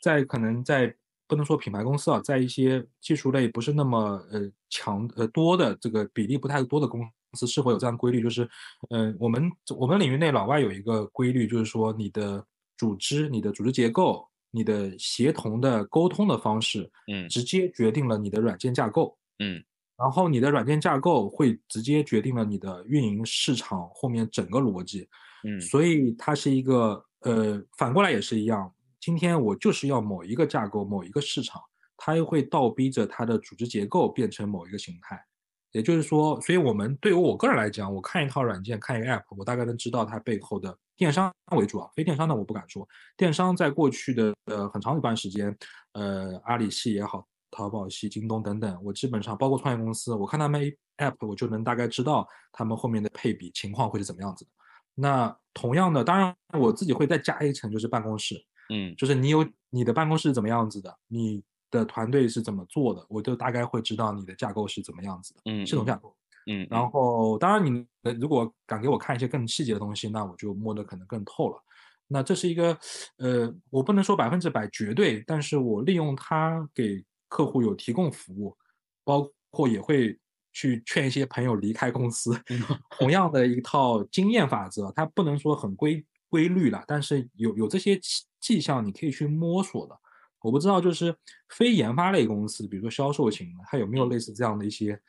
[0.00, 0.94] 在可能在。
[1.30, 8.22] 不能说品牌公司啊，在一些技术类不是那么呃强呃多的这个比例不太多的公司，是否有这样规律？
[8.22, 8.48] 就是，
[8.90, 12.44] 嗯，我们我们领域内老外有一个规律，就是说你的
[12.76, 19.62] 组织、你的组织结构、你的协同的沟通的方式，嗯，直接决定了你的软件架构，嗯，
[19.96, 25.08] 然后你的软件架构会直接决定了你的运营市场后面整个逻辑，
[25.44, 28.72] 嗯，所以它是一个呃反过来也是一样。
[29.00, 31.62] 今天我就是要某一个架构、某一个市场，
[31.96, 35.24] 它又会倒逼着它的组织结构变成某一个形态。
[35.72, 42.88] 也就是说，所以我们对于我个人来讲，我看一套软件、看一个 App，我大概能知道它背后的电商为主啊，非电商的我不敢说。
[43.16, 45.56] 电商在过去的呃很长一段时间，
[45.92, 50.60] 呃，阿里系也好，淘宝系、京东等等，我基本上包括创业公司，我看他们
[50.96, 54.50] App，我就能大概知道他们后面的配比情况会是怎么样子的。
[54.94, 58.34] 那同样的，当然我自己会再加一层，就是办公室。
[58.70, 66.16] 嗯，就是你有你的办公室怎么样子的，你的团队是怎么做的，我就大概会知道你的架构是怎么样子的，嗯，系统架构，
[66.46, 67.86] 嗯，然后当然你
[68.20, 71.62] 如果敢给我看一些更细节的东西，那我就摸得可能更透了。
[72.06, 72.78] 那这是一个，
[73.18, 78.56] 呃，我不能说百分之百绝对，但是我利用它给客户有提供服务，
[79.04, 80.18] 包括也会
[80.52, 82.32] 去劝一些朋友离开公司，
[82.98, 86.04] 同样的一套经验法则，它不能说很规。
[86.30, 87.98] 规律了，但是有有这些
[88.38, 89.98] 迹象，你可以去摸索的。
[90.40, 91.14] 我不知道，就是
[91.48, 95.00] 非研发类公司，比如说销售型的，它有没有类似这样的一些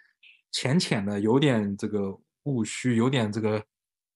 [0.51, 3.63] 浅浅的、有点这个务虚、有点这个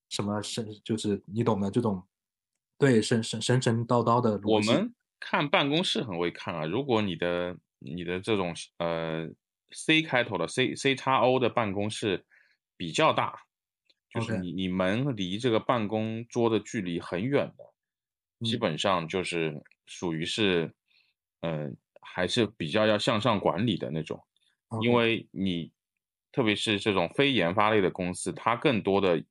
[0.10, 2.04] 什么神，就是你懂的这种，
[2.78, 4.40] 对神神神神叨叨的。
[4.44, 9.30] 我们看办公室很会看啊，如果你的你的这种呃
[9.72, 12.26] C 开头的 C C 叉 O 的办公室
[12.78, 13.40] 比较大。
[14.14, 20.72] 就是你你们离这个办公桌的距离很远的，基本上就是属于是，
[21.46, 24.20] 嗯，还是比较要向上管理的那种，
[24.82, 25.72] 因为你
[26.32, 29.24] 特别是这种非研发类的公司，它更多的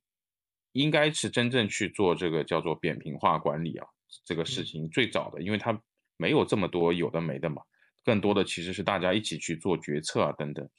[0.71, 3.87] 应该是真正去做这个叫做扁平化管理啊，
[4.23, 5.81] 这个事情最早的，因为它
[6.17, 7.61] 没有这么多有的没的嘛。
[8.05, 10.69] 更多的其实是大家一起去做决策啊等等，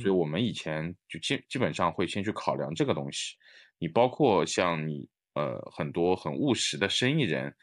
[0.00, 3.36] 所以我们以前就基基本上会先去考量这个东西。
[3.78, 7.54] 你包括像你呃很多很务实的生意人，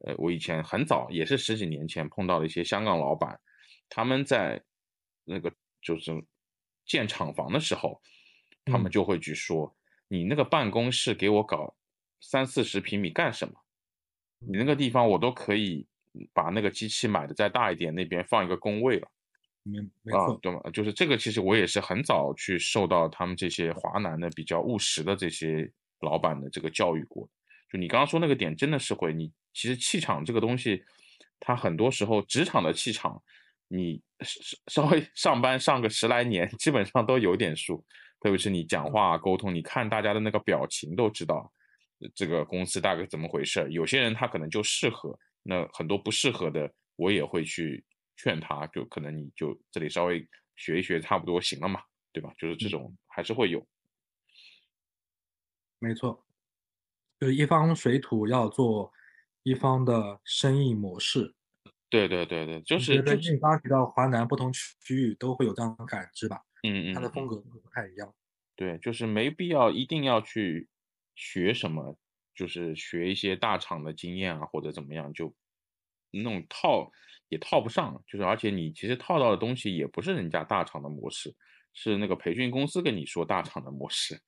[0.00, 3.38] 呃我以前很早也是十几年前碰到的一些香港老板，
[3.88, 4.62] 他们在
[5.24, 5.52] 那个
[5.82, 6.12] 就是
[6.84, 8.00] 建厂房的时候，
[8.64, 9.76] 他们就会去说
[10.08, 11.74] 你那个办公室给我搞
[12.20, 13.54] 三四十平米干什么？
[14.38, 15.86] 你那个地方我都可以。
[16.32, 19.06] 把那个机器买的再大一点，那边放一个工位了。
[19.64, 20.58] 嗯，没错，对吗？
[20.72, 25.70] 就是这个，其实我也是很早去受到他们这些华南的比较务实的这些
[26.00, 27.28] 老板的这个教育过。
[27.70, 29.12] 就你刚刚说那个点，真的是会。
[29.12, 30.84] 你其实气场这个东西，
[31.40, 33.22] 它很多时候职场的气场，
[33.68, 34.02] 你
[34.68, 37.84] 稍微上班上个十来年，基本上都有点数。
[38.20, 41.52] 特别是你讲话沟通，你看大家的那个表情都知道
[42.14, 43.66] 这个公司大概怎么回事。
[43.70, 45.18] 有些人他可能就适合。
[45.42, 47.84] 那很多不适合的，我也会去
[48.16, 50.26] 劝他，就可能你就这里稍微
[50.56, 51.80] 学一学，差不多行了嘛，
[52.12, 52.32] 对吧？
[52.36, 53.64] 就是这种还是会有。
[55.78, 56.25] 没错，
[57.18, 58.92] 就是一方水土要做
[59.42, 61.34] 一方的生意模式。
[61.88, 66.40] 对对对对，就是就是你刚刚提到华南不同区域都会有这样的感知吧？
[66.62, 68.12] 嗯嗯，它的风格不太一样。
[68.56, 70.68] 对，就是没必要一定要去
[71.14, 71.98] 学什么。
[72.34, 75.34] 就是学一些大厂的经验啊，或者怎么样，就
[76.10, 76.92] 那种套
[77.30, 78.04] 也套不上。
[78.06, 81.34] 就是而且你其实套到的东西也不是人家大厂的模式，
[81.72, 84.20] 是那个培训公司跟你说大厂的模式。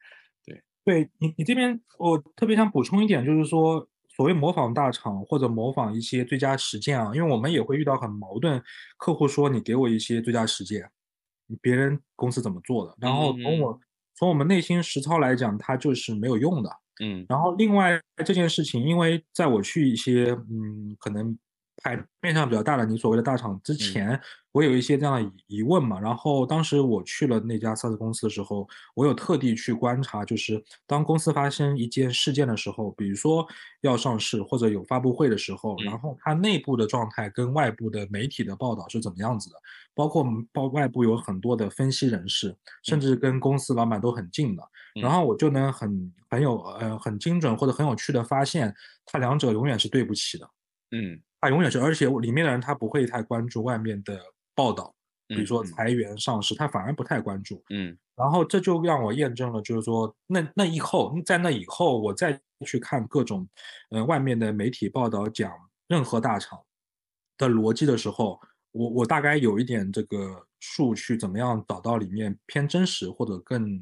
[0.89, 8.62] 对，你你这边我特别想补充一点，就是说所谓模仿大厂或者模仿一些最佳实践啊，因为我们也会遇到很矛盾，
[8.97, 10.90] 客户说你给我一些最佳实践，
[11.60, 13.78] 别人公司怎么做的，然后从我
[14.15, 16.70] 从我们内心实操来讲，它就是没有用的。
[17.05, 21.39] 嗯，然后另外这件事情，因为在我去一些嗯可能
[21.82, 24.20] 牌面上比较大的你所谓的大厂之嗯前，
[24.52, 26.00] 我有一些这样的疑疑问嘛。
[26.00, 33.46] 然后当时我去了那家 SaaS 公司的时候，我有特地去观察，就是当公司发生一件事件的时候，比如说
[33.82, 39.56] 要上市或者有发布会的时候，嗯然后它内部的状态跟外部的媒体的报道是怎么样子的，
[39.94, 44.62] 包括包外部有很多的分析人士，甚至跟公司老板都很近的。
[44.62, 44.68] 嗯
[45.02, 48.74] 然后我就能很很有呃很精准或者很有趣的发现，
[49.06, 50.50] 它两者永远是对不起的。
[50.90, 54.20] 嗯它永远是，而且我里面的人他不会太关注外面的
[54.55, 54.94] 报道，
[55.28, 57.62] 比如说嗯裁员、上市，他反而不太关注。
[57.70, 63.48] 嗯然后这就让我验证了，就是说那那以后，在那以后，我再去看各种
[63.90, 65.52] 呃外面的媒体报道讲
[65.86, 66.59] 任何大厂
[67.36, 68.40] 的逻辑的时候，
[68.73, 73.81] 我我大概有一点这个数去怎么样找到里面偏真实或者更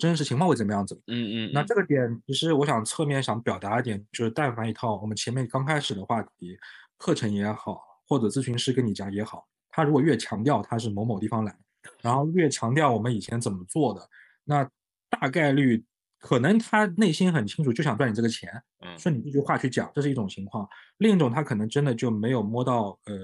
[0.00, 1.00] 真实情况会怎么样子。
[1.06, 6.58] 嗯嗯，那这个点，其实我想侧面想表达一点，就是但凡一套我们前面刚开始的话题，
[6.96, 11.56] 课程也好，或者咨询师跟你讲也好，他如果越强调他是某某地方来，
[12.00, 14.08] 然后越强调我们以前怎么做的，
[14.44, 14.68] 那
[15.08, 15.84] 大概率
[16.18, 18.50] 可能他内心很清楚，就想赚你这个钱，
[18.84, 20.68] 嗯顺你这句话去讲，这是一种情况。
[20.98, 23.14] 另一种，他可能真的就没有摸到呃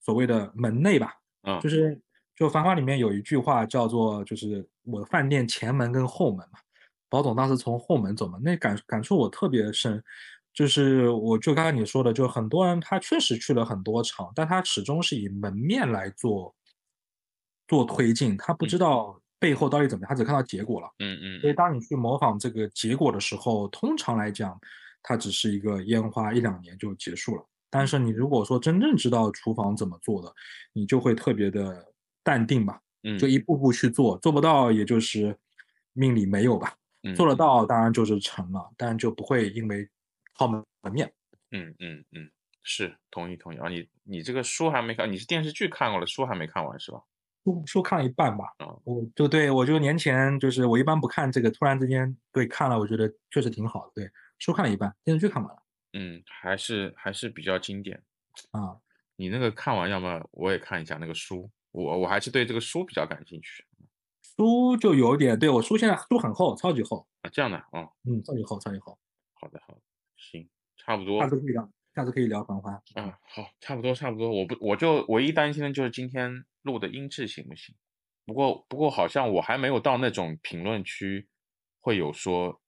[0.00, 1.14] 所谓的门内吧，
[1.44, 1.98] 嗯就是
[2.36, 6.58] 就《繁花》里面有一句话叫做，就是我饭店前门跟后门嘛，
[7.08, 10.02] 保总当时从后门走嘛，那感感触我特别深。
[10.54, 16.54] 就是我就刚才你说的，就很多人他确实去了很多场，但他始终是以门面来做
[17.68, 20.88] 做推进，他不知嗯道背后到底怎么样，他只看到结果了。
[20.98, 24.58] 嗯嗯所以当你去模仿这个结果的时候，通常来讲，
[25.02, 27.44] 它只是一个烟花，一两年就结束了。
[27.68, 30.32] 但是你如果说真正知道厨房怎么做的，
[30.72, 31.84] 你就会特别的
[32.24, 35.36] 淡定吧，嗯，就一步步去做，做不到也就是
[35.92, 36.74] 命里没有吧，
[37.04, 39.88] 嗯做得到当然就是成了，但就不会因为
[40.36, 41.12] 靠门面。
[41.52, 42.28] 嗯嗯嗯，
[42.64, 43.68] 是同意同意啊。
[43.68, 47.00] 你你这个书还没看，你是电视剧看过了，书还没看完是吧？
[47.44, 53.92] 书书看了一半吧，啊我就对我就年前就是我一般不看这个，突然之间对看了，我觉得确实挺好的。
[53.94, 54.10] 对，
[54.40, 55.62] 书看了一半，电视剧看完了
[55.92, 58.02] 嗯，还是还是比较经典。
[58.50, 58.76] 啊。
[59.18, 61.48] 你那个看完，要么我也看一下那个书，
[61.82, 63.64] 我我还是对这个书比较感兴趣
[64.22, 67.30] 书就有点，对我书现在书很厚，超级厚，啊。
[67.30, 68.98] 这样的啊，嗯，超级厚，超级厚。
[69.34, 69.80] 好的好的，
[70.16, 71.28] 行，差不多下。
[71.28, 72.72] 次可以聊，下次可以聊繁花。
[72.94, 74.30] 啊，好，差不多差不多。
[74.30, 77.74] 我不，我就唯一担心的就是今天录的音质行不行？
[78.24, 81.28] 不过不过好像我还没有到那种评论区
[81.80, 82.60] 会有说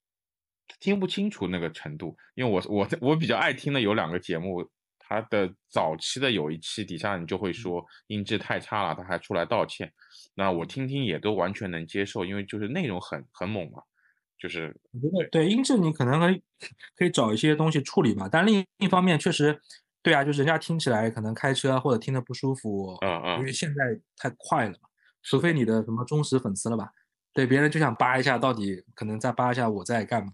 [0.80, 4.68] 听不清楚那个程度，因为我我我比较爱听的有两个节目，
[5.08, 9.90] 它的早期的有一期底下你就会说音质太差了，他还出来道歉。
[10.34, 13.82] 那我听听也都完全能接受，因为就是内容很很猛嘛，
[14.38, 15.48] 就是我觉得对。
[15.48, 16.42] 音质你可能可以
[16.94, 19.58] 可以找一些东西处理吧，但另一方面确实，
[20.02, 23.38] 对啊，就是人家听起来可能开车或者听得不舒服，嗯嗯。
[23.38, 24.88] 因为现在太快了嘛，
[25.22, 26.92] 除非你的什么忠实粉丝了吧，
[27.32, 30.32] 对，别人就想扒一下到底可能再扒一下我在干嘛，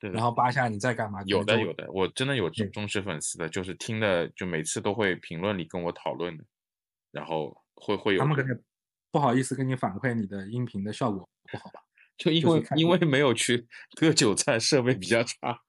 [0.00, 6.44] 对然后扒一下你在干嘛，有的有的，我真的有忠忠实粉丝的，就是听的就每次都会评论里跟我讨论的，
[7.10, 8.62] 然后会会有他们可能
[9.10, 11.80] 不好意思跟你反馈你的音频的效果不好吧。
[12.18, 13.66] 就因为就是因为没有去
[13.96, 15.60] 割韭菜，设备比较差。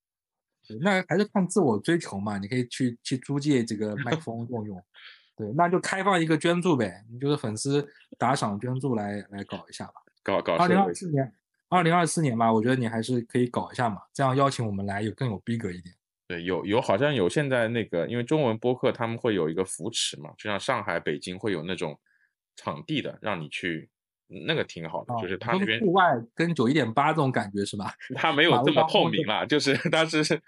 [0.68, 4.84] 对那还是看自我追求嘛，你可以去去租借这个麦克风用用，
[5.36, 7.88] 对，那就开放一个捐助呗，你就是粉丝
[8.18, 9.94] 打赏捐助来来搞一下吧。
[10.22, 11.32] 搞搞二零二四年，
[11.68, 15.94] 二零二四年吧，我觉得你还是可以搞一下嘛，这样邀请我们来有更有逼格一点。
[16.28, 21.98] 对，有有好像有现在那个，因为中文播客他们会有一个扶持嘛，就像上海、北京会有那种
[22.56, 23.88] 场地的，让你去，
[24.46, 27.92] 那个挺好的，啊，就是他那边户外跟九一点八这种感觉是吧？
[28.16, 30.40] 他没有这么透明了，就是 他是玻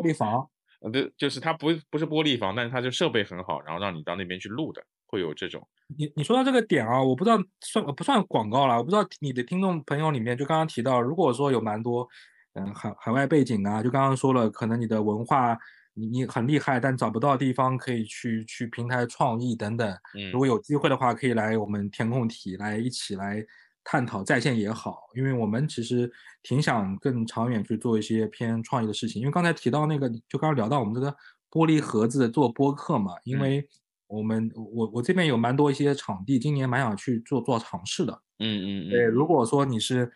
[0.00, 0.46] 璃房，
[0.80, 5.66] 呃， 对，就是他不不是玻璃房，但是他就设备很好，然后让你到那边去录的，会有这种。
[5.96, 12.06] 你你说到这个点啊，我不知道算不算广告了，我不知道你的听众朋友里面，就刚刚提到，如果说有蛮多，
[12.52, 15.56] 嗯，海海外背景啊，就刚刚说了，可能你的文化
[15.94, 23.42] 你你很厉害，但找不到地方可以去去平台创意等等，嗯如果有机会的话，可以来我们填空题来一起来
[23.82, 26.12] 探讨在线也好，因为我们其实
[26.42, 29.20] 挺想更长远去做一些偏创意的事情。
[29.22, 31.10] 因为刚才提到那个，就刚刚聊到我们这个
[31.50, 33.68] 玻璃盒子做播客嘛，因嗯为
[34.08, 38.12] 我们我我这边有蛮多一些场地，今年蛮想去做做尝试的。
[38.40, 40.10] 嗯嗯对，嗯，如果说你是，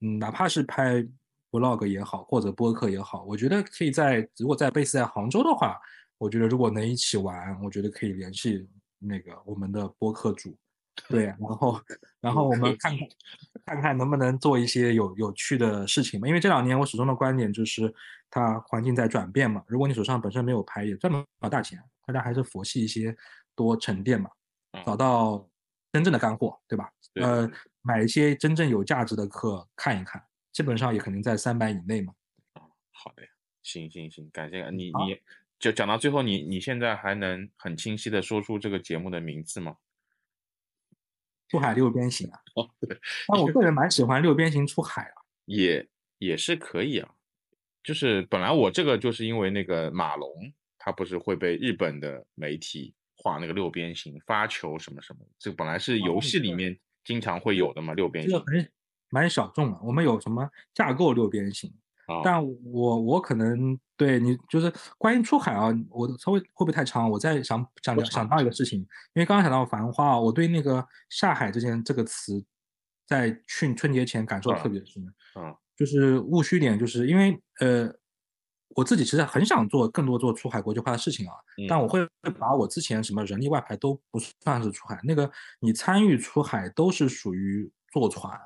[0.00, 1.06] 嗯，哪怕是拍
[1.50, 5.78] vlog 也好，或者播客也好，我觉得可以在如果在 base 在杭州的话，
[6.18, 8.66] 我觉得如果能一起玩，我觉得可以联系
[8.98, 10.56] 那个我们的播客组，
[11.08, 11.80] 对，然后
[12.20, 13.08] 然后我们看看
[13.66, 16.26] 看看能不能做一些有有趣的事情嘛。
[16.26, 17.92] 因为这两年我始终的观点就是，
[18.30, 19.62] 它环境在转变嘛。
[19.66, 23.14] 如果你手上本身没有牌，也赚不了大钱，大家还是佛系一些，
[23.54, 24.30] 多沉淀嘛，
[24.86, 25.46] 找到
[25.92, 26.90] 真正的干货，对吧？
[27.14, 27.50] 呃，
[27.82, 32.14] 买一些真正有价值的课看一看，基本上也肯定在三百以内嘛。
[32.54, 32.62] 啊，
[32.92, 33.28] 好的呀，
[33.62, 35.20] 行行行，感谢你你。
[35.58, 39.76] 就讲到最后，你你现在还能很清晰的说出这个节目的名字吗？
[41.48, 42.38] 出海六边形啊！
[42.56, 45.14] 哦，对，但我个人蛮喜欢六边形出海啊，
[45.46, 45.88] 也
[46.18, 47.08] 也是可以啊。
[47.82, 50.52] 就是本来我这个就是因为那个马龙，
[50.86, 58.32] 他不是会被日本的媒体画那个六边形发球什么什么，这本来是游戏里面经常会有的嘛，六边形。
[58.32, 58.70] 这个很
[59.10, 61.74] 蛮小众的，我们有什么架构六边形？
[62.22, 67.10] 但我我可能对你就是关于出海啊，我稍微会不会太长？
[67.10, 68.86] 我在想想想到一个事情，因
[69.20, 72.44] 为刚刚想到繁花，我对那个下海这件这个词，
[73.08, 75.02] 在去春节前感受特别深。
[75.34, 77.92] 嗯，就是务虚点，就是因为呃，
[78.76, 81.32] 我自己其实很想做更多做出海国际化的事情啊，
[81.68, 82.06] 但我会
[82.38, 85.28] 把我之前什么人力外派都不算是出海，那个
[85.58, 88.38] 你参与出海都是属于坐船。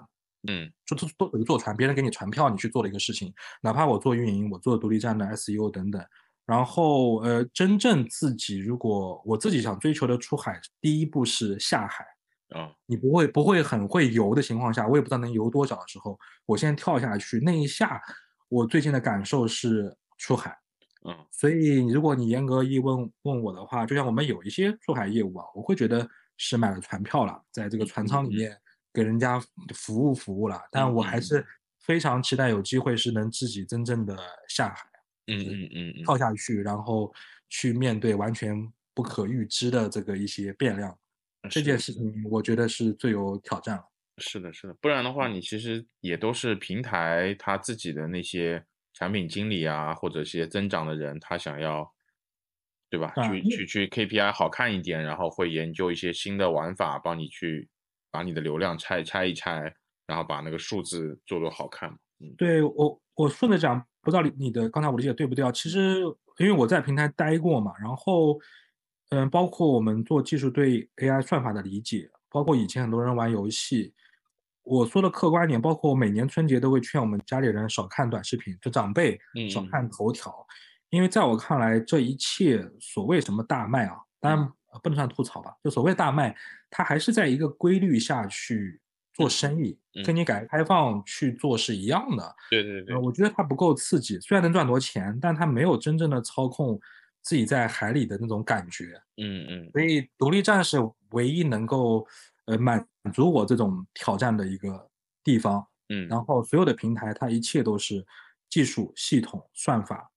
[0.48, 3.30] 嗯，就都都等于坐船，别人给你船票，你去做的一个事情。
[3.60, 6.02] 哪怕我做运营，我做独立站的 SEO 等等。
[6.46, 12.06] 然后，呃，真正自己如果我自己想追求的出海，第一步是下海
[12.58, 12.72] 啊。
[12.86, 18.00] 你不会不会很会游的情况下，我也不知道能游多少的时候，我先跳下去那一下，
[18.48, 20.56] 我最近的感受是出海。
[21.04, 28.56] 嗯，所以如果你严格一问问我的话，就像我们有一些出海业务啊，我会觉得是买了船票了，在这个船舱里面。
[28.92, 29.40] 给人家
[29.72, 31.46] 服务服务了，但我还是
[31.78, 34.18] 非常期待有机会是能自己真正的
[34.48, 34.84] 下海，
[35.28, 37.14] 嗯嗯嗯，跳下去，然后
[37.48, 40.98] 去面对完全不可预知的这个一些变量，
[41.48, 43.84] 这件事情我觉得是最有挑战了。
[44.18, 48.66] 是的，是的，不然的话，你其实也都是平台他自己的那些
[49.00, 51.92] 产品经理啊，或者一些增长的人，他想要，
[52.88, 53.12] 对吧？
[53.26, 57.68] 去去去 KPI 好看一点，然后会研究一些新的玩法，帮你去。
[58.12, 59.72] 把你的流量拆拆一拆，
[60.04, 61.88] 然后把那个数字做做好看。
[62.18, 65.52] 嗯，对我我顺着讲，不知道你你的刚才我理解对不对啊？
[65.52, 66.00] 其实
[66.38, 68.36] 因为我在平台待过嘛，然后
[69.10, 73.94] 嗯，包括我们做技术对 AI 算法的理解，包括以前很多人玩游戏，
[74.62, 79.18] 我说的客观点，包括我每年春节都会劝我们家里人少看短视频，就长辈
[79.50, 80.34] 少看头条，
[80.90, 84.52] 因为在我看来，这一切所谓什么大卖啊，当然。
[84.84, 86.32] 不能算吐槽吧，就所谓大卖，
[86.70, 88.80] 它还是在一个规律下去
[89.12, 89.76] 做生意，
[90.06, 92.36] 跟你改革开放去做是一样的。
[92.50, 96.78] 对对对，我觉得它不够刺激，虽然能赚多钱，但它没有真正的操控
[97.20, 98.92] 自己在海里的那种感觉。
[99.16, 100.78] 嗯嗯，所以独立战是
[101.10, 102.06] 唯一能够
[102.50, 104.90] 呃满足我这种挑战的一个
[105.24, 105.66] 地方。
[105.88, 108.04] 嗯，然后所有的平台，它一切都是
[108.48, 110.10] 技术、系统、算法、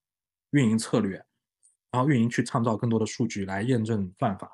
[0.50, 1.24] 运营策略。
[1.90, 4.50] 然后运营去创造更多的数据来验证算法，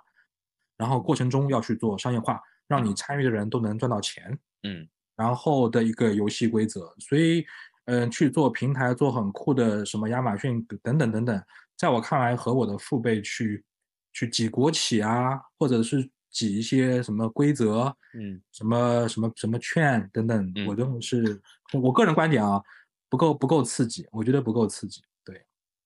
[0.76, 2.38] 然后过程中要去做商业化，
[2.68, 4.38] 让你参与的人都能赚到钱。
[4.62, 4.86] 嗯，
[5.16, 7.42] 然后的一个游戏规则，所以
[7.86, 11.42] 嗯去做平台，做很酷的什么亚马逊等等等等，
[11.78, 13.64] 在我看来和我的父辈去
[14.12, 21.40] 去挤国企啊，或者是挤一些什么规则，嗯，什么什么什么券等等，我认为是
[21.72, 22.62] 我个人观点啊，
[23.08, 25.02] 不够不够刺激，我觉得不够刺激。
[25.24, 25.44] 对，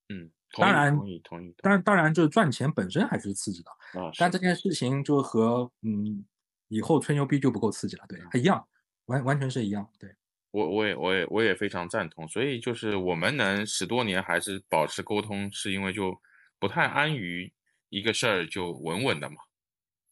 [0.08, 0.30] 嗯。
[0.56, 1.52] 当然，同意同意。
[1.60, 4.08] 当然，当然，就是赚钱本身还是刺激的啊。
[4.16, 6.24] 但这件事情就和嗯，
[6.68, 8.64] 以后吹牛逼就不够刺激了，对，它一样，
[9.06, 9.84] 完完全是一样。
[9.98, 10.14] 对，
[10.52, 12.28] 我我也我也我也非常赞同。
[12.28, 16.16] 所以就是我们能十多年还是保持沟通，是因为就
[16.60, 17.52] 不太安于
[17.88, 19.38] 一个事儿就稳稳的嘛。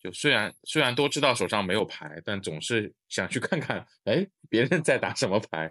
[0.02, 5.70] 就虽然虽然都知道手上没有牌，但总是想去看看，哎，别人在打什么牌。